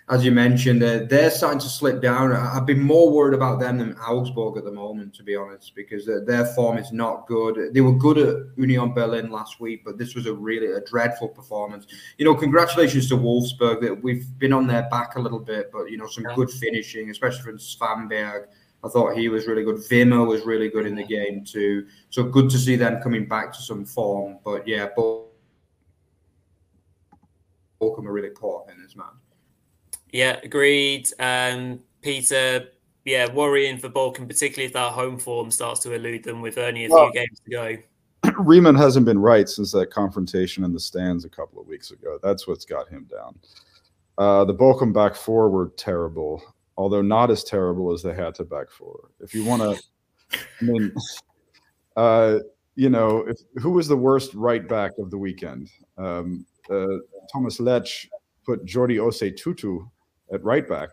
as 0.07 0.23
you 0.23 0.31
mentioned, 0.31 0.83
uh, 0.83 0.99
they're 1.09 1.31
starting 1.31 1.59
to 1.59 1.67
slip 1.67 1.99
down. 1.99 2.31
I've 2.31 2.67
been 2.67 2.81
more 2.81 3.11
worried 3.11 3.33
about 3.33 3.59
them 3.59 3.79
than 3.79 3.97
Augsburg 3.97 4.55
at 4.55 4.63
the 4.63 4.71
moment, 4.71 5.15
to 5.15 5.23
be 5.23 5.35
honest, 5.35 5.73
because 5.73 6.05
their 6.05 6.45
form 6.45 6.77
is 6.77 6.91
not 6.91 7.25
good. 7.25 7.73
They 7.73 7.81
were 7.81 7.93
good 7.93 8.19
at 8.19 8.35
Union 8.55 8.93
Berlin 8.93 9.31
last 9.31 9.59
week, 9.59 9.83
but 9.83 9.97
this 9.97 10.13
was 10.13 10.27
a 10.27 10.33
really 10.33 10.73
a 10.73 10.81
dreadful 10.81 11.29
performance. 11.29 11.87
You 12.19 12.25
know, 12.25 12.35
congratulations 12.35 13.09
to 13.09 13.17
Wolfsburg 13.17 13.81
that 13.81 14.03
we've 14.03 14.27
been 14.37 14.53
on 14.53 14.67
their 14.67 14.87
back 14.89 15.15
a 15.15 15.19
little 15.19 15.39
bit, 15.39 15.71
but 15.73 15.89
you 15.89 15.97
know, 15.97 16.07
some 16.07 16.25
good 16.35 16.51
finishing, 16.51 17.09
especially 17.09 17.41
from 17.41 17.57
Svanberg. 17.57 18.45
I 18.83 18.89
thought 18.89 19.17
he 19.17 19.29
was 19.29 19.47
really 19.47 19.63
good. 19.63 19.77
Wimmer 19.77 20.27
was 20.27 20.45
really 20.45 20.69
good 20.69 20.85
in 20.85 20.93
the 20.93 21.03
game 21.03 21.43
too. 21.43 21.87
So 22.11 22.21
good 22.21 22.51
to 22.51 22.59
see 22.59 22.75
them 22.75 23.01
coming 23.01 23.27
back 23.27 23.51
to 23.53 23.61
some 23.63 23.83
form. 23.83 24.37
But 24.45 24.67
yeah, 24.67 24.89
both 24.95 25.23
Bochum 27.81 28.05
are 28.05 28.11
really 28.11 28.29
poor 28.29 28.65
in 28.71 28.79
this 28.79 28.95
match. 28.95 29.24
Yeah, 30.15 30.39
agreed. 30.43 31.09
Um, 31.19 31.81
Peter, 32.01 32.69
yeah, 33.03 33.29
worrying 33.33 33.77
for 33.77 33.89
Bochum, 33.89 34.29
particularly 34.29 34.67
if 34.67 34.71
that 34.71 34.93
home 34.93 35.19
form 35.19 35.51
starts 35.51 35.81
to 35.81 35.91
elude 35.91 36.23
them 36.23 36.39
with 36.39 36.57
only 36.57 36.85
a 36.85 36.89
well, 36.89 37.11
few 37.11 37.19
games 37.19 37.41
to 37.41 37.51
go. 37.51 38.31
Riemann 38.39 38.75
hasn't 38.75 39.05
been 39.05 39.19
right 39.19 39.49
since 39.49 39.73
that 39.73 39.91
confrontation 39.91 40.63
in 40.63 40.71
the 40.71 40.79
stands 40.79 41.25
a 41.25 41.29
couple 41.29 41.59
of 41.59 41.67
weeks 41.67 41.91
ago. 41.91 42.17
That's 42.23 42.47
what's 42.47 42.63
got 42.63 42.87
him 42.87 43.09
down. 43.11 43.37
Uh, 44.17 44.45
the 44.45 44.53
Bochum 44.53 44.93
back 44.93 45.15
four 45.15 45.49
were 45.49 45.73
terrible, 45.75 46.41
although 46.77 47.01
not 47.01 47.29
as 47.29 47.43
terrible 47.43 47.91
as 47.91 48.01
they 48.01 48.13
had 48.13 48.35
to 48.35 48.45
back 48.45 48.71
four. 48.71 49.09
If 49.19 49.33
you 49.33 49.43
want 49.43 49.63
to, 49.63 50.39
I 50.61 50.63
mean, 50.63 50.93
uh, 51.97 52.39
you 52.75 52.87
know, 52.87 53.25
if, 53.27 53.37
who 53.55 53.71
was 53.71 53.89
the 53.89 53.97
worst 53.97 54.33
right 54.33 54.65
back 54.65 54.93
of 54.97 55.11
the 55.11 55.17
weekend? 55.17 55.71
Um, 55.97 56.45
uh, 56.69 56.99
Thomas 57.33 57.59
Letsch 57.59 58.07
put 58.45 58.65
Jordi 58.65 58.95
Osei-Tutu 58.95 59.85
at 60.33 60.43
right 60.43 60.67
back. 60.67 60.89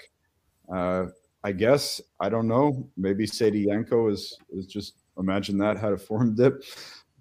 Uh, 0.73 1.07
I 1.45 1.53
guess 1.53 2.01
I 2.21 2.29
don't 2.29 2.49
know. 2.49 2.89
Maybe 2.97 3.27
Janko 3.27 4.09
is 4.09 4.39
is 4.51 4.67
just 4.67 4.95
imagine 5.19 5.59
that 5.59 5.77
had 5.77 5.93
a 5.93 5.99
form 5.99 6.35
dip. 6.37 6.63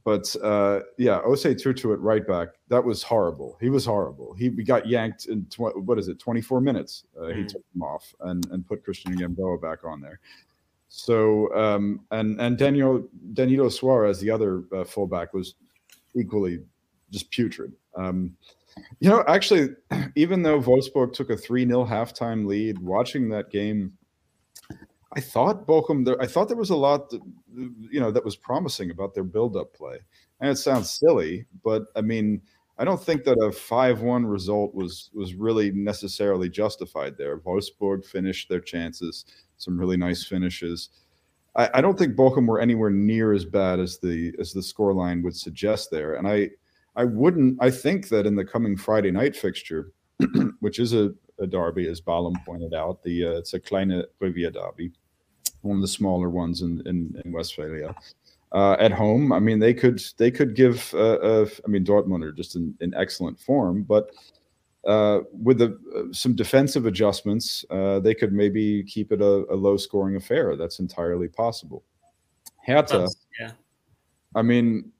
But 0.03 0.36
uh, 0.41 0.80
yeah, 0.97 1.22
Osei-Tutu 1.22 1.93
at 1.93 1.99
right 1.99 2.26
back. 2.26 2.49
That 2.70 2.84
was 2.84 3.03
horrible. 3.03 3.57
He 3.62 3.70
was 3.70 3.86
horrible. 3.86 4.34
He 4.34 4.49
we 4.49 4.64
got 4.64 4.88
yanked 4.88 5.26
in 5.26 5.45
tw- 5.45 5.78
what 5.78 5.99
is 5.99 6.07
it, 6.07 6.18
24 6.18 6.59
minutes. 6.59 7.03
Uh, 7.16 7.26
mm. 7.26 7.38
He 7.38 7.43
took 7.45 7.64
him 7.76 7.84
off 7.84 8.14
and 8.22 8.45
and 8.51 8.68
put 8.68 8.84
Christian 8.84 9.16
Gamboa 9.16 9.59
back 9.59 9.84
on 9.84 10.01
there. 10.01 10.20
So 10.89 11.53
um, 11.55 12.01
and 12.12 12.39
and 12.41 12.57
Daniel 12.57 13.07
Danilo 13.34 13.70
Soares, 13.70 14.20
the 14.20 14.32
other 14.32 14.64
uh, 14.76 14.84
fullback, 14.84 15.34
was 15.34 15.55
equally 16.16 16.59
just 17.12 17.30
putrid. 17.30 17.74
Um, 17.95 18.36
you 19.00 19.10
know, 19.10 19.24
actually, 19.28 19.70
even 20.16 20.44
though 20.44 20.62
Wolfsburg 20.62 21.14
took 21.14 21.30
a 21.30 21.38
3 21.38 21.66
0 21.66 21.86
halftime 21.86 22.46
lead, 22.46 22.80
watching 22.80 23.30
that 23.30 23.50
game, 23.50 23.94
I 25.14 25.20
thought 25.20 25.68
Bochum, 25.68 26.16
I 26.22 26.28
thought 26.28 26.48
there 26.48 26.58
was 26.58 26.70
a 26.70 26.76
lot, 26.76 27.10
that, 27.10 27.22
you 27.92 28.00
know, 28.00 28.12
that 28.12 28.24
was 28.24 28.36
promising 28.36 28.92
about 28.92 29.14
their 29.14 29.24
build 29.24 29.58
up 29.58 29.74
play. 29.74 30.00
And 30.40 30.50
it 30.50 30.58
sounds 30.58 30.92
silly, 30.92 31.46
but 31.64 31.84
I 31.96 32.02
mean, 32.02 32.42
I 32.78 32.84
don't 32.84 33.04
think 33.04 33.26
that 33.26 33.38
a 33.38 33.52
5 33.52 34.02
1 34.02 34.26
result 34.26 34.74
was 34.74 35.12
was 35.14 35.36
really 35.36 35.72
necessarily 35.72 36.50
justified 36.50 37.18
there. 37.18 37.38
Wolfsburg 37.40 38.06
finished 38.06 38.50
their 38.50 38.62
chances, 38.62 39.26
some 39.58 39.78
really 39.78 39.98
nice 39.98 40.24
finishes. 40.26 40.90
I, 41.56 41.70
I 41.76 41.82
don't 41.82 41.98
think 42.00 42.16
Bochum 42.16 42.48
were 42.48 42.60
anywhere 42.60 42.90
near 42.90 43.34
as 43.34 43.46
bad 43.46 43.80
as 43.80 44.00
the 44.00 44.34
as 44.40 44.54
the 44.54 44.62
scoreline 44.62 45.22
would 45.24 45.36
suggest 45.36 45.92
there. 45.92 46.16
And 46.16 46.28
I 46.28 46.52
I 46.96 47.06
wouldn't. 47.06 47.58
I 47.62 47.72
think 47.72 48.10
that 48.10 48.26
in 48.26 48.36
the 48.36 48.46
coming 48.46 48.76
Friday 48.78 49.12
night 49.12 49.36
fixture, 49.36 49.92
which 50.60 50.80
is 50.80 50.94
a, 50.94 51.14
a 51.39 51.48
derby, 51.48 51.88
as 51.88 52.02
Balam 52.02 52.34
pointed 52.46 52.74
out, 52.74 53.02
the 53.04 53.28
uh, 53.28 53.32
it's 53.32 53.54
a 53.54 53.60
kleine 53.60 54.04
Revier 54.20 54.52
derby, 54.52 54.92
one 55.62 55.78
of 55.78 55.82
the 55.82 55.88
smaller 55.88 56.30
ones 56.30 56.62
in 56.62 56.82
in, 56.86 57.22
in 57.24 57.32
Westphalia. 57.32 57.96
Uh, 58.54 58.76
at 58.80 58.92
home, 58.92 59.32
I 59.32 59.39
mean, 59.39 59.60
they 59.60 59.74
could 59.74 60.02
they 60.18 60.30
could 60.30 60.56
give. 60.56 60.94
Uh, 60.94 61.46
I 61.66 61.68
mean, 61.68 61.86
Dortmund 61.86 62.24
are 62.24 62.34
just 62.34 62.56
in, 62.56 62.76
in 62.82 62.94
excellent 62.94 63.39
form, 63.39 63.84
but 63.84 64.12
uh, 64.86 65.20
with 65.32 65.60
the, 65.60 65.78
uh, 65.96 66.12
some 66.12 66.36
defensive 66.36 66.86
adjustments, 66.86 67.64
uh, 67.70 68.00
they 68.00 68.16
could 68.16 68.34
maybe 68.34 68.84
keep 68.84 69.12
it 69.12 69.22
a, 69.22 69.46
a, 69.52 69.56
low 69.56 69.78
scoring 69.78 70.16
affair. 70.16 70.56
That's 70.56 70.80
entirely 70.80 71.28
possible. 71.28 71.84
Hertha, 72.66 73.08
yeah. 73.39 73.52
I 74.36 74.42
mean, 74.42 74.92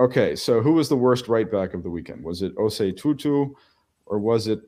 Okay, 0.00 0.34
so 0.34 0.60
who 0.60 0.72
was 0.72 0.88
the 0.88 0.96
worst 0.96 1.28
right 1.28 1.50
back 1.50 1.72
of 1.72 1.82
the 1.82 1.90
weekend? 1.90 2.24
Was 2.24 2.42
it 2.42 2.54
Osei-Tutu 2.56 3.50
or 4.06 4.18
was 4.18 4.48
it 4.48 4.60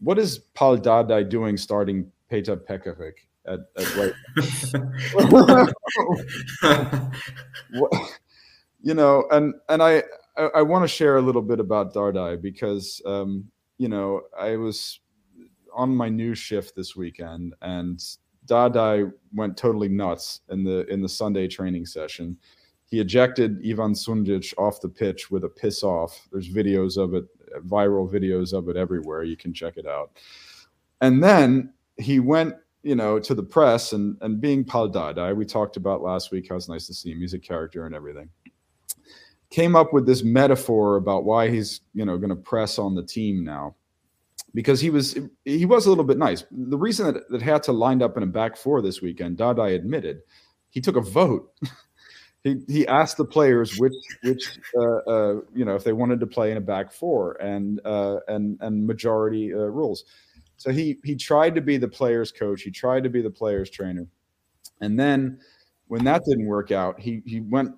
what 0.00 0.18
is 0.18 0.38
Paul 0.38 0.76
Dardai 0.76 1.28
doing 1.28 1.56
starting 1.56 2.10
Peter 2.28 2.56
Pekarik 2.56 3.14
at, 3.46 3.60
at 3.78 3.96
right? 3.96 4.12
you 8.82 8.94
know, 8.94 9.24
and 9.30 9.54
and 9.68 9.82
I 9.82 10.02
I, 10.36 10.42
I 10.56 10.62
want 10.62 10.82
to 10.84 10.88
share 10.88 11.16
a 11.16 11.22
little 11.22 11.42
bit 11.42 11.60
about 11.60 11.94
Dardai 11.94 12.40
because 12.40 13.00
um, 13.06 13.50
you 13.78 13.88
know 13.88 14.22
I 14.38 14.56
was 14.56 15.00
on 15.72 15.94
my 15.94 16.08
new 16.08 16.34
shift 16.34 16.76
this 16.76 16.94
weekend 16.94 17.54
and 17.62 17.98
Dardai 18.46 19.10
went 19.32 19.56
totally 19.56 19.88
nuts 19.88 20.40
in 20.50 20.62
the 20.62 20.86
in 20.92 21.00
the 21.00 21.08
Sunday 21.08 21.48
training 21.48 21.86
session 21.86 22.36
he 22.86 23.00
ejected 23.00 23.60
Ivan 23.66 23.92
Sunjic 23.92 24.54
off 24.58 24.80
the 24.80 24.88
pitch 24.88 25.30
with 25.30 25.44
a 25.44 25.48
piss 25.48 25.82
off. 25.82 26.28
There's 26.30 26.48
videos 26.48 26.96
of 26.96 27.14
it, 27.14 27.24
viral 27.66 28.10
videos 28.10 28.52
of 28.52 28.68
it 28.68 28.76
everywhere. 28.76 29.24
You 29.24 29.36
can 29.36 29.52
check 29.52 29.76
it 29.76 29.86
out. 29.86 30.12
And 31.00 31.22
then 31.22 31.72
he 31.96 32.20
went, 32.20 32.54
you 32.82 32.94
know, 32.94 33.18
to 33.18 33.34
the 33.34 33.42
press 33.42 33.92
and 33.92 34.16
and 34.20 34.40
being 34.40 34.64
Paul 34.64 34.90
Dardai, 34.90 35.34
we 35.34 35.44
talked 35.44 35.76
about 35.76 36.02
last 36.02 36.30
week 36.30 36.48
how 36.48 36.56
it's 36.56 36.68
nice 36.68 36.86
to 36.86 36.94
see 36.94 37.10
him. 37.10 37.20
He's 37.20 37.34
a 37.34 37.38
character 37.38 37.86
and 37.86 37.94
everything. 37.94 38.28
Came 39.50 39.76
up 39.76 39.92
with 39.92 40.06
this 40.06 40.22
metaphor 40.22 40.96
about 40.96 41.24
why 41.24 41.48
he's, 41.48 41.80
you 41.94 42.04
know, 42.04 42.18
going 42.18 42.30
to 42.30 42.36
press 42.36 42.78
on 42.78 42.94
the 42.94 43.02
team 43.02 43.44
now 43.44 43.76
because 44.54 44.80
he 44.80 44.90
was 44.90 45.18
he 45.44 45.66
was 45.66 45.86
a 45.86 45.88
little 45.88 46.04
bit 46.04 46.18
nice. 46.18 46.44
The 46.50 46.78
reason 46.78 47.12
that, 47.12 47.28
that 47.30 47.42
had 47.42 47.62
to 47.64 47.72
lined 47.72 48.02
up 48.02 48.16
in 48.16 48.22
a 48.22 48.26
back 48.26 48.56
four 48.56 48.82
this 48.82 49.02
weekend, 49.02 49.38
Dardai 49.38 49.74
admitted, 49.74 50.20
he 50.70 50.80
took 50.80 50.96
a 50.96 51.00
vote. 51.00 51.52
he 52.44 52.60
he 52.68 52.86
asked 52.86 53.16
the 53.16 53.24
players 53.24 53.78
which 53.78 53.94
which 54.22 54.58
uh, 54.76 54.96
uh, 55.10 55.40
you 55.54 55.64
know 55.64 55.74
if 55.74 55.82
they 55.82 55.94
wanted 55.94 56.20
to 56.20 56.26
play 56.26 56.50
in 56.50 56.58
a 56.58 56.60
back 56.60 56.92
four 56.92 57.32
and 57.42 57.80
uh, 57.84 58.20
and 58.28 58.58
and 58.60 58.86
majority 58.86 59.52
uh, 59.52 59.56
rules. 59.56 60.04
So 60.58 60.70
he 60.70 60.98
he 61.02 61.16
tried 61.16 61.54
to 61.56 61.62
be 61.62 61.78
the 61.78 61.88
players 61.88 62.30
coach. 62.30 62.62
He 62.62 62.70
tried 62.70 63.02
to 63.04 63.10
be 63.10 63.22
the 63.22 63.30
players 63.30 63.70
trainer, 63.70 64.06
and 64.80 65.00
then 65.00 65.40
when 65.88 66.04
that 66.04 66.22
didn't 66.28 66.46
work 66.46 66.70
out, 66.70 67.00
he 67.00 67.22
he 67.24 67.40
went 67.40 67.74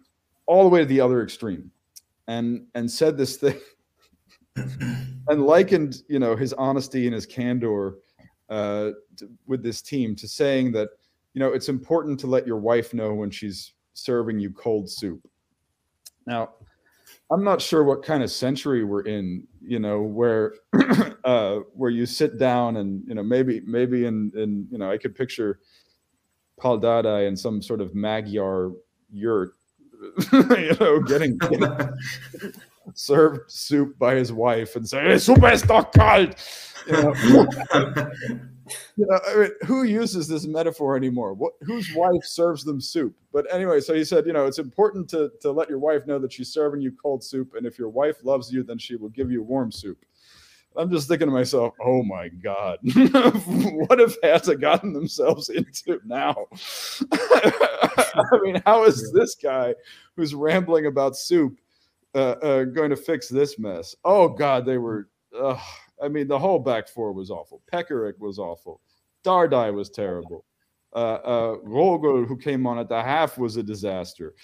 all 0.47 0.65
the 0.65 0.69
way 0.69 0.81
to 0.81 0.87
the 0.87 1.01
other 1.01 1.23
extreme, 1.23 1.71
and 2.27 2.67
and 2.75 2.91
said 2.91 3.17
this 3.17 3.37
thing, 3.37 3.59
and 4.57 5.47
likened 5.47 6.03
you 6.09 6.19
know 6.19 6.35
his 6.35 6.53
honesty 6.55 7.07
and 7.07 7.15
his 7.15 7.25
candor 7.25 7.99
uh, 8.51 8.91
to, 9.17 9.31
with 9.47 9.63
this 9.63 9.81
team 9.81 10.17
to 10.17 10.27
saying 10.27 10.73
that 10.73 10.89
you 11.35 11.39
know 11.41 11.53
it's 11.53 11.69
important 11.69 12.19
to 12.19 12.27
let 12.27 12.49
your 12.49 12.59
wife 12.59 12.93
know 12.93 13.15
when 13.15 13.31
she's 13.31 13.73
serving 13.97 14.39
you 14.39 14.51
cold 14.51 14.91
soup. 14.91 15.21
Now, 16.27 16.51
I'm 17.31 17.43
not 17.43 17.61
sure 17.61 17.83
what 17.83 18.05
kind 18.05 18.23
of 18.23 18.31
century 18.31 18.85
we're 18.85 19.03
in, 19.03 19.47
you 19.61 19.79
know, 19.79 20.03
where 20.03 20.55
uh, 21.25 21.57
where 21.75 21.91
you 21.91 22.07
sit 22.07 22.39
down 22.39 22.77
and 22.77 23.03
you 23.07 23.15
know 23.15 23.23
maybe 23.23 23.61
maybe 23.67 24.07
in 24.07 24.31
in 24.37 24.69
you 24.71 24.79
know 24.79 24.91
I 24.91 24.99
could 24.99 25.15
picture 25.15 25.61
Paul 26.59 26.81
Dardai 26.81 27.27
in 27.27 27.37
some 27.37 27.63
sort 27.63 27.81
of 27.81 27.95
Magyar 27.95 28.73
yurt, 29.11 29.53
you 30.33 30.77
know, 30.79 31.01
getting, 31.01 31.37
getting 31.39 31.91
served 32.95 33.51
soup 33.51 33.99
by 33.99 34.15
his 34.15 34.33
wife 34.33 34.77
and 34.77 34.89
say, 34.89 35.01
hey, 35.01 35.19
"Soup 35.19 35.43
ist 35.53 35.67
doch 35.67 35.93
kalt." 35.93 36.35
You 36.87 36.93
know? 37.73 38.41
you 38.97 39.07
know, 39.07 39.21
I 39.27 39.37
mean, 39.37 39.51
who 39.65 39.85
uses 39.85 40.29
this 40.29 40.47
metaphor 40.47 40.97
anymore? 40.97 41.35
What, 41.35 41.55
whose 41.63 41.95
wife 41.95 42.25
serves 42.25 42.65
them 42.65 42.81
soup? 42.81 43.15
But 43.33 43.53
anyway, 43.53 43.81
so 43.81 43.95
he 43.95 44.05
said, 44.05 44.27
you 44.27 44.33
know, 44.33 44.47
it's 44.47 44.59
important 44.59 45.09
to 45.11 45.31
to 45.41 45.51
let 45.53 45.69
your 45.69 45.79
wife 45.79 46.07
know 46.07 46.19
that 46.19 46.33
she's 46.33 46.53
serving 46.53 46.81
you 46.81 46.93
cold 46.93 47.23
soup, 47.23 47.55
and 47.55 47.67
if 47.67 47.79
your 47.79 47.89
wife 47.89 48.25
loves 48.25 48.53
you, 48.53 48.63
then 48.63 48.79
she 48.79 48.97
will 48.97 49.11
give 49.11 49.31
you 49.31 49.43
warm 49.43 49.71
soup. 49.71 49.99
I'm 50.77 50.91
just 50.91 51.09
thinking 51.09 51.29
to 51.29 51.33
myself, 51.33 51.75
oh 51.81 52.03
my 52.03 52.29
God, 52.29 52.79
what 52.83 53.99
have 53.99 54.17
Hertha 54.23 54.57
gotten 54.57 54.93
themselves 54.93 55.49
into 55.49 56.01
now? 56.05 56.37
I 57.13 58.39
mean, 58.43 58.63
how 58.67 58.85
is 58.85 59.13
this 59.13 59.35
guy 59.35 59.75
who's 60.17 60.35
rambling 60.35 60.87
about 60.87 61.17
soup 61.17 61.59
uh, 62.15 62.35
uh, 62.43 62.65
going 62.65 62.91
to 62.91 62.97
fix 62.97 63.29
this 63.29 63.59
mess? 63.59 63.95
Oh 64.05 64.29
God, 64.29 64.67
they 64.67 64.79
were. 64.79 65.09
Uh, 65.39 65.59
I 66.03 66.09
mean, 66.09 66.29
the 66.29 66.39
whole 66.39 66.59
back 66.59 66.89
four 66.89 67.13
was 67.13 67.31
awful. 67.31 67.63
Pekarik 67.73 68.19
was 68.19 68.39
awful. 68.39 68.81
Dardai 69.25 69.73
was 69.73 69.91
terrible. 69.91 70.45
Uh, 70.95 70.99
uh, 70.99 71.57
Rogel, 71.65 72.27
who 72.27 72.37
came 72.37 72.67
on 72.67 72.79
at 72.79 72.89
the 72.89 73.03
half, 73.03 73.39
was 73.39 73.57
a 73.57 73.63
disaster. 73.63 74.35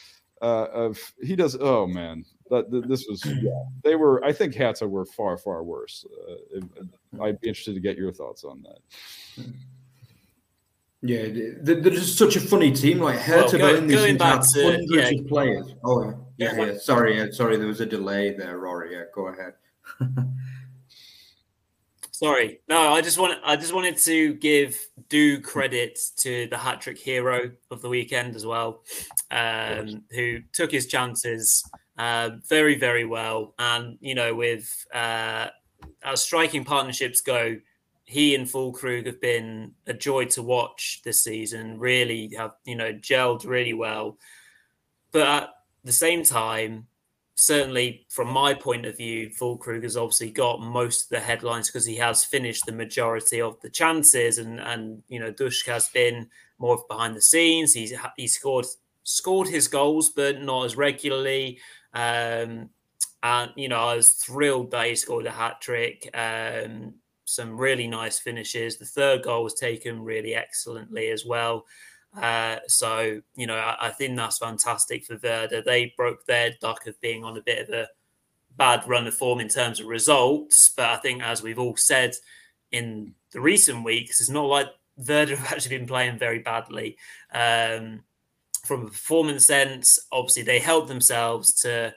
Uh, 0.42 0.66
of 0.72 1.14
he 1.22 1.36
does. 1.36 1.56
Oh 1.60 1.86
man, 1.86 2.24
that, 2.50 2.68
that 2.72 2.88
this 2.88 3.06
was. 3.08 3.24
Yeah, 3.24 3.52
they 3.84 3.94
were. 3.94 4.24
I 4.24 4.32
think 4.32 4.56
Hertha 4.56 4.88
were 4.88 5.06
far 5.06 5.38
far 5.38 5.62
worse. 5.62 6.04
Uh, 6.28 7.22
I'd 7.22 7.40
be 7.40 7.48
interested 7.48 7.74
to 7.74 7.80
get 7.80 7.96
your 7.96 8.12
thoughts 8.12 8.42
on 8.42 8.64
that. 8.64 9.46
Yeah, 11.00 11.28
they're 11.62 11.80
just 11.80 12.18
such 12.18 12.34
a 12.34 12.40
funny 12.40 12.72
team. 12.72 12.98
Like 12.98 13.20
Hertha 13.20 13.56
well, 13.56 13.74
going, 13.74 13.88
going 13.88 14.18
back 14.18 14.42
to 14.52 14.64
hundreds 14.64 14.90
yeah. 14.90 15.20
of 15.20 15.28
players. 15.28 15.74
Oh 15.84 16.10
yeah, 16.36 16.54
yeah. 16.56 16.64
yeah. 16.64 16.78
Sorry, 16.78 17.18
yeah, 17.18 17.26
sorry. 17.30 17.56
There 17.56 17.68
was 17.68 17.80
a 17.80 17.86
delay 17.86 18.34
there, 18.34 18.58
Rory. 18.58 18.94
Yeah, 18.94 19.04
go 19.14 19.28
ahead. 19.28 19.54
Sorry, 22.22 22.60
no. 22.68 22.92
I 22.92 23.00
just 23.00 23.18
want 23.18 23.40
I 23.42 23.56
just 23.56 23.74
wanted 23.74 23.98
to 23.98 24.34
give 24.34 24.78
due 25.08 25.40
credit 25.40 25.98
to 26.18 26.46
the 26.46 26.56
hat 26.56 26.80
trick 26.80 26.96
hero 26.96 27.50
of 27.72 27.82
the 27.82 27.88
weekend 27.88 28.36
as 28.36 28.46
well, 28.46 28.84
um, 29.32 30.04
who 30.12 30.38
took 30.52 30.70
his 30.70 30.86
chances 30.86 31.64
uh, 31.98 32.30
very 32.48 32.76
very 32.76 33.04
well, 33.04 33.54
and 33.58 33.98
you 34.00 34.14
know 34.14 34.36
with 34.36 34.86
uh, 34.94 35.48
as 36.04 36.22
striking 36.22 36.64
partnerships 36.64 37.22
go, 37.22 37.56
he 38.04 38.36
and 38.36 38.46
Füllkrug 38.46 39.06
have 39.06 39.20
been 39.20 39.72
a 39.88 39.92
joy 39.92 40.26
to 40.26 40.44
watch 40.44 41.00
this 41.04 41.24
season. 41.24 41.80
Really 41.80 42.32
have 42.38 42.52
you 42.64 42.76
know 42.76 42.92
gelled 42.92 43.44
really 43.44 43.72
well, 43.72 44.16
but 45.10 45.26
at 45.26 45.50
the 45.82 45.90
same 45.90 46.22
time, 46.22 46.86
certainly 47.42 48.06
from 48.08 48.28
my 48.28 48.54
point 48.54 48.86
of 48.86 48.96
view, 48.96 49.28
Füllkrug 49.28 49.82
has 49.82 49.96
obviously 49.96 50.30
got 50.30 50.60
most 50.60 51.04
of 51.04 51.08
the 51.08 51.18
headlines 51.18 51.68
because 51.68 51.84
he 51.84 51.96
has 51.96 52.24
finished 52.24 52.66
the 52.66 52.72
majority 52.72 53.40
of 53.40 53.60
the 53.62 53.68
chances, 53.68 54.38
and 54.38 54.60
and 54.60 55.02
you 55.08 55.18
know 55.18 55.32
Ducksch 55.32 55.66
has 55.66 55.88
been 55.88 56.28
more 56.60 56.84
behind 56.88 57.16
the 57.16 57.20
scenes. 57.20 57.74
He's 57.74 57.92
he 58.16 58.28
scored 58.28 58.66
scored 59.02 59.48
his 59.48 59.66
goals, 59.66 60.10
but 60.10 60.40
not 60.40 60.66
as 60.66 60.76
regularly. 60.76 61.58
Um, 61.92 62.70
and 63.24 63.50
you 63.56 63.68
know, 63.68 63.80
I 63.80 63.96
was 63.96 64.12
thrilled 64.12 64.70
that 64.70 64.86
he 64.86 64.94
scored 64.94 65.26
a 65.26 65.32
hat 65.32 65.60
trick. 65.60 66.08
Um, 66.14 66.94
some 67.24 67.58
really 67.60 67.88
nice 67.88 68.20
finishes. 68.20 68.76
The 68.76 68.84
third 68.84 69.24
goal 69.24 69.42
was 69.42 69.54
taken 69.54 70.04
really 70.04 70.36
excellently 70.36 71.10
as 71.10 71.26
well. 71.26 71.66
Uh, 72.20 72.56
so, 72.66 73.22
you 73.34 73.46
know, 73.46 73.56
I, 73.56 73.88
I, 73.88 73.90
think 73.90 74.16
that's 74.16 74.38
fantastic 74.38 75.06
for 75.06 75.18
Werder. 75.22 75.62
They 75.62 75.94
broke 75.96 76.26
their 76.26 76.54
duck 76.60 76.86
of 76.86 77.00
being 77.00 77.24
on 77.24 77.38
a 77.38 77.42
bit 77.42 77.66
of 77.66 77.74
a 77.74 77.88
bad 78.56 78.86
run 78.86 79.06
of 79.06 79.14
form 79.14 79.40
in 79.40 79.48
terms 79.48 79.80
of 79.80 79.86
results. 79.86 80.70
But 80.76 80.90
I 80.90 80.96
think, 80.96 81.22
as 81.22 81.42
we've 81.42 81.58
all 81.58 81.76
said 81.76 82.12
in 82.70 83.14
the 83.30 83.40
recent 83.40 83.82
weeks, 83.82 84.20
it's 84.20 84.28
not 84.28 84.44
like 84.44 84.68
Werder 84.96 85.36
have 85.36 85.52
actually 85.52 85.78
been 85.78 85.86
playing 85.86 86.18
very 86.18 86.40
badly. 86.40 86.98
Um, 87.32 88.04
from 88.64 88.82
a 88.82 88.90
performance 88.90 89.46
sense, 89.46 89.98
obviously, 90.12 90.42
they 90.42 90.58
held 90.58 90.88
themselves 90.88 91.54
to 91.62 91.94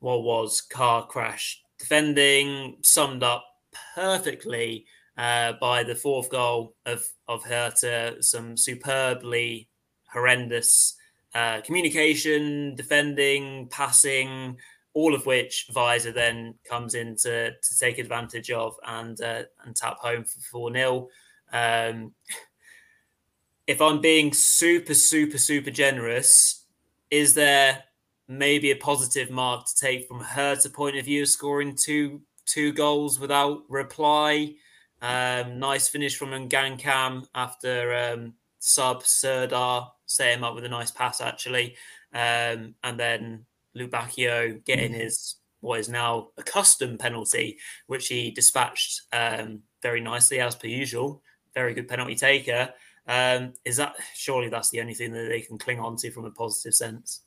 what 0.00 0.22
was 0.22 0.60
car 0.60 1.06
crash 1.06 1.62
defending, 1.78 2.76
summed 2.82 3.22
up 3.22 3.44
perfectly 3.94 4.86
uh, 5.16 5.54
by 5.60 5.82
the 5.82 5.94
fourth 5.94 6.30
goal 6.30 6.74
of 6.86 7.06
of 7.28 7.44
Hertha. 7.44 8.22
Some 8.22 8.56
superbly 8.56 9.68
horrendous 10.12 10.96
uh, 11.34 11.60
communication, 11.62 12.74
defending, 12.76 13.68
passing, 13.68 14.56
all 14.94 15.14
of 15.14 15.26
which 15.26 15.66
Weiser 15.74 16.14
then 16.14 16.54
comes 16.68 16.94
in 16.94 17.16
to, 17.16 17.50
to 17.50 17.78
take 17.78 17.98
advantage 17.98 18.50
of 18.50 18.76
and 18.86 19.20
uh, 19.20 19.42
and 19.64 19.74
tap 19.74 19.98
home 19.98 20.24
for 20.24 20.40
four 20.40 20.72
0 20.72 21.08
um, 21.52 22.12
If 23.66 23.80
I'm 23.80 24.00
being 24.00 24.32
super, 24.32 24.94
super, 24.94 25.38
super 25.38 25.70
generous, 25.70 26.66
is 27.10 27.34
there 27.34 27.84
maybe 28.28 28.70
a 28.70 28.76
positive 28.76 29.30
mark 29.30 29.66
to 29.66 29.76
take 29.76 30.06
from 30.06 30.20
Hertha 30.20 30.68
point 30.68 30.96
of 30.96 31.04
view, 31.04 31.26
scoring 31.26 31.74
two 31.76 32.22
two 32.46 32.72
goals 32.72 33.18
without 33.18 33.62
reply? 33.68 34.54
Um, 35.04 35.58
nice 35.58 35.86
finish 35.86 36.16
from 36.16 36.30
Ngankam 36.30 37.26
after 37.34 37.94
um, 37.94 38.32
sub 38.58 39.04
Serdar 39.04 39.92
set 40.06 40.34
him 40.34 40.42
up 40.42 40.54
with 40.54 40.64
a 40.64 40.68
nice 40.70 40.90
pass 40.90 41.20
actually, 41.20 41.76
um, 42.14 42.74
and 42.82 42.98
then 42.98 43.44
Lukebakio 43.76 44.64
getting 44.64 44.92
mm. 44.92 45.02
his 45.02 45.36
what 45.60 45.80
is 45.80 45.90
now 45.90 46.28
a 46.38 46.42
custom 46.42 46.96
penalty, 46.96 47.58
which 47.86 48.08
he 48.08 48.30
dispatched 48.30 49.02
um, 49.12 49.60
very 49.82 50.00
nicely 50.00 50.40
as 50.40 50.54
per 50.54 50.68
usual. 50.68 51.22
Very 51.52 51.74
good 51.74 51.86
penalty 51.86 52.14
taker. 52.14 52.72
Um, 53.06 53.52
is 53.66 53.76
that 53.76 53.96
surely 54.14 54.48
that's 54.48 54.70
the 54.70 54.80
only 54.80 54.94
thing 54.94 55.12
that 55.12 55.28
they 55.28 55.42
can 55.42 55.58
cling 55.58 55.80
on 55.80 55.96
to 55.96 56.10
from 56.12 56.24
a 56.24 56.30
positive 56.30 56.74
sense? 56.74 57.23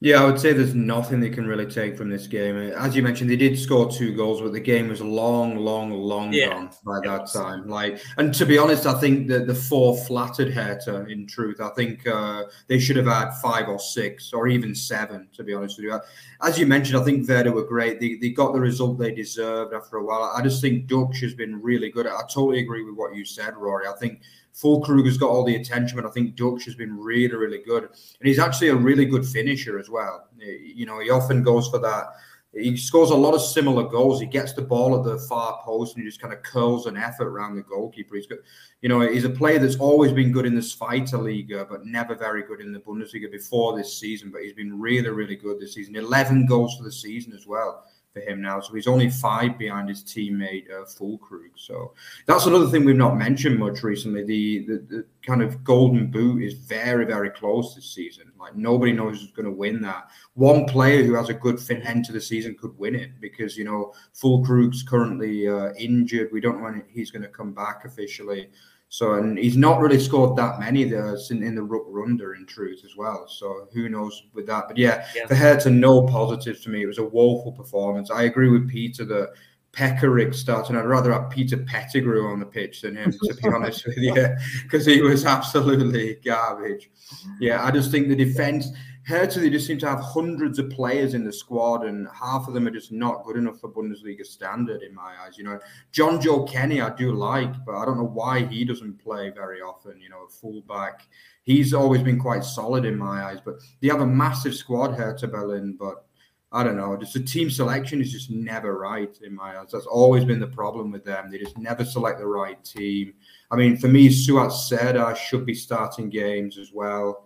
Yeah, 0.00 0.22
I 0.22 0.26
would 0.26 0.38
say 0.38 0.52
there's 0.52 0.74
nothing 0.74 1.20
they 1.20 1.30
can 1.30 1.46
really 1.46 1.64
take 1.64 1.96
from 1.96 2.10
this 2.10 2.26
game. 2.26 2.54
As 2.54 2.94
you 2.94 3.02
mentioned, 3.02 3.30
they 3.30 3.36
did 3.36 3.58
score 3.58 3.90
two 3.90 4.14
goals, 4.14 4.42
but 4.42 4.52
the 4.52 4.60
game 4.60 4.88
was 4.88 5.00
long, 5.00 5.56
long, 5.56 5.90
long 5.90 6.34
yeah. 6.34 6.50
gone 6.50 6.70
by 6.84 7.00
that 7.06 7.32
time. 7.32 7.66
Like, 7.66 8.02
and 8.18 8.34
to 8.34 8.44
be 8.44 8.58
honest, 8.58 8.84
I 8.84 8.92
think 9.00 9.26
that 9.28 9.46
the 9.46 9.54
four 9.54 9.96
flattered 9.96 10.52
Hertha. 10.52 11.06
In 11.06 11.26
truth, 11.26 11.62
I 11.62 11.70
think 11.70 12.06
uh, 12.06 12.42
they 12.66 12.78
should 12.78 12.96
have 12.96 13.06
had 13.06 13.30
five 13.40 13.70
or 13.70 13.78
six 13.78 14.34
or 14.34 14.48
even 14.48 14.74
seven. 14.74 15.28
To 15.32 15.42
be 15.42 15.54
honest 15.54 15.78
with 15.78 15.84
you, 15.84 15.98
as 16.42 16.58
you 16.58 16.66
mentioned, 16.66 16.98
I 16.98 17.02
think 17.02 17.26
Werder 17.26 17.52
were 17.52 17.64
great. 17.64 17.98
They, 17.98 18.16
they 18.16 18.28
got 18.28 18.52
the 18.52 18.60
result 18.60 18.98
they 18.98 19.14
deserved 19.14 19.72
after 19.72 19.96
a 19.96 20.04
while. 20.04 20.30
I 20.36 20.42
just 20.42 20.60
think 20.60 20.88
Ducksch 20.88 21.22
has 21.22 21.32
been 21.32 21.62
really 21.62 21.90
good. 21.90 22.06
I 22.06 22.20
totally 22.28 22.58
agree 22.58 22.84
with 22.84 22.96
what 22.96 23.14
you 23.14 23.24
said, 23.24 23.56
Rory. 23.56 23.86
I 23.86 23.94
think 23.94 24.20
Füllkrug 24.56 25.04
has 25.04 25.18
got 25.18 25.28
all 25.28 25.44
the 25.44 25.56
attention, 25.56 25.96
but 25.96 26.08
I 26.08 26.10
think 26.10 26.34
Ducksch 26.34 26.64
has 26.64 26.74
been 26.74 26.96
really, 26.96 27.34
really 27.34 27.58
good. 27.58 27.84
And 27.84 28.26
he's 28.26 28.38
actually 28.38 28.68
a 28.68 28.76
really 28.76 29.04
good 29.04 29.26
finisher 29.26 29.78
as 29.78 29.90
well. 29.90 30.28
Eh, 30.40 30.56
you 30.74 30.86
know, 30.86 30.98
he 31.00 31.10
often 31.10 31.42
goes 31.42 31.68
for 31.68 31.78
that. 31.80 32.06
He 32.54 32.74
scores 32.78 33.10
a 33.10 33.14
lot 33.14 33.34
of 33.34 33.42
similar 33.42 33.82
goals. 33.82 34.18
He 34.18 34.26
gets 34.26 34.54
the 34.54 34.62
ball 34.62 34.96
at 34.96 35.04
the 35.04 35.18
far 35.28 35.60
post 35.62 35.94
and 35.94 36.02
he 36.02 36.08
just 36.08 36.22
kind 36.22 36.32
of 36.32 36.42
curls 36.42 36.86
an 36.86 36.96
effort 36.96 37.26
around 37.26 37.56
the 37.56 37.62
goalkeeper. 37.62 38.16
He's 38.16 38.26
got, 38.26 38.38
you 38.80 38.88
know, 38.88 39.00
he's 39.00 39.24
a 39.24 39.30
player 39.30 39.58
that's 39.58 39.76
always 39.76 40.10
been 40.12 40.32
good 40.32 40.46
in 40.46 40.54
the 40.54 40.62
Zweite 40.62 41.12
Liga, 41.12 41.66
but 41.68 41.84
never 41.84 42.14
very 42.14 42.42
good 42.42 42.62
in 42.62 42.72
the 42.72 42.80
Bundesliga 42.80 43.30
before 43.30 43.76
this 43.76 43.98
season. 43.98 44.30
But 44.30 44.40
he's 44.40 44.54
been 44.54 44.80
really, 44.80 45.10
really 45.10 45.36
good 45.36 45.60
this 45.60 45.74
season. 45.74 45.96
11 45.96 46.46
goals 46.46 46.78
for 46.78 46.84
the 46.84 46.92
season 46.92 47.34
as 47.34 47.46
well 47.46 47.84
for 48.16 48.22
him 48.22 48.40
now. 48.40 48.60
So 48.60 48.72
he's 48.74 48.86
only 48.86 49.10
five 49.10 49.58
behind 49.58 49.90
his 49.90 50.02
teammate 50.02 50.70
uh, 50.70 50.84
Füllkrug. 50.84 51.50
So 51.54 51.92
that's 52.24 52.46
another 52.46 52.66
thing 52.68 52.84
we've 52.84 52.96
not 52.96 53.18
mentioned 53.18 53.58
much 53.58 53.82
recently. 53.82 54.24
The, 54.24 54.66
the, 54.66 54.78
the 54.88 55.06
kind 55.22 55.42
of 55.42 55.62
golden 55.62 56.10
boot 56.10 56.42
is 56.42 56.54
very 56.54 57.04
very 57.04 57.30
close 57.30 57.74
this 57.74 57.94
season. 57.94 58.32
Like 58.40 58.56
nobody 58.56 58.92
knows 58.92 59.20
who's 59.20 59.32
going 59.32 59.44
to 59.44 59.52
win 59.52 59.82
that. 59.82 60.08
One 60.32 60.64
player 60.64 61.02
who 61.02 61.14
has 61.14 61.28
a 61.28 61.34
good 61.34 61.60
fin 61.60 61.82
end 61.82 62.06
to 62.06 62.12
the 62.12 62.20
season 62.20 62.56
could 62.58 62.76
win 62.78 62.94
it 62.94 63.20
because 63.20 63.56
you 63.58 63.64
know 63.64 63.92
Füllkrug's 64.14 64.82
currently 64.82 65.46
uh, 65.46 65.74
injured. 65.74 66.30
We 66.32 66.40
don't 66.40 66.58
know 66.58 66.64
when 66.64 66.84
he's 66.88 67.10
going 67.10 67.22
to 67.22 67.28
come 67.28 67.52
back 67.52 67.84
officially. 67.84 68.48
So, 68.96 69.12
and 69.12 69.36
he's 69.36 69.58
not 69.58 69.78
really 69.78 70.00
scored 70.00 70.36
that 70.36 70.58
many 70.58 70.84
there 70.84 71.14
in, 71.28 71.42
in 71.42 71.54
the 71.54 71.60
Rückrunde 71.60 72.34
in 72.34 72.46
truth 72.46 72.80
as 72.82 72.96
well. 72.96 73.28
So, 73.28 73.68
who 73.74 73.90
knows 73.90 74.22
with 74.32 74.46
that? 74.46 74.68
But 74.68 74.78
yeah, 74.78 75.06
yeah. 75.14 75.26
for 75.26 75.34
her 75.34 75.60
to 75.60 75.68
no 75.68 76.06
positives 76.06 76.64
for 76.64 76.70
me, 76.70 76.82
it 76.82 76.86
was 76.86 76.96
a 76.96 77.04
woeful 77.04 77.52
performance. 77.52 78.10
I 78.10 78.22
agree 78.22 78.48
with 78.48 78.70
Peter 78.70 79.04
that 79.04 79.34
Pekarik 79.72 80.34
starting. 80.34 80.76
I'd 80.76 80.86
rather 80.86 81.12
have 81.12 81.28
Peter 81.28 81.58
Pettigrew 81.58 82.26
on 82.26 82.40
the 82.40 82.46
pitch 82.46 82.80
than 82.80 82.96
him, 82.96 83.12
to 83.12 83.34
be 83.34 83.48
honest 83.54 83.84
with 83.84 83.98
you, 83.98 84.28
because 84.62 84.86
he 84.86 85.02
was 85.02 85.26
absolutely 85.26 86.14
garbage. 86.24 86.90
Yeah, 87.38 87.62
I 87.62 87.72
just 87.72 87.90
think 87.90 88.08
the 88.08 88.16
defense 88.16 88.70
Hertha, 89.06 89.38
they 89.38 89.50
just 89.50 89.68
seem 89.68 89.78
to 89.78 89.88
have 89.88 90.00
hundreds 90.00 90.58
of 90.58 90.68
players 90.70 91.14
in 91.14 91.24
the 91.24 91.32
squad, 91.32 91.84
and 91.84 92.08
half 92.12 92.48
of 92.48 92.54
them 92.54 92.66
are 92.66 92.72
just 92.72 92.90
not 92.90 93.24
good 93.24 93.36
enough 93.36 93.60
for 93.60 93.70
Bundesliga 93.70 94.26
standard 94.26 94.82
in 94.82 94.92
my 94.92 95.14
eyes. 95.24 95.38
You 95.38 95.44
know, 95.44 95.60
Jonjoe 95.92 96.50
Kenny, 96.50 96.80
I 96.80 96.94
do 96.96 97.12
like, 97.12 97.52
but 97.64 97.76
I 97.76 97.84
don't 97.84 97.98
know 97.98 98.04
why 98.04 98.44
he 98.44 98.64
doesn't 98.64 98.98
play 98.98 99.30
very 99.30 99.60
often. 99.60 100.00
You 100.00 100.08
know, 100.08 100.24
a 100.24 100.28
fullback, 100.28 101.06
he's 101.44 101.72
always 101.72 102.02
been 102.02 102.18
quite 102.18 102.42
solid 102.42 102.84
in 102.84 102.98
my 102.98 103.22
eyes. 103.22 103.38
But 103.44 103.60
they 103.80 103.86
have 103.86 104.00
a 104.00 104.06
massive 104.06 104.56
squad, 104.56 104.94
Hertha 104.94 105.28
Berlin, 105.28 105.76
but 105.78 106.04
I 106.50 106.64
don't 106.64 106.76
know. 106.76 106.96
Just 106.96 107.14
the 107.14 107.20
team 107.20 107.48
selection 107.48 108.00
is 108.00 108.10
just 108.10 108.30
never 108.30 108.76
right 108.76 109.16
in 109.22 109.36
my 109.36 109.56
eyes. 109.56 109.68
That's 109.72 109.86
always 109.86 110.24
been 110.24 110.40
the 110.40 110.48
problem 110.48 110.90
with 110.90 111.04
them. 111.04 111.30
They 111.30 111.38
just 111.38 111.58
never 111.58 111.84
select 111.84 112.18
the 112.18 112.26
right 112.26 112.62
team. 112.64 113.14
I 113.52 113.56
mean, 113.56 113.76
for 113.76 113.86
me, 113.86 114.08
Suat 114.08 114.50
Serdar 114.50 115.14
should 115.14 115.46
be 115.46 115.54
starting 115.54 116.08
games 116.08 116.58
as 116.58 116.72
well. 116.72 117.25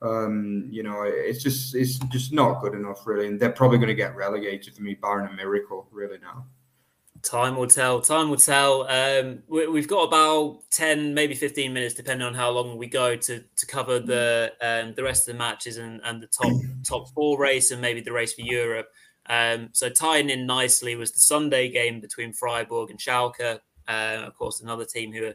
Um, 0.00 0.68
you 0.70 0.82
know, 0.82 1.02
it's 1.02 1.42
just 1.42 1.74
it's 1.74 1.98
just 1.98 2.32
not 2.32 2.60
good 2.60 2.74
enough, 2.74 3.06
really. 3.06 3.26
And 3.26 3.40
they're 3.40 3.50
probably 3.50 3.78
going 3.78 3.88
to 3.88 3.94
get 3.94 4.14
relegated 4.14 4.74
for 4.74 4.82
me, 4.82 4.94
barring 4.94 5.26
a 5.26 5.32
miracle, 5.32 5.88
really 5.90 6.18
now. 6.18 6.46
Time 7.22 7.56
will 7.56 7.66
tell. 7.66 8.00
Time 8.00 8.30
will 8.30 8.36
tell. 8.36 8.82
Um, 8.88 9.42
we, 9.48 9.80
have 9.80 9.88
got 9.88 10.04
about 10.04 10.60
ten, 10.70 11.14
maybe 11.14 11.34
fifteen 11.34 11.72
minutes, 11.72 11.94
depending 11.94 12.26
on 12.26 12.34
how 12.34 12.50
long 12.50 12.78
we 12.78 12.86
go, 12.86 13.16
to 13.16 13.42
to 13.56 13.66
cover 13.66 13.98
the 13.98 14.52
um, 14.60 14.94
the 14.94 15.02
rest 15.02 15.28
of 15.28 15.34
the 15.34 15.38
matches 15.38 15.78
and, 15.78 16.00
and 16.04 16.22
the 16.22 16.28
top 16.28 16.52
top 16.84 17.08
four 17.08 17.38
race 17.38 17.72
and 17.72 17.80
maybe 17.80 18.00
the 18.00 18.12
race 18.12 18.34
for 18.34 18.42
Europe. 18.42 18.88
Um, 19.28 19.70
so 19.72 19.88
tying 19.88 20.30
in 20.30 20.46
nicely 20.46 20.94
was 20.94 21.12
the 21.12 21.20
Sunday 21.20 21.68
game 21.70 22.00
between 22.00 22.32
Freiburg 22.32 22.90
and 22.90 22.98
Schalke. 23.00 23.58
Uh, 23.88 24.22
of 24.26 24.36
course, 24.36 24.60
another 24.60 24.84
team 24.84 25.12
who 25.12 25.24
are 25.24 25.34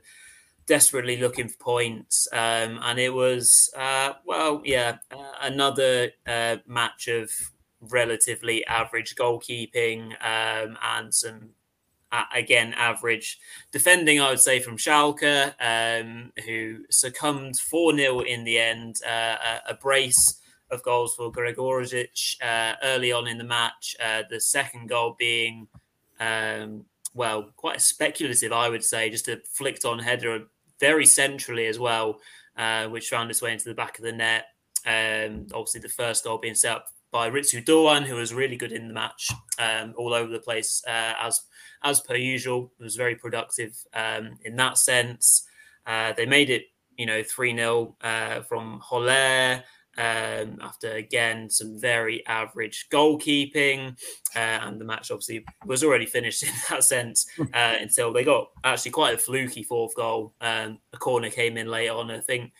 desperately 0.66 1.18
looking 1.18 1.48
for 1.48 1.58
points, 1.58 2.28
um, 2.32 2.80
and 2.82 3.00
it 3.00 3.14
was 3.14 3.70
uh, 3.78 4.14
well, 4.26 4.62
yeah, 4.64 4.98
uh, 5.12 5.32
another 5.42 6.12
uh, 6.28 6.58
match 6.68 7.08
of 7.08 7.32
relatively 7.82 8.66
average 8.66 9.16
goalkeeping 9.16 10.14
um, 10.22 10.78
and 10.82 11.14
some 11.14 11.50
again 12.34 12.74
average 12.78 13.40
defending, 13.72 14.22
I 14.22 14.30
would 14.30 14.40
say, 14.40 14.60
from 14.60 14.78
Schalke, 14.78 15.54
um, 15.60 16.32
who 16.46 16.86
succumbed 16.90 17.58
4 17.58 17.98
0 17.98 18.20
in 18.22 18.44
the 18.44 18.60
end. 18.60 18.98
Uh, 19.08 19.36
a, 19.68 19.72
a, 19.72 19.74
brace 19.76 20.40
of 20.70 20.84
goals 20.84 21.16
for 21.16 21.32
Gregoritsch 21.32 22.38
uh, 22.42 22.74
early 22.84 23.12
on 23.12 23.28
in 23.28 23.38
the 23.38 23.44
match. 23.44 23.96
Uh, 24.04 24.24
the 24.30 24.40
second 24.40 24.90
goal 24.90 25.16
being, 25.18 25.68
um, 26.20 26.86
well, 27.14 27.52
quite 27.56 27.82
speculative, 27.82 28.52
I 28.52 28.70
would 28.70 28.84
say, 28.84 29.10
just 29.10 29.28
a 29.28 29.42
flicked 29.52 29.86
on 29.86 30.00
header 30.00 30.48
very 30.84 31.06
centrally 31.06 31.68
as 31.68 31.80
well, 31.80 32.20
uh, 32.58 32.88
which 32.88 33.08
found 33.08 33.32
its 33.32 33.42
way 33.42 33.54
into 33.54 33.70
the 33.70 33.74
back 33.74 33.98
of 33.98 34.04
the 34.04 34.12
net. 34.12 34.48
Um, 34.86 35.48
obviously, 35.54 35.80
the 35.80 35.88
first 35.88 36.26
goal 36.26 36.40
being 36.40 36.56
set 36.56 36.76
up 36.76 36.88
by 37.10 37.30
Ritsu 37.30 37.64
Doan, 37.64 38.04
who 38.04 38.16
was 38.16 38.34
really 38.34 38.58
good 38.58 38.74
in 38.74 38.90
the 38.90 38.94
match, 38.94 39.32
um, 39.60 39.94
all 39.98 40.14
over 40.14 40.30
the 40.30 40.40
place 40.40 40.84
uh, 40.86 41.14
as 41.22 41.40
as 41.84 42.02
per 42.02 42.16
usual. 42.16 42.74
It 42.78 42.84
was 42.84 42.98
very 42.98 43.16
productive 43.16 43.78
um, 43.94 44.38
in 44.44 44.58
that 44.58 44.78
sense. 44.78 45.48
Uh, 45.88 46.12
they 46.18 46.26
made 46.26 46.50
it, 46.50 46.64
you 46.98 47.06
know, 47.06 47.24
3 47.24 47.56
0 47.56 47.96
uh, 48.02 48.42
from 48.42 48.82
Höler. 48.84 49.64
Um, 49.96 50.58
after 50.60 50.94
again 50.94 51.52
some 51.52 51.80
very 51.80 52.26
average 52.26 52.88
goalkeeping, 52.92 53.96
uh, 54.36 54.40
and 54.40 54.82
the 54.82 54.86
match 54.86 55.12
obviously 55.12 55.46
was 55.66 55.84
already 55.84 56.08
finished 56.08 56.44
in 56.48 56.50
that 56.70 56.84
sense 56.84 57.28
uh, 57.40 57.76
until 57.80 58.12
they 58.12 58.24
got 58.24 58.48
actually 58.64 58.92
quite 58.92 59.14
a 59.14 59.20
fluky 59.20 59.64
fourth 59.64 59.96
goal. 59.96 60.34
Um, 60.42 60.80
a 60.94 60.98
corner 60.98 61.30
came 61.30 61.58
in 61.58 61.68
late 61.68 61.90
on. 61.90 62.10
I 62.10 62.20
think 62.20 62.52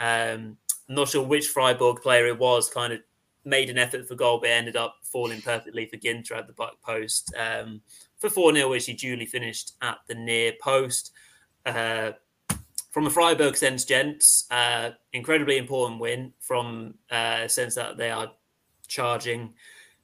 um, 0.00 0.56
I'm 0.88 0.94
not 0.94 1.08
sure 1.08 1.22
which 1.22 1.48
Freiburg 1.48 2.00
player 2.02 2.26
it 2.26 2.38
was. 2.38 2.70
Kind 2.70 2.94
of 2.94 3.00
made 3.44 3.70
an 3.70 3.78
effort 3.78 4.06
for 4.08 4.14
goal, 4.14 4.40
but 4.40 4.50
ended 4.50 4.76
up 4.76 4.96
falling 5.02 5.42
perfectly 5.42 5.86
for 5.86 5.96
Ginter 5.96 6.32
at 6.32 6.46
the 6.46 6.52
back 6.54 6.80
post. 6.82 7.34
Um, 7.36 7.82
for 8.18 8.30
4 8.30 8.54
0, 8.54 8.70
which 8.70 8.86
he 8.86 8.94
duly 8.94 9.26
finished 9.26 9.72
at 9.82 9.98
the 10.06 10.14
near 10.14 10.52
post. 10.60 11.12
Uh, 11.64 12.12
from 12.98 13.06
a 13.06 13.10
Freiburg 13.10 13.56
sense, 13.56 13.84
gents, 13.84 14.44
uh, 14.50 14.90
incredibly 15.12 15.56
important 15.56 16.00
win 16.00 16.32
from 16.40 16.94
uh, 17.12 17.46
sense 17.46 17.76
that 17.76 17.96
they 17.96 18.10
are 18.10 18.32
charging 18.88 19.54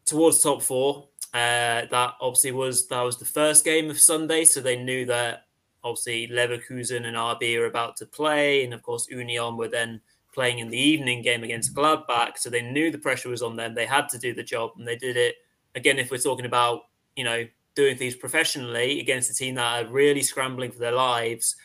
towards 0.05 0.41
top 0.41 0.63
four. 0.63 1.09
Uh, 1.33 1.91
that 1.91 2.13
obviously 2.21 2.53
was 2.53 2.87
that 2.87 3.03
was 3.03 3.19
the 3.19 3.25
first 3.25 3.65
game 3.65 3.91
of 3.91 4.01
Sunday, 4.01 4.45
so 4.45 4.61
they 4.61 4.81
knew 4.81 5.05
that 5.07 5.47
obviously 5.83 6.29
Leverkusen 6.29 7.05
and 7.05 7.17
RB 7.17 7.59
are 7.59 7.67
about 7.67 7.97
to 7.97 8.07
play, 8.07 8.63
and 8.63 8.73
of 8.73 8.81
course 8.85 9.09
Union 9.11 9.57
were 9.57 9.67
then 9.67 10.01
playing 10.33 10.61
in 10.61 10.69
the 10.69 10.79
evening 10.79 11.21
game 11.21 11.43
against 11.43 11.75
Gladbach, 11.75 12.39
so 12.39 12.49
they 12.49 12.63
knew 12.63 12.93
the 12.93 12.99
pressure 12.99 13.29
was 13.29 13.43
on 13.43 13.57
them. 13.57 13.75
They 13.75 13.87
had 13.87 14.09
to 14.11 14.19
do 14.19 14.33
the 14.33 14.45
job, 14.45 14.71
and 14.79 14.87
they 14.87 14.95
did 14.95 15.17
it. 15.17 15.35
Again, 15.75 15.99
if 15.99 16.13
we're 16.13 16.19
talking 16.19 16.47
about 16.47 16.83
you 17.17 17.25
know 17.25 17.45
doing 17.75 17.97
things 17.97 18.15
professionally 18.15 19.01
against 19.01 19.33
a 19.33 19.35
team 19.35 19.57
that 19.57 19.85
are 19.85 19.91
really 19.91 20.23
scrambling 20.23 20.71
for 20.71 20.79
their 20.79 20.93
lives, 20.93 21.57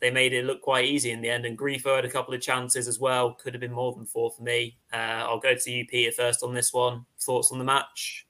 they 0.00 0.10
made 0.10 0.32
it 0.32 0.44
look 0.44 0.60
quite 0.60 0.84
easy 0.84 1.10
in 1.10 1.20
the 1.20 1.30
end. 1.30 1.46
And 1.46 1.58
Grifo 1.58 1.96
had 1.96 2.04
a 2.04 2.10
couple 2.10 2.34
of 2.34 2.40
chances 2.40 2.88
as 2.88 2.98
well. 2.98 3.32
Could 3.34 3.54
have 3.54 3.60
been 3.60 3.72
more 3.72 3.92
than 3.94 4.06
four 4.06 4.30
for 4.30 4.42
me. 4.42 4.76
Uh, 4.92 5.24
I'll 5.26 5.40
go 5.40 5.54
to 5.54 5.70
you, 5.70 5.86
Peter, 5.86 6.12
first 6.12 6.42
on 6.42 6.54
this 6.54 6.72
one. 6.72 7.06
Thoughts 7.20 7.52
on 7.52 7.58
the 7.58 7.64
match? 7.64 8.26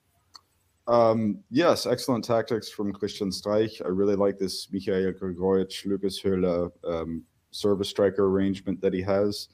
Um, 0.87 1.39
yes, 1.49 1.85
excellent 1.85 2.23
tactics 2.23 2.69
from 2.69 2.93
Christian 2.93 3.29
Streich. 3.29 3.83
I 3.83 3.87
really 3.87 4.15
like 4.15 4.37
this 4.37 4.67
Michael 4.71 5.11
Gregoritsch, 5.13 5.85
Lucas 5.85 6.21
Höler 6.21 6.71
um, 6.87 7.23
service 7.51 7.89
striker 7.89 8.25
arrangement 8.25 8.79
that 8.81 8.93
he 8.93 9.01
has. 9.01 9.49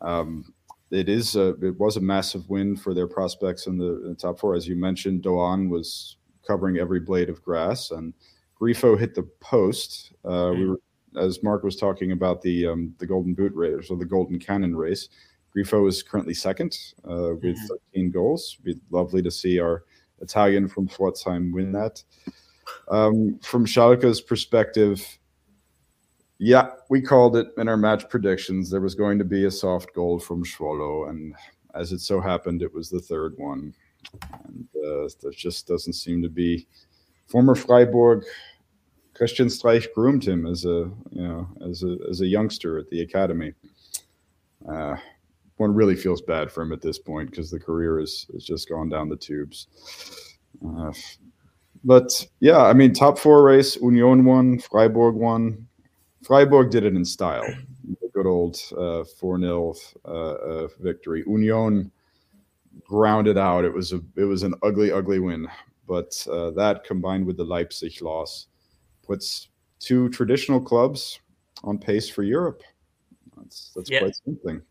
Um, 0.00 0.54
it 0.90 1.08
is 1.08 1.36
a, 1.36 1.50
it 1.64 1.78
was 1.78 1.96
a 1.96 2.00
massive 2.00 2.48
win 2.48 2.76
for 2.76 2.94
their 2.94 3.06
prospects 3.06 3.66
in 3.66 3.78
the, 3.78 4.02
in 4.02 4.08
the 4.10 4.14
top 4.14 4.38
four. 4.38 4.54
As 4.54 4.66
you 4.66 4.76
mentioned, 4.76 5.22
Doan 5.22 5.68
was 5.68 6.16
covering 6.46 6.78
every 6.78 7.00
blade 7.00 7.28
of 7.28 7.42
grass. 7.42 7.90
And 7.90 8.14
Grifo 8.60 8.98
hit 8.98 9.14
the 9.14 9.28
post. 9.40 10.12
Uh, 10.24 10.28
mm-hmm. 10.28 10.60
We 10.60 10.68
were, 10.70 10.80
as 11.18 11.42
Mark 11.42 11.62
was 11.62 11.76
talking 11.76 12.12
about 12.12 12.42
the 12.42 12.66
um, 12.66 12.94
the 12.98 13.06
Golden 13.06 13.34
Boot 13.34 13.54
race 13.54 13.90
or 13.90 13.96
the 13.96 14.04
Golden 14.04 14.38
Cannon 14.38 14.76
race. 14.76 15.08
Grifo 15.56 15.88
is 15.88 16.02
currently 16.02 16.34
second 16.34 16.78
uh, 17.04 17.34
with 17.34 17.56
mm-hmm. 17.56 17.74
13 17.94 18.10
goals. 18.12 18.56
It'd 18.64 18.76
be 18.76 18.96
lovely 18.96 19.20
to 19.22 19.30
see 19.32 19.58
our 19.58 19.84
Italian 20.20 20.68
from 20.68 20.86
Pforzheim 20.88 21.52
win 21.52 21.72
that. 21.72 22.02
Um, 22.88 23.40
from 23.42 23.66
Schalke's 23.66 24.20
perspective, 24.20 25.18
yeah, 26.38 26.70
we 26.88 27.00
called 27.00 27.36
it 27.36 27.48
in 27.58 27.66
our 27.66 27.76
match 27.76 28.08
predictions. 28.08 28.70
There 28.70 28.80
was 28.80 28.94
going 28.94 29.18
to 29.18 29.24
be 29.24 29.46
a 29.46 29.50
soft 29.50 29.92
goal 29.92 30.20
from 30.20 30.44
Schwolow, 30.44 31.10
and 31.10 31.34
as 31.74 31.90
it 31.90 31.98
so 31.98 32.20
happened, 32.20 32.62
it 32.62 32.72
was 32.72 32.88
the 32.88 33.00
third 33.00 33.34
one 33.36 33.74
and 34.44 34.68
uh, 34.76 35.08
there 35.22 35.32
just 35.32 35.66
doesn't 35.66 35.92
seem 35.94 36.22
to 36.22 36.28
be. 36.28 36.66
Former 37.26 37.54
Freiburg 37.54 38.24
Christian 39.20 39.48
Streich 39.48 39.92
groomed 39.94 40.26
him 40.26 40.46
as 40.46 40.64
a 40.64 40.90
you 41.10 41.22
know 41.28 41.46
as 41.68 41.82
a 41.82 41.98
as 42.08 42.22
a 42.22 42.26
youngster 42.26 42.78
at 42.78 42.88
the 42.88 43.02
academy. 43.02 43.52
Uh, 44.66 44.96
one 45.58 45.74
really 45.74 45.94
feels 45.94 46.22
bad 46.22 46.50
for 46.50 46.62
him 46.62 46.72
at 46.72 46.80
this 46.80 46.98
point 46.98 47.28
because 47.28 47.50
the 47.50 47.60
career 47.60 48.00
is 48.00 48.26
has 48.32 48.42
just 48.42 48.70
gone 48.70 48.88
down 48.88 49.10
the 49.10 49.16
tubes. 49.16 49.66
Uh, 50.66 50.90
but 51.84 52.26
yeah, 52.40 52.62
I 52.62 52.72
mean, 52.72 52.94
top 52.94 53.18
four 53.18 53.44
race, 53.44 53.76
Union 53.76 54.24
won, 54.24 54.58
Freiburg 54.58 55.16
won. 55.16 55.68
Freiburg 56.22 56.70
did 56.70 56.86
it 56.86 56.96
in 56.96 57.04
style. 57.04 57.44
Good 58.14 58.26
old 58.26 58.56
uh, 58.74 59.04
4 59.04 59.36
uh, 59.36 59.38
0 59.38 59.74
uh, 60.06 60.66
victory. 60.78 61.24
Union 61.26 61.92
grounded 62.88 63.36
out. 63.36 63.66
It 63.66 63.74
was 63.74 63.92
a 63.92 64.00
it 64.16 64.24
was 64.24 64.44
an 64.44 64.54
ugly, 64.62 64.90
ugly 64.90 65.18
win. 65.18 65.46
But 65.86 66.26
uh, 66.32 66.52
that 66.52 66.84
combined 66.84 67.26
with 67.26 67.36
the 67.36 67.44
Leipzig 67.44 68.00
loss 68.00 68.46
puts 69.10 69.48
two 69.80 70.08
traditional 70.10 70.60
clubs 70.60 71.18
on 71.64 71.76
pace 71.76 72.08
for 72.08 72.22
Europe. 72.22 72.62
That's 73.36 73.72
that's 73.74 73.90
yeah. 73.90 74.00
quite 74.00 74.14
something. 74.24 74.62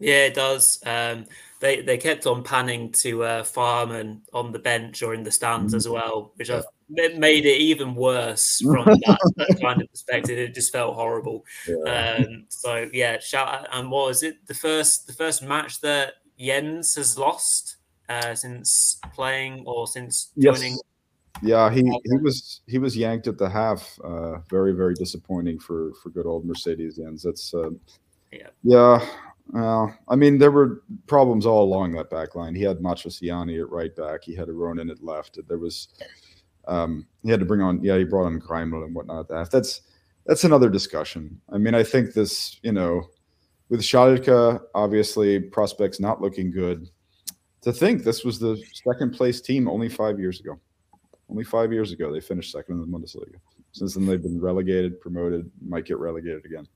Yeah, 0.00 0.24
it 0.26 0.34
does. 0.34 0.80
Um, 0.84 1.26
they 1.60 1.82
they 1.82 1.96
kept 1.96 2.26
on 2.26 2.42
panning 2.42 2.90
to 3.04 3.22
uh, 3.22 3.42
Fährmann 3.44 4.22
on 4.32 4.50
the 4.50 4.58
bench 4.58 5.04
or 5.04 5.14
in 5.14 5.22
the 5.22 5.30
stands 5.30 5.70
mm-hmm. 5.70 5.76
as 5.76 5.88
well, 5.88 6.32
which 6.34 6.48
yeah. 6.48 6.62
made 7.16 7.46
it 7.46 7.60
even 7.60 7.94
worse 7.94 8.58
from 8.64 8.84
that, 8.84 9.32
that, 9.36 9.58
kind 9.62 9.80
of 9.80 9.88
perspective. 9.88 10.36
It 10.36 10.52
just 10.52 10.72
felt 10.72 10.96
horrible. 10.96 11.44
Yeah. 11.68 12.16
Um, 12.18 12.46
so 12.48 12.90
yeah, 12.92 13.20
shout 13.20 13.48
out. 13.48 13.68
and 13.72 13.88
what 13.88 14.08
was 14.08 14.24
it? 14.24 14.44
The 14.48 14.54
first 14.54 15.06
the 15.06 15.12
first 15.12 15.44
match 15.44 15.80
that 15.82 16.14
Jens 16.40 16.96
has 16.96 17.16
lost 17.16 17.76
uh, 18.08 18.34
since 18.34 18.98
playing 19.14 19.62
or 19.64 19.86
since 19.86 20.32
joining. 20.36 20.72
Yes. 20.72 20.82
Yeah, 21.42 21.70
he, 21.70 21.82
he 21.82 22.16
was 22.22 22.62
he 22.66 22.78
was 22.78 22.96
yanked 22.96 23.26
at 23.26 23.38
the 23.38 23.48
half. 23.48 23.98
Uh, 24.02 24.38
very 24.48 24.72
very 24.72 24.94
disappointing 24.94 25.58
for 25.58 25.92
for 26.02 26.10
good 26.10 26.26
old 26.26 26.44
Mercedes. 26.44 26.98
That's 27.22 27.54
uh, 27.54 27.70
yeah 28.32 28.48
yeah. 28.62 29.06
Uh, 29.54 29.86
I 30.08 30.16
mean, 30.16 30.38
there 30.38 30.50
were 30.50 30.82
problems 31.06 31.46
all 31.46 31.62
along 31.62 31.92
that 31.92 32.10
back 32.10 32.34
line. 32.34 32.54
He 32.54 32.62
had 32.62 32.78
Matriciani 32.78 33.60
at 33.60 33.70
right 33.70 33.94
back. 33.94 34.24
He 34.24 34.34
had 34.34 34.48
a 34.48 34.52
Ronin 34.52 34.90
at 34.90 35.04
left. 35.04 35.38
There 35.46 35.58
was 35.58 35.88
um, 36.66 37.06
he 37.22 37.30
had 37.30 37.40
to 37.40 37.46
bring 37.46 37.60
on 37.60 37.82
yeah 37.82 37.96
he 37.96 38.04
brought 38.04 38.26
on 38.26 38.40
Greiml 38.40 38.84
and 38.84 38.94
whatnot. 38.94 39.28
That 39.28 39.50
that's 39.50 39.82
that's 40.24 40.44
another 40.44 40.68
discussion. 40.68 41.40
I 41.52 41.58
mean, 41.58 41.74
I 41.74 41.82
think 41.82 42.12
this 42.12 42.58
you 42.62 42.72
know 42.72 43.08
with 43.68 43.80
Schalke, 43.80 44.60
obviously 44.74 45.40
prospects 45.40 46.00
not 46.00 46.20
looking 46.20 46.50
good. 46.50 46.88
To 47.62 47.72
think 47.72 48.04
this 48.04 48.24
was 48.24 48.38
the 48.38 48.62
second 48.84 49.12
place 49.12 49.40
team 49.40 49.68
only 49.68 49.88
five 49.88 50.20
years 50.20 50.40
ago. 50.40 50.58
Only 51.28 51.44
five 51.44 51.72
years 51.72 51.92
ago 51.92 52.12
they 52.12 52.20
finished 52.20 52.52
second 52.52 52.76
in 52.76 52.80
the 52.80 52.98
Bundesliga. 52.98 53.36
Since 53.72 53.94
then 53.94 54.06
they've 54.06 54.22
been 54.22 54.40
relegated, 54.40 55.00
promoted, 55.00 55.50
might 55.60 55.84
get 55.84 55.98
relegated 55.98 56.44
again. 56.44 56.66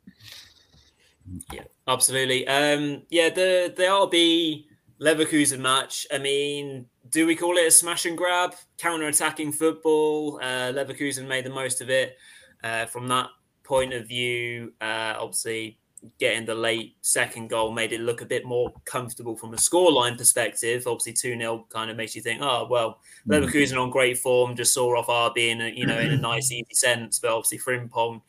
Yeah, 1.53 1.64
absolutely. 1.86 2.46
Um, 2.46 3.03
yeah, 3.11 3.30
the 3.30 3.72
the 3.76 3.84
RB 3.84 4.66
Leverkusen 5.01 5.61
match. 5.61 6.07
I 6.12 6.18
mean, 6.18 6.86
do 7.09 7.26
we 7.26 7.36
call 7.36 7.57
it 7.57 7.66
a 7.66 7.70
smash 7.70 8.05
and 8.05 8.18
grab, 8.18 8.55
counter-attacking 8.78 9.53
football? 9.53 10.38
Uh, 10.42 10.72
Leverkusen 10.72 11.26
made 11.26 11.44
the 11.44 11.51
most 11.51 11.80
of 11.80 11.88
it 11.88 12.16
uh, 12.62 12.86
from 12.86 13.09
that 13.09 13.28
point 13.64 13.94
of 13.94 14.07
view. 14.07 14.72
Uh, 14.80 15.14
obviously, 15.18 15.80
getting 16.18 16.46
the 16.46 16.55
late 16.55 16.96
second 17.03 17.48
goal 17.48 17.72
made 17.72 17.92
it 17.92 18.01
look 18.01 18.22
a 18.22 18.26
bit 18.26 18.44
more 18.44 18.72
comfortable 18.84 19.36
from 19.36 19.53
a 19.53 19.57
scoreline 19.57 20.16
perspective. 20.16 20.86
Obviously, 20.86 21.12
2 21.12 21.38
0 21.38 21.66
kind 21.68 21.90
of 21.90 21.96
makes 21.96 22.14
you 22.14 22.22
think, 22.22 22.40
oh, 22.42 22.66
well, 22.70 22.98
mm. 23.28 23.38
Leverkusen 23.38 23.80
on 23.80 23.90
great 23.90 24.18
form, 24.18 24.57
just 24.57 24.72
saw 24.72 24.98
off 24.98 25.07
RB 25.07 25.51
in 25.51 25.61
a, 25.61 25.68
you 25.68 25.86
know, 25.86 25.98
in 25.98 26.12
a 26.12 26.16
nice, 26.20 26.51
easy 26.51 26.74
sense. 26.74 27.18
But 27.18 27.32
obviously, 27.32 27.59
Frimpong 27.59 28.22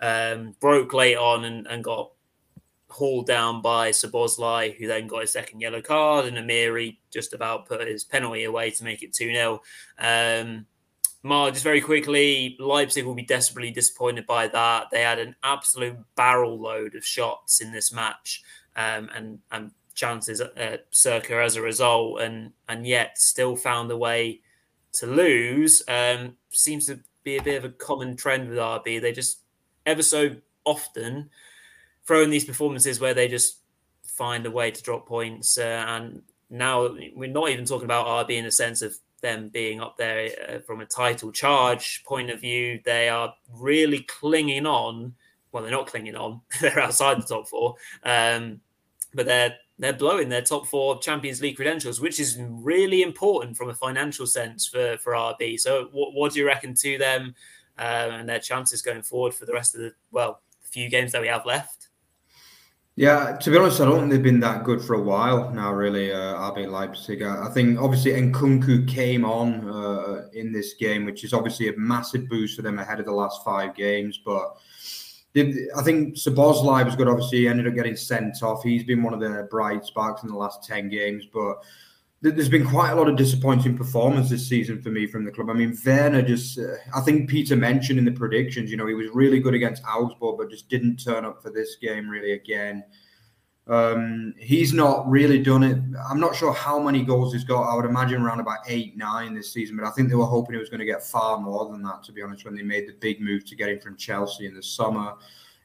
um, 0.00 0.54
broke 0.60 0.92
late 0.92 1.16
on 1.16 1.44
and, 1.44 1.66
and 1.66 1.82
got 1.82 2.10
hauled 2.88 3.26
down 3.26 3.60
by 3.60 3.90
Szoboszlai, 3.90 4.76
who 4.76 4.86
then 4.86 5.06
got 5.06 5.22
his 5.22 5.32
second 5.32 5.60
yellow 5.60 5.82
card, 5.82 6.26
and 6.26 6.36
Amiri 6.36 6.98
just 7.10 7.32
about 7.32 7.66
put 7.66 7.86
his 7.86 8.04
penalty 8.04 8.44
away 8.44 8.70
to 8.70 8.84
make 8.84 9.02
it 9.02 9.12
2 9.12 9.32
0. 9.32 9.62
Um, 9.98 10.66
Mar, 11.26 11.50
just 11.50 11.64
very 11.64 11.80
quickly, 11.80 12.54
Leipzig 12.60 13.06
will 13.06 13.14
be 13.14 13.22
desperately 13.22 13.70
disappointed 13.70 14.26
by 14.26 14.46
that. 14.46 14.88
They 14.92 15.00
had 15.00 15.18
an 15.18 15.34
absolute 15.42 15.96
barrel 16.16 16.60
load 16.60 16.94
of 16.94 17.04
shots 17.04 17.62
in 17.62 17.72
this 17.72 17.90
match, 17.94 18.42
um, 18.76 19.08
and 19.14 19.38
and 19.50 19.70
chances 19.94 20.42
at 20.42 20.84
circa 20.90 21.42
as 21.42 21.56
a 21.56 21.62
result, 21.62 22.20
and 22.20 22.52
and 22.68 22.86
yet 22.86 23.16
still 23.16 23.56
found 23.56 23.90
a 23.90 23.96
way 23.96 24.42
to 24.92 25.06
lose. 25.06 25.82
Um, 25.88 26.36
seems 26.50 26.84
to 26.88 27.00
be 27.22 27.38
a 27.38 27.42
bit 27.42 27.56
of 27.56 27.64
a 27.64 27.74
common 27.74 28.16
trend 28.16 28.50
with 28.50 28.58
RB. 28.58 29.00
They 29.00 29.12
just 29.12 29.38
ever 29.86 30.02
so 30.02 30.36
often 30.66 31.30
throw 32.06 32.22
in 32.22 32.28
these 32.28 32.44
performances 32.44 33.00
where 33.00 33.14
they 33.14 33.28
just 33.28 33.60
find 34.02 34.44
a 34.44 34.50
way 34.50 34.70
to 34.70 34.82
drop 34.82 35.06
points, 35.06 35.56
uh, 35.56 35.86
and 35.88 36.20
now 36.50 36.94
we're 37.16 37.30
not 37.30 37.48
even 37.48 37.64
talking 37.64 37.86
about 37.86 38.28
RB 38.28 38.36
in 38.36 38.44
the 38.44 38.50
sense 38.50 38.82
of 38.82 38.94
them 39.24 39.48
being 39.48 39.80
up 39.80 39.96
there 39.96 40.28
uh, 40.48 40.58
from 40.60 40.80
a 40.80 40.86
title 40.86 41.32
charge 41.32 42.04
point 42.04 42.30
of 42.30 42.40
view. 42.40 42.78
They 42.84 43.08
are 43.08 43.34
really 43.50 44.00
clinging 44.00 44.66
on. 44.66 45.14
Well, 45.50 45.62
they're 45.62 45.72
not 45.72 45.86
clinging 45.86 46.14
on; 46.14 46.42
they're 46.60 46.78
outside 46.78 47.20
the 47.20 47.26
top 47.26 47.48
four, 47.48 47.76
um, 48.04 48.60
but 49.14 49.26
they're 49.26 49.56
they're 49.78 49.92
blowing 49.92 50.28
their 50.28 50.42
top 50.42 50.66
four 50.66 51.00
Champions 51.00 51.40
League 51.40 51.56
credentials, 51.56 52.00
which 52.00 52.20
is 52.20 52.38
really 52.38 53.02
important 53.02 53.56
from 53.56 53.70
a 53.70 53.74
financial 53.74 54.26
sense 54.26 54.68
for 54.68 54.98
for 54.98 55.14
RB. 55.14 55.58
So, 55.58 55.88
what, 55.90 56.12
what 56.12 56.32
do 56.32 56.38
you 56.38 56.46
reckon 56.46 56.74
to 56.74 56.98
them 56.98 57.34
uh, 57.78 58.10
and 58.12 58.28
their 58.28 58.38
chances 58.38 58.82
going 58.82 59.02
forward 59.02 59.34
for 59.34 59.46
the 59.46 59.54
rest 59.54 59.74
of 59.74 59.80
the 59.80 59.92
well 60.12 60.42
the 60.62 60.68
few 60.68 60.90
games 60.90 61.12
that 61.12 61.22
we 61.22 61.28
have 61.28 61.46
left? 61.46 61.88
Yeah, 62.96 63.36
to 63.38 63.50
be 63.50 63.56
honest, 63.56 63.80
I 63.80 63.86
don't 63.86 63.98
think 63.98 64.12
they've 64.12 64.22
been 64.22 64.38
that 64.40 64.62
good 64.62 64.80
for 64.80 64.94
a 64.94 65.00
while 65.00 65.50
now. 65.50 65.72
Really, 65.72 66.12
uh, 66.12 66.34
RB 66.52 66.70
Leipzig. 66.70 67.22
I 67.22 67.48
think 67.48 67.80
obviously 67.80 68.12
Nkunku 68.12 68.86
came 68.86 69.24
on 69.24 69.68
uh, 69.68 70.28
in 70.32 70.52
this 70.52 70.74
game, 70.74 71.04
which 71.04 71.24
is 71.24 71.32
obviously 71.32 71.68
a 71.68 71.76
massive 71.76 72.28
boost 72.28 72.54
for 72.54 72.62
them 72.62 72.78
ahead 72.78 73.00
of 73.00 73.06
the 73.06 73.12
last 73.12 73.44
five 73.44 73.74
games. 73.74 74.20
But 74.24 74.56
I 75.36 75.82
think 75.82 76.14
Szoboszlai 76.14 76.84
was 76.84 76.94
good. 76.94 77.08
Obviously, 77.08 77.38
he 77.38 77.48
ended 77.48 77.66
up 77.66 77.74
getting 77.74 77.96
sent 77.96 78.40
off. 78.44 78.62
He's 78.62 78.84
been 78.84 79.02
one 79.02 79.12
of 79.12 79.18
the 79.18 79.48
bright 79.50 79.84
sparks 79.84 80.22
in 80.22 80.28
the 80.28 80.36
last 80.36 80.62
ten 80.62 80.88
games, 80.88 81.26
but 81.32 81.64
there's 82.30 82.48
been 82.48 82.66
quite 82.66 82.90
a 82.90 82.94
lot 82.94 83.06
of 83.06 83.16
disappointing 83.16 83.76
performance 83.76 84.30
this 84.30 84.48
season 84.48 84.80
for 84.80 84.88
me 84.88 85.06
from 85.06 85.26
the 85.26 85.30
club. 85.30 85.50
I 85.50 85.52
mean, 85.52 85.76
Werner 85.84 86.22
just, 86.22 86.58
uh, 86.58 86.76
I 86.94 87.02
think 87.02 87.28
Peter 87.28 87.54
mentioned 87.54 87.98
in 87.98 88.06
the 88.06 88.12
predictions, 88.12 88.70
you 88.70 88.78
know, 88.78 88.86
he 88.86 88.94
was 88.94 89.10
really 89.12 89.40
good 89.40 89.52
against 89.52 89.84
Augsburg, 89.84 90.38
but 90.38 90.50
just 90.50 90.70
didn't 90.70 90.96
turn 90.96 91.26
up 91.26 91.42
for 91.42 91.50
this 91.50 91.76
game 91.76 92.08
really 92.08 92.32
again. 92.32 92.82
Um, 93.66 94.34
he's 94.38 94.72
not 94.72 95.08
really 95.08 95.42
done 95.42 95.62
it. 95.62 95.78
I'm 96.08 96.18
not 96.18 96.34
sure 96.34 96.52
how 96.52 96.78
many 96.78 97.02
goals 97.02 97.34
he's 97.34 97.44
got. 97.44 97.62
I 97.70 97.76
would 97.76 97.84
imagine 97.84 98.22
around 98.22 98.40
about 98.40 98.58
eight, 98.68 98.96
nine 98.96 99.34
this 99.34 99.52
season, 99.52 99.76
but 99.76 99.86
I 99.86 99.90
think 99.90 100.08
they 100.08 100.14
were 100.14 100.24
hoping 100.24 100.54
he 100.54 100.60
was 100.60 100.70
going 100.70 100.80
to 100.80 100.86
get 100.86 101.02
far 101.02 101.38
more 101.38 101.70
than 101.70 101.82
that, 101.82 102.02
to 102.04 102.12
be 102.12 102.22
honest, 102.22 102.46
when 102.46 102.54
they 102.54 102.62
made 102.62 102.88
the 102.88 102.94
big 103.00 103.20
move 103.20 103.44
to 103.46 103.54
get 103.54 103.68
him 103.68 103.80
from 103.80 103.96
Chelsea 103.96 104.46
in 104.46 104.54
the 104.54 104.62
summer 104.62 105.14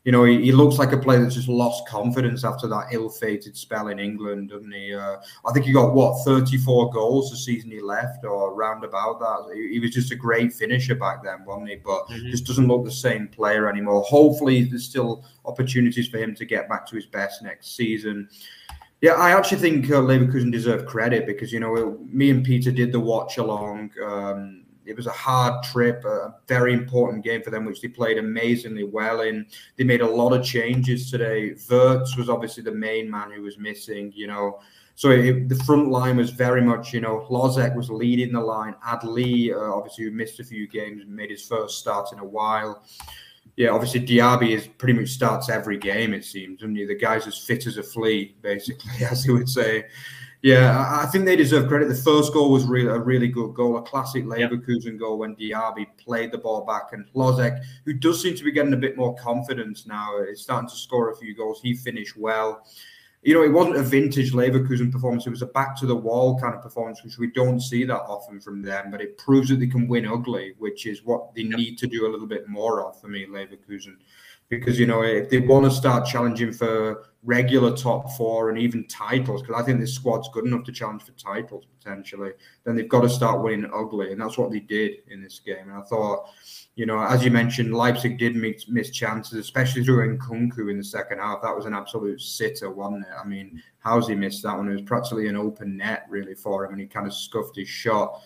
you 0.06 0.14
know, 0.14 0.24
he, 0.24 0.42
he, 0.42 0.52
looks 0.54 0.78
like 0.78 0.94
a 0.94 0.98
player 0.98 1.22
that's 1.22 1.36
just 1.36 1.50
lost 1.50 1.88
confidence 1.88 2.46
after 2.46 2.68
that 2.68 2.88
ill-fated 2.94 3.58
spell 3.58 3.90
in 3.90 4.00
England, 4.00 4.50
doesn't 4.50 4.72
he? 4.72 4.94
Uh, 4.94 5.18
I 5.46 5.52
think 5.52 5.66
he 5.66 5.74
got 5.74 5.94
what 5.94 6.24
34 6.24 6.92
goals 6.92 7.30
the 7.30 7.38
season 7.38 7.70
he 7.70 7.82
left, 7.82 8.24
or 8.24 8.56
round 8.56 8.86
about 8.86 9.20
that. 9.20 9.54
He, 9.54 9.74
he 9.74 9.80
was 9.80 9.92
just 9.92 10.12
a 10.14 10.16
great 10.16 10.54
finisher 10.54 10.96
back 10.96 11.24
then, 11.24 11.44
wasn't 11.46 11.70
he? 11.70 11.76
But 11.76 12.08
mm-hmm. 12.08 12.30
just 12.30 12.46
doesn't 12.46 12.68
look 12.68 12.86
the 12.86 12.92
same 12.92 13.28
player 13.28 13.70
anymore. 13.70 14.02
Hopefully, 14.04 14.64
there's 14.64 14.86
still 14.86 15.26
opportunities 15.46 16.08
for 16.08 16.18
him 16.18 16.34
to 16.36 16.46
get 16.46 16.70
back 16.70 16.88
to 16.88 16.96
his 16.96 17.06
best 17.06 17.44
next 17.44 17.76
season. 17.76 18.30
Yeah, 19.02 19.14
I 19.14 19.32
actually 19.32 19.60
think 19.60 19.86
uh, 19.86 20.02
Leverkusen 20.02 20.52
deserve 20.52 20.86
credit 20.86 21.26
because 21.26 21.54
you 21.54 21.60
know 21.60 21.98
me 22.06 22.30
and 22.30 22.44
Peter 22.44 22.72
did 22.72 22.92
the 22.92 23.00
watch 23.00 23.38
along. 23.38 23.92
Um, 24.04 24.59
it 24.90 24.98
was 24.98 25.08
a 25.08 25.12
hard 25.12 25.64
trip, 25.64 26.04
a 26.04 26.36
very 26.48 26.74
important 26.74 27.24
game 27.24 27.42
for 27.44 27.52
them, 27.52 27.66
which 27.66 27.82
they 27.82 27.88
played 27.88 28.18
amazingly 28.18 28.84
well 28.84 29.22
in. 29.22 29.46
They 29.78 29.84
made 29.84 30.02
a 30.02 30.08
lot 30.08 30.34
of 30.34 30.44
changes 30.44 31.10
today. 31.12 31.56
Wirtz 31.70 32.18
was 32.18 32.30
obviously 32.30 32.64
the 32.64 32.72
main 32.72 33.10
man 33.10 33.32
who 33.32 33.44
was 33.44 33.58
missing, 33.58 34.12
you 34.16 34.28
know. 34.28 34.60
So 34.96 35.12
it, 35.12 35.48
the 35.48 35.56
front 35.64 35.90
line 35.90 36.18
was 36.18 36.32
very 36.32 36.62
much, 36.62 36.92
you 36.92 37.00
know, 37.00 37.26
Hlozek 37.30 37.74
was 37.76 37.90
leading 37.90 38.34
the 38.34 38.42
line. 38.42 38.76
Adli, 38.86 39.54
uh, 39.54 39.74
obviously, 39.74 40.04
who 40.06 40.12
missed 40.12 40.42
a 40.42 40.44
few 40.44 40.68
games, 40.68 41.04
made 41.08 41.30
his 41.30 41.48
first 41.48 41.80
start 41.80 42.12
in 42.12 42.20
a 42.20 42.26
while. 42.26 42.84
Yeah, 43.56 43.70
obviously 43.70 44.02
Diaby 44.02 44.52
is 44.52 44.68
pretty 44.68 44.94
much 44.94 45.10
starts 45.10 45.50
every 45.50 45.78
game. 45.78 46.14
It 46.14 46.26
seems, 46.26 46.64
and 46.64 46.76
the 46.76 46.96
guy's 46.96 47.28
as 47.28 47.38
fit 47.38 47.66
as 47.68 47.78
a 47.78 47.84
flea, 47.84 48.36
basically, 48.42 49.06
as 49.06 49.24
he 49.24 49.32
would 49.32 49.48
say. 49.48 49.86
Yeah, 50.42 50.86
I 51.02 51.06
think 51.08 51.26
they 51.26 51.36
deserve 51.36 51.68
credit. 51.68 51.90
The 51.90 51.96
first 51.96 52.32
goal 52.32 52.52
was 52.52 52.64
really 52.64 52.88
a 52.88 52.98
really 52.98 53.28
good 53.28 53.54
goal, 53.54 53.78
a 53.78 53.82
classic 53.82 54.24
Leverkusen 54.24 54.92
yep. 54.92 55.00
goal 55.00 55.18
when 55.18 55.36
Diaby 55.36 55.88
played 55.98 56.32
the 56.32 56.38
ball 56.38 56.66
back, 56.66 56.94
and 56.94 57.06
Hlozek, 57.14 57.62
who 57.84 57.94
does 57.94 58.22
seem 58.22 58.36
to 58.36 58.44
be 58.46 58.52
getting 58.54 58.72
a 58.72 58.78
bit 58.78 58.96
more 58.96 59.16
confidence 59.16 59.86
now, 59.86 60.18
is 60.22 60.42
starting 60.42 60.70
to 60.70 60.76
score 60.76 61.12
a 61.12 61.18
few 61.18 61.36
goals. 61.36 61.60
He 61.62 61.74
finished 61.76 62.16
well. 62.16 62.66
You 63.22 63.34
know, 63.34 63.44
it 63.44 63.52
wasn't 63.52 63.76
a 63.76 63.84
vintage 63.84 64.32
Leverkusen 64.32 64.94
performance; 64.94 65.28
it 65.28 65.32
was 65.32 65.42
a 65.42 65.48
back 65.48 65.76
to 65.80 65.86
the 65.86 65.96
wall 65.96 66.40
kind 66.40 66.56
of 66.56 66.62
performance, 66.62 67.04
which 67.04 67.18
we 67.18 67.32
don't 67.32 67.60
see 67.60 67.84
that 67.84 68.04
often 68.04 68.40
from 68.40 68.62
them. 68.62 68.92
But 68.92 69.02
it 69.02 69.18
proves 69.18 69.50
that 69.50 69.60
they 69.60 69.68
can 69.68 69.90
win 69.90 70.06
ugly, 70.06 70.54
which 70.58 70.86
is 70.86 71.04
what 71.04 71.36
they 71.36 71.44
need 71.44 71.78
to 71.80 71.88
do 71.88 72.08
a 72.08 72.12
little 72.12 72.28
bit 72.28 72.48
more 72.48 72.88
of 72.88 73.00
for 73.02 73.10
me, 73.10 73.26
Leverkusen 73.26 73.98
because 74.50 74.80
you 74.80 74.88
know 74.88 75.04
if 75.04 75.30
they 75.30 75.40
want 75.40 75.66
to 75.66 75.72
start 75.72 76.08
challenging 76.08 76.52
for 76.52 77.06
regular 77.24 77.76
top 77.76 78.12
four 78.12 78.50
and 78.50 78.58
even 78.58 78.88
titles, 78.88 79.42
because 79.42 79.62
I 79.62 79.66
think 79.66 79.80
this 79.80 79.94
squad's 79.94 80.30
good 80.30 80.46
enough 80.46 80.64
to 80.66 80.72
challenge 80.72 81.04
for 81.04 81.12
titles 81.12 81.66
potentially, 81.78 82.32
then 82.64 82.76
they've 82.76 82.88
got 82.88 83.02
to 83.02 83.10
start 83.10 83.44
winning 83.44 83.70
ugly, 83.74 84.12
and 84.12 84.22
that's 84.22 84.38
what 84.38 84.52
they 84.52 84.60
did 84.60 84.98
in 85.10 85.22
this 85.22 85.40
game. 85.40 85.70
And 85.70 85.78
I 85.78 85.82
thought, 85.82 86.30
you 86.76 86.86
know, 86.86 87.00
as 87.00 87.24
you 87.24 87.30
mentioned, 87.30 87.74
Leipzig 87.74 88.18
did 88.18 88.36
miss, 88.36 88.68
miss 88.68 88.90
chances, 88.90 89.38
especially 89.38 89.84
through 89.84 90.18
Nkunku 90.18 90.72
in 90.72 90.78
the 90.78 90.84
second 90.84 91.20
half. 91.20 91.42
That 91.42 91.56
was 91.56 91.66
an 91.66 91.74
absolute 91.74 92.22
sitter, 92.22 92.72
wasn't 92.72 93.06
it? 93.06 93.14
I 93.22 93.28
mean, 93.28 93.62
how's 93.80 94.08
he 94.08 94.16
missed 94.16 94.44
that 94.44 94.58
one? 94.58 94.70
It 94.70 94.74
was 94.74 94.82
practically 94.84 95.28
an 95.28 95.36
open 95.36 95.78
net 95.78 96.06
really 96.10 96.36
for 96.36 96.66
him, 96.66 96.72
and 96.72 96.80
he 96.80 96.88
kind 96.88 97.06
of 97.06 97.14
scuffed 97.14 97.58
his 97.58 97.68
shot. 97.68 98.22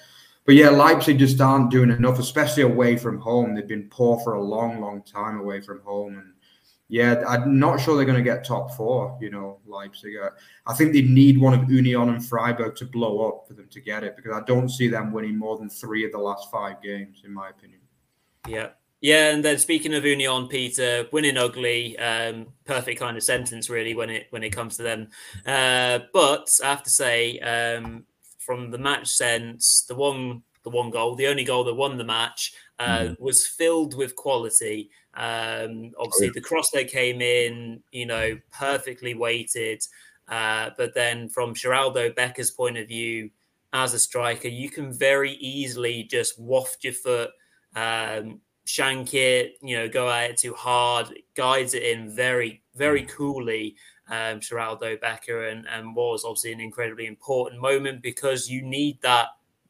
But 0.46 0.56
yeah, 0.56 0.70
Leipzig 0.70 1.20
just 1.20 1.40
aren't 1.40 1.72
doing 1.72 1.90
enough, 1.90 2.20
especially 2.20 2.64
away 2.64 2.98
from 2.98 3.20
home. 3.20 3.56
They've 3.56 3.68
been 3.68 3.90
poor 3.90 4.20
for 4.20 4.34
a 4.34 4.42
long, 4.42 4.82
long 4.82 5.02
time 5.04 5.40
away 5.40 5.62
from 5.62 5.82
home. 5.82 6.18
And 6.18 6.34
yeah, 6.90 7.24
I'm 7.28 7.58
not 7.58 7.80
sure 7.80 7.96
they're 7.96 8.06
going 8.06 8.18
to 8.18 8.24
get 8.24 8.44
top 8.44 8.72
four, 8.72 9.18
you 9.22 9.30
know, 9.30 9.60
Leipzig. 9.66 10.16
I 10.66 10.74
think 10.74 10.92
they 10.92 11.02
need 11.02 11.40
one 11.40 11.54
of 11.54 11.72
Union 11.72 12.10
and 12.10 12.26
Freiburg 12.26 12.76
to 12.78 12.86
blow 12.86 13.28
up 13.28 13.48
for 13.48 13.54
them 13.54 13.68
to 13.72 13.80
get 13.80 14.04
it 14.04 14.18
because 14.18 14.34
I 14.34 14.44
don't 14.46 14.70
see 14.70 14.90
them 14.90 15.14
winning 15.14 15.38
more 15.38 15.58
than 15.58 15.70
three 15.70 16.06
of 16.06 16.12
the 16.12 16.20
last 16.20 16.52
five 16.52 16.82
games, 16.82 17.22
in 17.26 17.34
my 17.34 17.50
opinion. 17.50 17.80
Yeah. 18.48 18.70
Yeah, 19.00 19.34
and 19.34 19.44
then 19.44 19.60
speaking 19.60 19.94
of 19.96 20.06
Union, 20.06 20.48
Peter, 20.48 21.06
winning 21.12 21.36
ugly, 21.36 21.98
um, 22.00 22.48
perfect 22.64 23.02
kind 23.02 23.18
of 23.18 23.24
sentence 23.24 23.70
really 23.70 23.94
when 23.94 24.10
it 24.10 24.28
when 24.30 24.44
it 24.44 24.52
comes 24.52 24.78
to 24.78 24.84
them. 24.84 25.10
Uh, 25.46 26.00
but 26.14 26.48
I 26.64 26.68
have 26.68 26.84
to 26.84 26.90
say, 26.90 27.38
um, 27.40 28.06
from 28.46 28.72
the 28.72 28.78
match 28.78 29.08
sense, 29.08 29.86
the 29.88 29.96
one 29.96 30.44
the 30.64 30.70
one 30.70 30.90
goal, 30.90 31.16
the 31.16 31.28
only 31.28 31.44
goal 31.44 31.64
that 31.66 31.74
won 31.74 31.98
the 31.98 32.04
match, 32.04 32.54
uh, 32.80 33.00
mm. 33.00 33.20
was 33.20 33.46
filled 33.46 33.96
with 33.96 34.16
quality. 34.16 34.90
Um, 35.14 35.92
obviously, 36.00 36.28
oh, 36.28 36.30
yeah. 36.30 36.32
the 36.36 36.42
cross 36.42 36.72
that 36.72 36.88
came 36.88 37.22
in, 37.22 37.84
you 37.92 38.06
know, 38.06 38.38
perfectly 38.52 39.14
weighted. 39.14 39.84
Uh, 40.28 40.70
but 40.78 40.96
then, 40.96 41.30
from 41.30 41.54
Sheraldo 41.54 42.16
Becker's 42.16 42.52
point 42.52 42.78
of 42.78 42.88
view, 42.88 43.30
as 43.74 43.94
a 43.94 44.00
striker, 44.00 44.48
you 44.48 44.70
can 44.70 44.94
very 44.94 45.34
easily 45.34 46.04
just 46.04 46.40
waft 46.40 46.84
your 46.84 46.94
foot, 46.94 47.32
um, 47.76 48.40
shank 48.66 49.14
it, 49.14 49.56
you 49.62 49.78
know, 49.78 49.90
go 49.90 50.10
at 50.10 50.32
it 50.32 50.38
too 50.38 50.54
hard, 50.54 51.14
guides 51.36 51.74
it 51.74 51.84
in 51.84 52.10
very, 52.10 52.62
very 52.76 53.04
mm. 53.04 53.10
coolly 53.10 53.76
um, 54.10 54.40
Sheraldo 54.40 55.00
Becker, 55.00 55.46
and, 55.46 55.68
and 55.68 55.96
was 55.96 56.26
obviously 56.26 56.54
an 56.54 56.60
incredibly 56.60 57.06
important 57.06 57.62
moment 57.62 58.02
because 58.02 58.50
you 58.50 58.62
need 58.62 59.02
that 59.02 59.28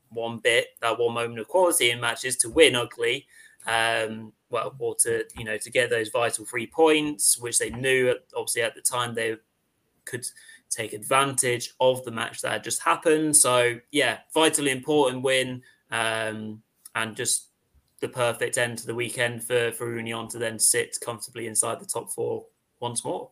one 0.10 0.40
bit, 0.40 0.68
that 0.82 1.00
one 1.00 1.14
moment 1.14 1.40
of 1.40 1.48
quality 1.48 1.92
in 1.92 2.00
matches 2.00 2.38
to 2.38 2.50
win 2.50 2.76
ugly. 2.76 3.28
Um, 3.66 4.34
well, 4.50 4.76
or 4.78 4.96
to 5.02 5.26
you 5.36 5.46
know 5.46 5.58
to 5.58 5.72
get 5.72 5.90
those 5.90 6.10
vital 6.10 6.46
three 6.46 6.68
points, 6.68 7.38
which 7.38 7.58
they 7.58 7.70
knew 7.70 8.14
obviously 8.36 8.62
at 8.62 8.76
the 8.76 8.82
time 8.82 9.14
they 9.14 9.36
could 10.06 10.26
take 10.70 10.94
advantage 10.94 11.74
of 11.80 12.04
the 12.04 12.12
match 12.12 12.42
that 12.42 12.52
had 12.52 12.64
just 12.64 12.82
happened. 12.82 13.36
So 13.36 13.80
yeah, 13.92 14.20
vitally 14.34 14.72
important 14.72 15.24
win, 15.24 15.62
um, 15.92 16.62
and 16.96 17.16
just 17.16 17.50
the 18.00 18.10
perfect 18.10 18.58
end 18.58 18.78
to 18.80 18.86
the 18.86 18.96
weekend 18.96 19.44
for 19.44 19.72
for 19.72 19.96
Union 19.96 20.28
to 20.30 20.38
then 20.38 20.60
sit 20.60 20.98
comfortably 21.02 21.48
inside 21.48 21.80
the 21.80 21.86
top 21.86 22.12
four 22.12 22.46
once 22.80 23.04
more. 23.06 23.30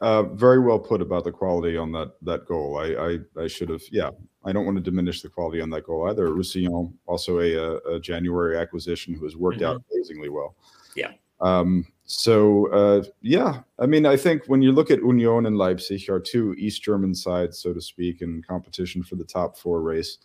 Uh, 0.00 0.22
very 0.22 0.60
well 0.60 0.78
put 0.78 1.02
about 1.02 1.24
the 1.24 1.32
quality 1.32 1.76
on 1.76 1.90
that 1.92 2.12
that 2.22 2.46
goal. 2.46 2.78
I 2.78 3.18
I, 3.38 3.42
I 3.42 3.46
should 3.48 3.68
have. 3.68 3.82
Yeah, 3.90 4.10
I 4.44 4.52
don't 4.52 4.64
want 4.64 4.76
to 4.76 4.82
diminish 4.82 5.22
the 5.22 5.28
quality 5.28 5.60
on 5.60 5.70
that 5.70 5.84
goal 5.84 6.08
either. 6.08 6.32
Roussillon, 6.32 6.96
also 7.06 7.40
a, 7.40 7.76
a 7.94 7.98
January 7.98 8.56
acquisition 8.56 9.14
who 9.14 9.24
has 9.24 9.36
worked 9.36 9.58
mm-hmm. 9.58 9.76
out 9.76 9.82
amazingly 9.92 10.28
well. 10.28 10.54
Yeah. 10.94 11.12
Um, 11.40 11.86
so 12.04 12.70
uh, 12.72 13.02
yeah, 13.22 13.62
I 13.78 13.86
mean, 13.86 14.06
I 14.06 14.16
think 14.16 14.44
when 14.46 14.62
you 14.62 14.72
look 14.72 14.90
at 14.90 15.00
Union 15.00 15.46
and 15.46 15.58
Leipzig, 15.58 16.08
are 16.08 16.20
two 16.20 16.54
East 16.56 16.82
German 16.82 17.14
sides, 17.14 17.58
so 17.58 17.74
to 17.74 17.80
speak, 17.80 18.22
in 18.22 18.42
competition 18.42 19.02
for 19.02 19.16
the 19.16 19.24
top 19.24 19.58
four 19.58 19.82
race. 19.82 20.18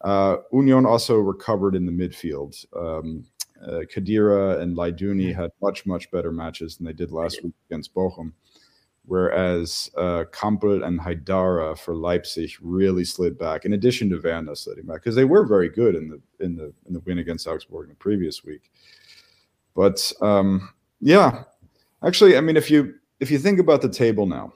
Uh, 0.00 0.38
Union 0.52 0.86
also 0.86 1.18
recovered 1.18 1.74
in 1.74 1.86
the 1.86 1.92
midfield. 1.92 2.64
Um, 2.76 3.24
uh, 3.64 3.82
Khedira 3.94 4.60
and 4.60 4.76
Laidouni 4.76 5.34
had 5.34 5.50
much, 5.60 5.86
much 5.86 6.10
better 6.10 6.32
matches 6.32 6.76
than 6.76 6.86
they 6.86 6.92
did 6.92 7.12
last 7.12 7.42
week 7.44 7.54
against 7.70 7.94
Bochum. 7.94 8.32
Whereas 9.04 9.90
uh, 9.96 10.24
Kampl 10.30 10.86
and 10.86 11.00
Haidara 11.00 11.76
for 11.76 11.96
Leipzig 11.96 12.52
really 12.60 13.04
slid 13.04 13.36
back, 13.36 13.64
in 13.64 13.72
addition 13.72 14.08
to 14.10 14.20
Werner 14.20 14.54
sliding 14.54 14.86
back, 14.86 15.02
because 15.02 15.16
they 15.16 15.24
were 15.24 15.44
very 15.44 15.68
good 15.68 15.96
in 15.96 16.08
the 16.08 16.20
in 16.44 16.54
the 16.56 16.72
in 16.86 16.92
the 16.92 17.00
win 17.00 17.18
against 17.18 17.48
Augsburg 17.48 17.84
in 17.84 17.88
the 17.90 17.96
previous 17.96 18.44
week. 18.44 18.70
But 19.74 20.12
um, 20.20 20.70
yeah, 21.00 21.44
actually, 22.04 22.36
I 22.36 22.40
mean, 22.40 22.56
if 22.56 22.70
you 22.70 22.94
if 23.18 23.30
you 23.30 23.38
think 23.38 23.58
about 23.58 23.82
the 23.82 23.88
table 23.88 24.26
now, 24.26 24.52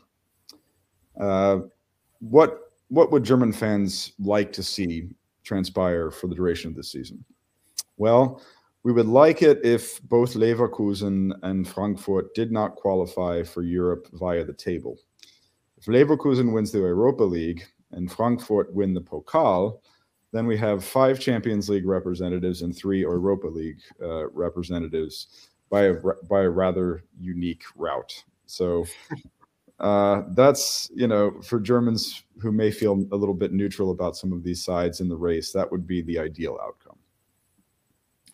uh, 1.21 1.61
what 2.21 2.73
what 2.89 3.11
would 3.11 3.25
German 3.25 3.53
fans 3.53 4.13
like 4.21 4.53
to 4.53 4.63
see 4.63 5.09
transpire 5.43 6.11
for 6.13 6.29
the 6.29 6.37
duration 6.37 6.71
of 6.71 6.77
this 6.77 6.93
season? 6.93 7.25
Well, 7.97 8.43
we 8.87 8.93
would 8.93 9.09
like 9.09 9.43
it 9.43 9.59
if 9.65 10.01
both 10.03 10.35
Leverkusen 10.35 11.33
and 11.43 11.67
Frankfurt 11.67 12.33
did 12.37 12.53
not 12.53 12.77
qualify 12.77 13.43
for 13.43 13.65
Europe 13.65 14.07
via 14.13 14.45
the 14.45 14.53
table. 14.53 14.97
If 15.77 15.87
Leverkusen 15.87 16.53
wins 16.53 16.71
the 16.71 16.79
Europa 16.79 17.25
League 17.25 17.67
and 17.91 18.09
Frankfurt 18.09 18.73
win 18.73 18.95
the 18.95 19.01
Pokal, 19.01 19.81
then 20.31 20.47
we 20.47 20.57
have 20.59 20.85
five 20.85 21.19
Champions 21.19 21.69
League 21.69 21.85
representatives 21.85 22.63
and 22.63 22.77
three 22.77 23.01
Europa 23.01 23.49
League 23.49 23.81
uh, 24.01 24.29
representatives 24.29 25.49
by 25.69 25.87
a 25.87 25.95
by 26.31 26.43
a 26.43 26.49
rather 26.49 27.03
unique 27.19 27.65
route. 27.75 28.23
So 28.47 28.87
uh, 29.81 30.23
that's 30.37 30.93
you 30.95 31.09
know 31.09 31.41
for 31.43 31.59
Germans 31.59 32.23
who 32.41 32.53
may 32.53 32.71
feel 32.71 33.05
a 33.11 33.17
little 33.17 33.35
bit 33.35 33.53
neutral 33.53 33.91
about 33.91 34.17
some 34.17 34.33
of 34.33 34.45
these 34.45 34.65
sides 34.65 35.01
in 35.01 35.09
the 35.09 35.17
race, 35.17 35.51
that 35.51 35.73
would 35.73 35.89
be 35.89 36.03
the 36.03 36.21
ideal 36.21 36.57
outcome. 36.63 36.86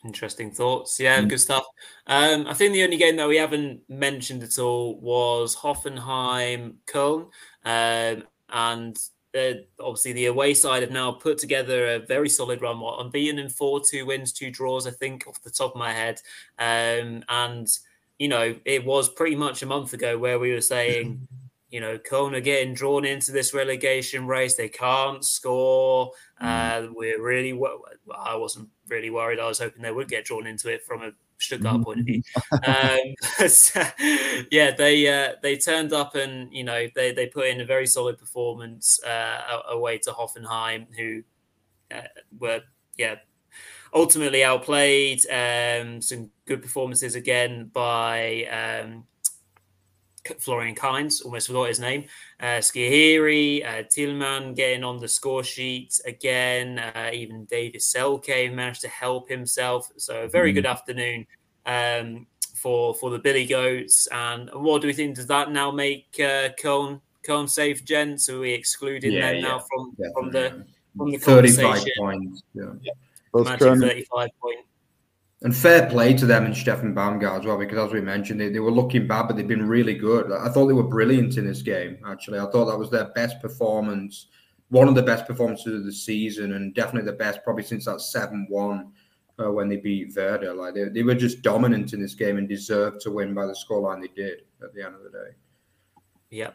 Interesting 0.04 0.50
thoughts. 0.50 0.98
Yeah, 0.98 1.18
mm-hmm. 1.18 1.28
good 1.28 1.40
stuff. 1.40 1.64
Um, 2.06 2.46
I 2.48 2.54
think 2.54 2.72
the 2.72 2.82
only 2.82 2.96
game 2.96 3.16
that 3.16 3.28
we 3.28 3.36
haven't 3.36 3.82
mentioned 3.88 4.42
at 4.42 4.58
all 4.58 4.98
was 5.00 5.54
Hoffenheim 5.56 6.74
Köln. 6.86 7.28
Um, 7.64 8.24
and 8.48 8.98
uh, 9.34 9.54
obviously 9.80 10.12
the 10.12 10.26
away 10.26 10.54
side 10.54 10.82
have 10.82 10.90
now 10.90 11.12
put 11.12 11.38
together 11.38 11.86
a 11.86 11.98
very 12.00 12.28
solid 12.28 12.60
run. 12.60 12.80
What 12.80 13.00
unbeaten 13.00 13.38
in 13.38 13.48
four, 13.48 13.80
two 13.80 14.04
wins, 14.04 14.32
two 14.32 14.50
draws, 14.50 14.86
I 14.86 14.90
think, 14.90 15.26
off 15.26 15.42
the 15.42 15.50
top 15.50 15.72
of 15.72 15.78
my 15.78 15.92
head. 15.92 16.20
Um, 16.58 17.22
and 17.28 17.68
you 18.18 18.28
know, 18.28 18.54
it 18.64 18.84
was 18.84 19.08
pretty 19.08 19.36
much 19.36 19.62
a 19.62 19.66
month 19.66 19.92
ago 19.94 20.18
where 20.18 20.38
we 20.38 20.52
were 20.52 20.60
saying 20.60 21.26
you 21.72 21.80
know, 21.80 21.96
Köln 21.96 22.36
are 22.36 22.40
getting 22.40 22.74
drawn 22.74 23.06
into 23.06 23.32
this 23.32 23.54
relegation 23.54 24.26
race. 24.26 24.56
They 24.56 24.68
can't 24.68 25.24
score. 25.24 26.12
Mm. 26.40 26.88
Uh, 26.88 26.92
we're 26.94 27.20
really, 27.20 27.54
well, 27.54 27.80
I 28.14 28.36
wasn't 28.36 28.68
really 28.88 29.08
worried. 29.08 29.40
I 29.40 29.48
was 29.48 29.58
hoping 29.58 29.80
they 29.80 29.90
would 29.90 30.08
get 30.08 30.26
drawn 30.26 30.46
into 30.46 30.68
it 30.68 30.84
from 30.84 31.02
a 31.02 31.12
Stuttgart 31.38 31.80
mm. 31.80 31.84
point 31.84 32.00
of 32.00 32.04
view. 32.04 32.22
um, 32.66 33.48
so, 33.48 33.82
yeah, 34.50 34.72
they 34.72 35.08
uh, 35.08 35.32
they 35.42 35.56
turned 35.56 35.94
up 35.94 36.14
and 36.14 36.52
you 36.52 36.62
know 36.62 36.88
they 36.94 37.12
they 37.12 37.26
put 37.26 37.46
in 37.46 37.62
a 37.62 37.64
very 37.64 37.86
solid 37.86 38.18
performance 38.18 39.02
uh, 39.02 39.60
away 39.70 39.96
to 39.98 40.10
Hoffenheim, 40.10 40.94
who 40.94 41.22
uh, 41.90 42.02
were 42.38 42.60
yeah 42.98 43.14
ultimately 43.94 44.44
outplayed. 44.44 45.24
Um, 45.30 46.02
some 46.02 46.28
good 46.44 46.60
performances 46.60 47.14
again 47.14 47.70
by 47.72 48.44
um, 48.44 49.04
Florian 50.38 50.74
Kainz, 50.74 51.24
almost 51.24 51.48
forgot 51.48 51.68
his 51.68 51.80
name. 51.80 52.04
Uh, 52.40 52.60
Skhiri, 52.60 53.64
uh, 53.66 53.82
Thielmann 53.84 54.54
getting 54.54 54.84
on 54.84 54.98
the 54.98 55.08
score 55.08 55.42
sheet 55.42 56.00
again. 56.04 56.78
Uh, 56.78 57.10
even 57.12 57.44
David 57.46 57.80
Selke 57.80 58.52
managed 58.52 58.82
to 58.82 58.88
help 58.88 59.28
himself. 59.28 59.90
So 59.96 60.22
a 60.22 60.28
very 60.28 60.52
mm. 60.52 60.56
good 60.56 60.66
afternoon 60.66 61.26
um, 61.66 62.26
for 62.54 62.94
for 62.94 63.10
the 63.10 63.18
Billy 63.18 63.46
Goats. 63.46 64.06
And 64.12 64.50
what 64.52 64.80
do 64.80 64.86
we 64.86 64.92
think? 64.92 65.16
Does 65.16 65.26
that 65.26 65.50
now 65.50 65.70
make 65.70 66.06
uh, 66.18 66.50
Köln 66.60 67.00
Köln 67.26 67.48
safe, 67.48 67.84
gents? 67.84 68.28
Are 68.28 68.40
we 68.40 68.52
excluding 68.52 69.12
yeah, 69.12 69.32
them 69.32 69.36
yeah, 69.36 69.48
now 69.48 69.58
from 69.58 69.96
from 70.14 70.30
the 70.30 70.64
from 70.96 71.10
the 71.10 71.18
thirty-five 71.18 71.84
points? 71.98 72.42
Yeah, 72.54 72.64
yeah. 72.82 73.56
thirty-five 73.56 74.30
points. 74.40 74.68
And 75.44 75.56
fair 75.56 75.88
play 75.88 76.14
to 76.14 76.26
them 76.26 76.44
and 76.44 76.54
Steffen 76.54 76.94
Baumgart 76.94 77.40
as 77.40 77.46
well, 77.46 77.58
because 77.58 77.78
as 77.78 77.92
we 77.92 78.00
mentioned, 78.00 78.40
they, 78.40 78.48
they 78.48 78.60
were 78.60 78.70
looking 78.70 79.08
bad, 79.08 79.26
but 79.26 79.36
they've 79.36 79.46
been 79.46 79.66
really 79.66 79.94
good. 79.94 80.30
I 80.30 80.48
thought 80.48 80.66
they 80.66 80.72
were 80.72 80.84
brilliant 80.84 81.36
in 81.36 81.46
this 81.46 81.62
game, 81.62 81.98
actually. 82.06 82.38
I 82.38 82.46
thought 82.50 82.66
that 82.66 82.78
was 82.78 82.90
their 82.90 83.06
best 83.06 83.40
performance, 83.40 84.28
one 84.68 84.86
of 84.86 84.94
the 84.94 85.02
best 85.02 85.26
performances 85.26 85.80
of 85.80 85.84
the 85.84 85.92
season, 85.92 86.52
and 86.52 86.74
definitely 86.74 87.10
the 87.10 87.16
best 87.16 87.40
probably 87.42 87.64
since 87.64 87.86
that 87.86 88.00
7 88.00 88.46
1 88.48 88.92
uh, 89.40 89.50
when 89.50 89.68
they 89.68 89.76
beat 89.76 90.14
Werder. 90.14 90.54
Like 90.54 90.74
they, 90.74 90.84
they 90.84 91.02
were 91.02 91.14
just 91.14 91.42
dominant 91.42 91.92
in 91.92 92.00
this 92.00 92.14
game 92.14 92.38
and 92.38 92.48
deserved 92.48 93.00
to 93.00 93.10
win 93.10 93.34
by 93.34 93.46
the 93.46 93.52
scoreline 93.54 94.00
they 94.00 94.08
did 94.14 94.42
at 94.62 94.72
the 94.74 94.84
end 94.84 94.94
of 94.94 95.02
the 95.02 95.10
day. 95.10 95.34
Yeah. 96.30 96.50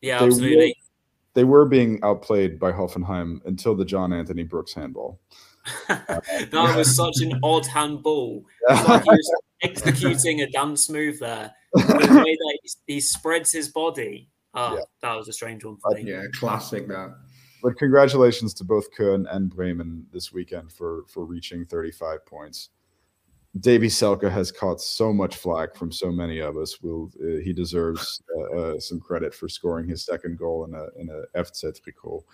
Yeah, 0.00 0.18
they 0.18 0.26
absolutely. 0.26 0.56
Were, 0.56 0.90
they 1.34 1.44
were 1.44 1.64
being 1.64 2.00
outplayed 2.02 2.58
by 2.58 2.72
Hoffenheim 2.72 3.44
until 3.46 3.74
the 3.74 3.84
John 3.84 4.12
Anthony 4.12 4.42
Brooks 4.42 4.74
handball. 4.74 5.20
that 5.88 6.74
was 6.76 6.94
such 6.94 7.20
an 7.20 7.38
odd 7.42 7.66
handball. 7.66 8.44
Like 8.68 9.04
he 9.04 9.10
was 9.10 9.34
executing 9.62 10.40
a 10.40 10.50
dance 10.50 10.88
move 10.88 11.18
there. 11.18 11.52
The 11.74 11.80
way 12.24 12.36
that 12.36 12.58
he, 12.62 12.94
he 12.94 13.00
spreads 13.00 13.52
his 13.52 13.68
body. 13.68 14.28
Oh, 14.54 14.76
yeah. 14.76 14.82
that 15.00 15.14
was 15.16 15.28
a 15.28 15.32
strange 15.32 15.64
one 15.64 15.78
for 15.78 15.94
me. 15.94 16.02
Yeah, 16.02 16.24
classic 16.34 16.86
that. 16.88 17.14
But 17.62 17.78
congratulations 17.78 18.54
to 18.54 18.64
both 18.64 18.92
Köln 18.92 19.24
and 19.32 19.48
Bremen 19.48 20.06
this 20.12 20.32
weekend 20.32 20.72
for 20.72 21.04
for 21.08 21.24
reaching 21.24 21.64
35 21.64 22.26
points. 22.26 22.70
Davie 23.60 23.88
Selke 23.88 24.30
has 24.30 24.50
caught 24.50 24.80
so 24.80 25.12
much 25.12 25.36
flack 25.36 25.76
from 25.76 25.92
so 25.92 26.10
many 26.10 26.40
of 26.40 26.56
us. 26.56 26.80
Will 26.82 27.10
uh, 27.22 27.40
he 27.42 27.52
deserves 27.52 28.22
uh, 28.36 28.56
uh, 28.56 28.80
some 28.80 28.98
credit 28.98 29.34
for 29.34 29.48
scoring 29.48 29.88
his 29.88 30.04
second 30.04 30.38
goal 30.38 30.64
in 30.64 30.74
a 30.74 30.86
in 31.00 31.08
a 31.10 31.38
FC 31.38 31.78
tricot. 31.80 32.24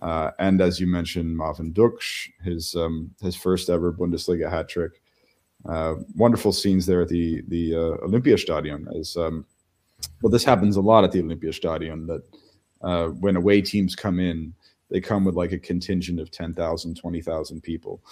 Uh, 0.00 0.30
and 0.38 0.60
as 0.60 0.80
you 0.80 0.86
mentioned, 0.86 1.36
Marvin 1.36 1.72
Ducksch, 1.72 2.30
his 2.42 2.74
um, 2.74 3.10
his 3.20 3.36
first 3.36 3.68
ever 3.68 3.92
Bundesliga 3.92 4.50
hat 4.50 4.68
trick. 4.68 5.02
Uh, 5.68 5.96
wonderful 6.16 6.52
scenes 6.52 6.86
there 6.86 7.02
at 7.02 7.08
the 7.08 7.42
the 7.48 7.74
uh, 7.74 8.06
Olympiastadion. 8.06 8.98
As 8.98 9.16
um, 9.16 9.44
well, 10.22 10.30
this 10.30 10.44
happens 10.44 10.76
a 10.76 10.80
lot 10.80 11.04
at 11.04 11.12
the 11.12 11.22
Olympiastadion. 11.22 12.06
That 12.06 12.22
uh, 12.82 13.08
when 13.08 13.36
away 13.36 13.60
teams 13.60 13.94
come 13.94 14.18
in, 14.18 14.54
they 14.90 15.00
come 15.00 15.24
with 15.24 15.34
like 15.34 15.52
a 15.52 15.58
contingent 15.58 16.18
of 16.18 16.30
10,000, 16.30 16.96
20,000 16.96 17.62
people. 17.62 18.02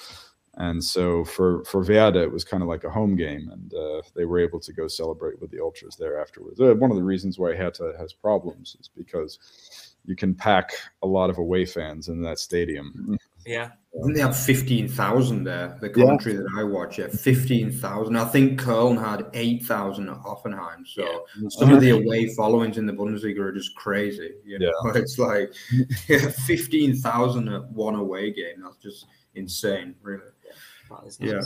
And 0.55 0.83
so 0.83 1.25
for 1.25 1.65
for 1.65 1.83
Werder, 1.83 2.23
it 2.23 2.33
was 2.33 2.43
kind 2.43 2.65
of 2.65 2.69
like 2.69 2.83
a 2.83 2.91
home 2.91 3.15
game, 3.15 3.49
and 3.53 3.73
uh, 3.73 4.03
they 4.17 4.25
were 4.25 4.41
able 4.41 4.59
to 4.59 4.73
go 4.73 4.89
celebrate 4.89 5.41
with 5.41 5.53
the 5.53 5.61
ultras 5.61 5.95
there 5.95 6.21
afterwards. 6.21 6.61
Uh, 6.61 6.75
one 6.75 6.91
of 6.91 6.97
the 6.97 7.03
reasons 7.03 7.39
why 7.39 7.55
Hertha 7.55 7.95
has 7.97 8.13
problems 8.13 8.77
is 8.81 8.89
because 8.89 9.39
you 10.09 10.17
can 10.17 10.35
pack 10.35 10.73
a 11.03 11.07
lot 11.07 11.29
of 11.29 11.37
away 11.37 11.67
fans 11.67 12.09
in 12.09 12.23
that 12.23 12.39
stadium. 12.39 13.19
Yeah. 13.47 13.71
I 13.95 14.03
think 14.03 14.17
they 14.17 14.23
have 14.23 14.37
15,000 14.37 15.45
there, 15.45 15.77
the 15.81 15.91
country 15.91 16.33
yeah. 16.33 16.41
that 16.41 16.49
I 16.59 16.63
watch. 16.63 16.99
Yeah, 16.99 17.09
15,000. 17.09 18.17
I 18.17 18.25
think 18.27 18.61
Köln 18.61 18.99
had 18.99 19.27
8,000 19.35 20.09
at 20.09 20.17
Hoffenheim. 20.17 20.87
So 20.87 21.03
yeah. 21.41 21.49
some 21.51 21.73
of 21.73 21.81
the 21.81 21.91
away 21.91 22.33
followings 22.35 22.79
in 22.79 22.87
the 22.87 22.93
Bundesliga 22.93 23.41
are 23.41 23.53
just 23.53 23.75
crazy. 23.77 24.33
You 24.45 24.61
know, 24.61 24.73
yeah. 24.85 24.93
it's 24.95 25.19
like 25.19 25.53
yeah, 26.09 26.31
15,000 26.31 27.49
at 27.49 27.71
one 27.71 27.97
away 27.97 28.33
game. 28.33 28.63
That's 28.63 28.77
just 28.77 29.07
insane, 29.35 29.95
really. 30.03 30.23
Yeah. 31.19 31.41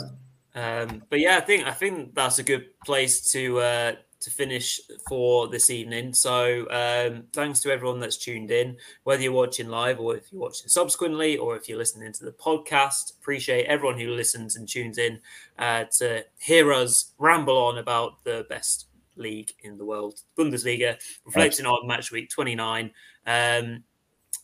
Um, 0.55 1.03
but 1.09 1.19
yeah, 1.19 1.37
I 1.37 1.41
think 1.41 1.65
I 1.65 1.71
think 1.71 2.13
that's 2.13 2.39
a 2.39 2.43
good 2.43 2.79
place 2.85 3.31
to 3.31 3.59
uh, 3.59 3.95
to 4.23 4.31
finish 4.31 4.81
for 5.07 5.47
this 5.47 5.69
evening. 5.69 6.13
So 6.13 6.65
um, 6.71 7.23
thanks 7.33 7.59
to 7.61 7.71
everyone 7.71 7.99
that's 7.99 8.17
tuned 8.17 8.51
in, 8.51 8.77
whether 9.03 9.21
you're 9.21 9.31
watching 9.31 9.69
live 9.69 9.99
or 9.99 10.15
if 10.15 10.31
you're 10.31 10.41
watching 10.41 10.67
subsequently, 10.67 11.37
or 11.37 11.55
if 11.55 11.69
you're 11.69 11.77
listening 11.77 12.11
to 12.13 12.25
the 12.25 12.31
podcast. 12.31 13.17
Appreciate 13.19 13.65
everyone 13.65 13.99
who 13.99 14.09
listens 14.09 14.55
and 14.55 14.67
tunes 14.67 14.97
in 14.97 15.19
uh, 15.59 15.85
to 15.97 16.25
hear 16.39 16.73
us 16.73 17.13
ramble 17.17 17.57
on 17.57 17.77
about 17.77 18.23
the 18.23 18.45
best 18.49 18.87
league 19.15 19.51
in 19.63 19.77
the 19.77 19.85
world, 19.85 20.21
Bundesliga, 20.37 20.97
reflecting 21.25 21.65
on 21.65 21.87
match 21.87 22.11
week 22.11 22.29
29. 22.29 22.91
Um, 23.27 23.83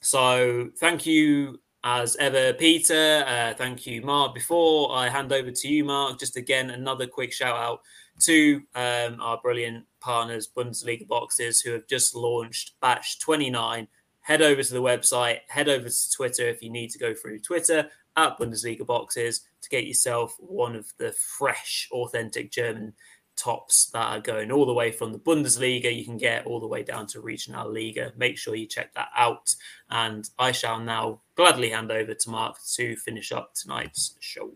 so 0.02 0.70
thank 0.78 1.06
you 1.06 1.60
as 1.84 2.16
ever, 2.18 2.54
Peter. 2.54 3.24
Uh, 3.26 3.54
thank 3.54 3.88
you, 3.88 4.02
Mark. 4.02 4.34
Before 4.34 4.96
I 4.96 5.10
hand 5.10 5.32
over 5.32 5.52
to 5.52 5.68
you, 5.68 5.86
Mark, 5.86 6.20
just 6.20 6.38
again 6.38 6.70
another 6.70 7.08
quick 7.08 7.32
shout 7.32 7.56
out 7.56 7.82
to 8.20 8.62
um, 8.76 9.20
our 9.22 9.40
brilliant 9.42 9.86
partners, 10.00 10.48
Bundesliga 10.56 11.08
Boxes, 11.08 11.62
who 11.62 11.72
have 11.72 11.88
just 11.88 12.16
launched 12.16 12.80
Batch 12.82 13.20
29. 13.20 13.88
Head 14.22 14.42
over 14.42 14.62
to 14.62 14.74
the 14.74 14.82
website, 14.82 15.40
head 15.48 15.70
over 15.70 15.90
to 15.90 16.12
Twitter 16.12 16.48
if 16.48 16.62
you 16.62 16.70
need 16.70 16.92
to 16.92 17.00
go 17.00 17.14
through 17.14 17.40
Twitter 17.40 17.90
at 18.16 18.38
Bundesliga 18.38 18.86
Boxes 18.86 19.42
to 19.62 19.70
get 19.70 19.88
yourself 19.88 20.36
one 20.40 20.76
of 20.76 20.92
the 20.98 21.12
fresh, 21.14 21.88
authentic 21.92 22.52
German 22.52 22.94
tops 23.40 23.90
that 23.94 24.06
are 24.06 24.20
going 24.20 24.52
all 24.52 24.66
the 24.66 24.74
way 24.74 24.92
from 24.92 25.14
the 25.14 25.20
Bundesliga. 25.20 25.96
You 25.96 26.04
can 26.04 26.18
get 26.18 26.46
all 26.46 26.60
the 26.60 26.68
way 26.68 26.84
down 26.84 27.08
to 27.08 27.22
Regional 27.22 27.72
Liga. 27.72 28.12
Make 28.18 28.38
sure 28.38 28.56
you 28.56 28.68
check 28.68 28.94
that 28.96 29.10
out. 29.16 29.56
And 29.90 30.30
I 30.38 30.52
shall 30.52 30.80
now 30.80 31.22
gladly 31.36 31.70
hand 31.70 31.92
over 31.92 32.14
to 32.14 32.30
Mark 32.30 32.58
to 32.76 32.96
finish 32.98 33.32
up 33.32 33.54
tonight's 33.56 34.16
show. 34.20 34.52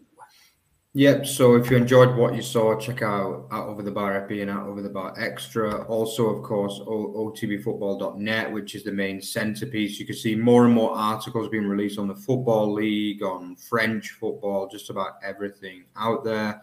Yep. 0.95 1.25
So 1.25 1.55
if 1.55 1.71
you 1.71 1.77
enjoyed 1.77 2.15
what 2.15 2.35
you 2.35 2.43
saw, 2.43 2.77
check 2.79 3.01
out 3.01 3.47
out 3.51 3.67
over 3.67 3.81
the 3.81 3.89
bar 3.89 4.15
epi 4.15 4.43
and 4.43 4.51
out 4.51 4.67
over 4.67 4.79
the 4.79 4.89
bar 4.89 5.15
extra. 5.17 5.83
Also, 5.85 6.27
of 6.27 6.43
course, 6.43 6.79
otbfootball.net, 6.85 8.51
which 8.51 8.75
is 8.75 8.83
the 8.83 8.91
main 8.91 9.19
centerpiece. 9.19 9.99
You 9.99 10.05
can 10.05 10.15
see 10.15 10.35
more 10.35 10.65
and 10.65 10.73
more 10.73 10.95
articles 10.95 11.49
being 11.49 11.67
released 11.67 11.97
on 11.97 12.07
the 12.07 12.15
football 12.15 12.71
league, 12.71 13.23
on 13.23 13.55
French 13.55 14.11
football, 14.11 14.69
just 14.71 14.91
about 14.91 15.13
everything 15.23 15.85
out 15.95 16.23
there. 16.23 16.61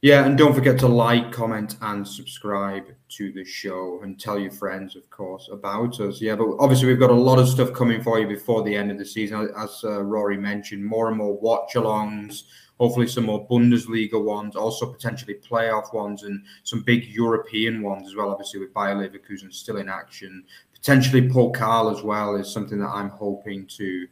Yeah, 0.00 0.24
and 0.24 0.38
don't 0.38 0.54
forget 0.54 0.78
to 0.78 0.88
like, 0.88 1.30
comment, 1.30 1.76
and 1.82 2.08
subscribe 2.08 2.84
to 3.10 3.32
the 3.32 3.44
show 3.44 4.00
and 4.02 4.18
tell 4.18 4.38
your 4.38 4.52
friends, 4.52 4.96
of 4.96 5.10
course, 5.10 5.50
about 5.52 6.00
us. 6.00 6.22
Yeah, 6.22 6.36
but 6.36 6.56
obviously, 6.58 6.86
we've 6.86 6.98
got 6.98 7.10
a 7.10 7.14
lot 7.14 7.38
of 7.38 7.46
stuff 7.46 7.74
coming 7.74 8.02
for 8.02 8.18
you 8.18 8.26
before 8.26 8.62
the 8.62 8.74
end 8.74 8.90
of 8.90 8.96
the 8.96 9.04
season. 9.04 9.50
As 9.54 9.82
uh, 9.84 10.02
Rory 10.02 10.38
mentioned, 10.38 10.82
more 10.82 11.08
and 11.08 11.18
more 11.18 11.38
watch 11.38 11.74
alongs, 11.74 12.44
hopefully, 12.80 13.06
some 13.06 13.26
more 13.26 13.46
Bundesliga 13.46 14.20
ones, 14.20 14.56
also 14.56 14.90
potentially 14.90 15.34
playoff 15.34 15.92
ones, 15.92 16.22
and 16.22 16.42
some 16.64 16.82
big 16.82 17.04
European 17.04 17.82
ones 17.82 18.08
as 18.08 18.16
well. 18.16 18.30
Obviously, 18.30 18.58
with 18.58 18.72
Bayer 18.72 18.96
Leverkusen 18.96 19.52
still 19.52 19.76
in 19.76 19.88
action, 19.88 20.42
potentially 20.72 21.28
Pokal 21.28 21.94
as 21.94 22.02
well 22.02 22.36
is 22.36 22.50
something 22.50 22.78
that 22.80 22.88
I'm 22.88 23.10
hoping 23.10 23.66
to 23.76 24.06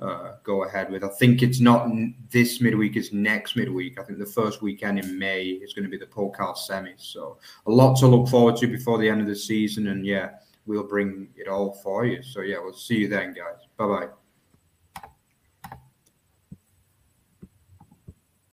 uh, 0.00 0.32
go 0.44 0.64
ahead 0.64 0.90
with. 0.90 1.02
I 1.02 1.08
think 1.08 1.42
it's 1.42 1.58
not 1.60 1.88
this 2.30 2.60
midweek; 2.60 2.96
it's 2.96 3.12
next 3.12 3.56
midweek. 3.56 3.98
I 3.98 4.04
think 4.04 4.20
the 4.20 4.26
first 4.26 4.62
weekend 4.62 5.00
in 5.00 5.18
May 5.18 5.42
is 5.42 5.72
going 5.72 5.84
to 5.84 5.90
be 5.90 5.98
the 5.98 6.06
Pokal 6.06 6.56
semis. 6.56 7.00
So 7.00 7.38
a 7.66 7.70
lot 7.70 7.96
to 7.98 8.06
look 8.06 8.28
forward 8.28 8.56
to 8.58 8.68
before 8.68 8.98
the 8.98 9.08
end 9.08 9.20
of 9.20 9.26
the 9.26 9.36
season, 9.36 9.88
and 9.88 10.06
yeah, 10.06 10.30
we'll 10.64 10.86
bring 10.86 11.28
it 11.36 11.48
all 11.48 11.72
for 11.82 12.06
you. 12.06 12.22
So 12.22 12.42
yeah, 12.42 12.58
we'll 12.62 12.72
see 12.72 12.98
you 12.98 13.08
then, 13.08 13.34
guys. 13.34 13.66
Bye 13.76 13.86
bye. 13.86 14.21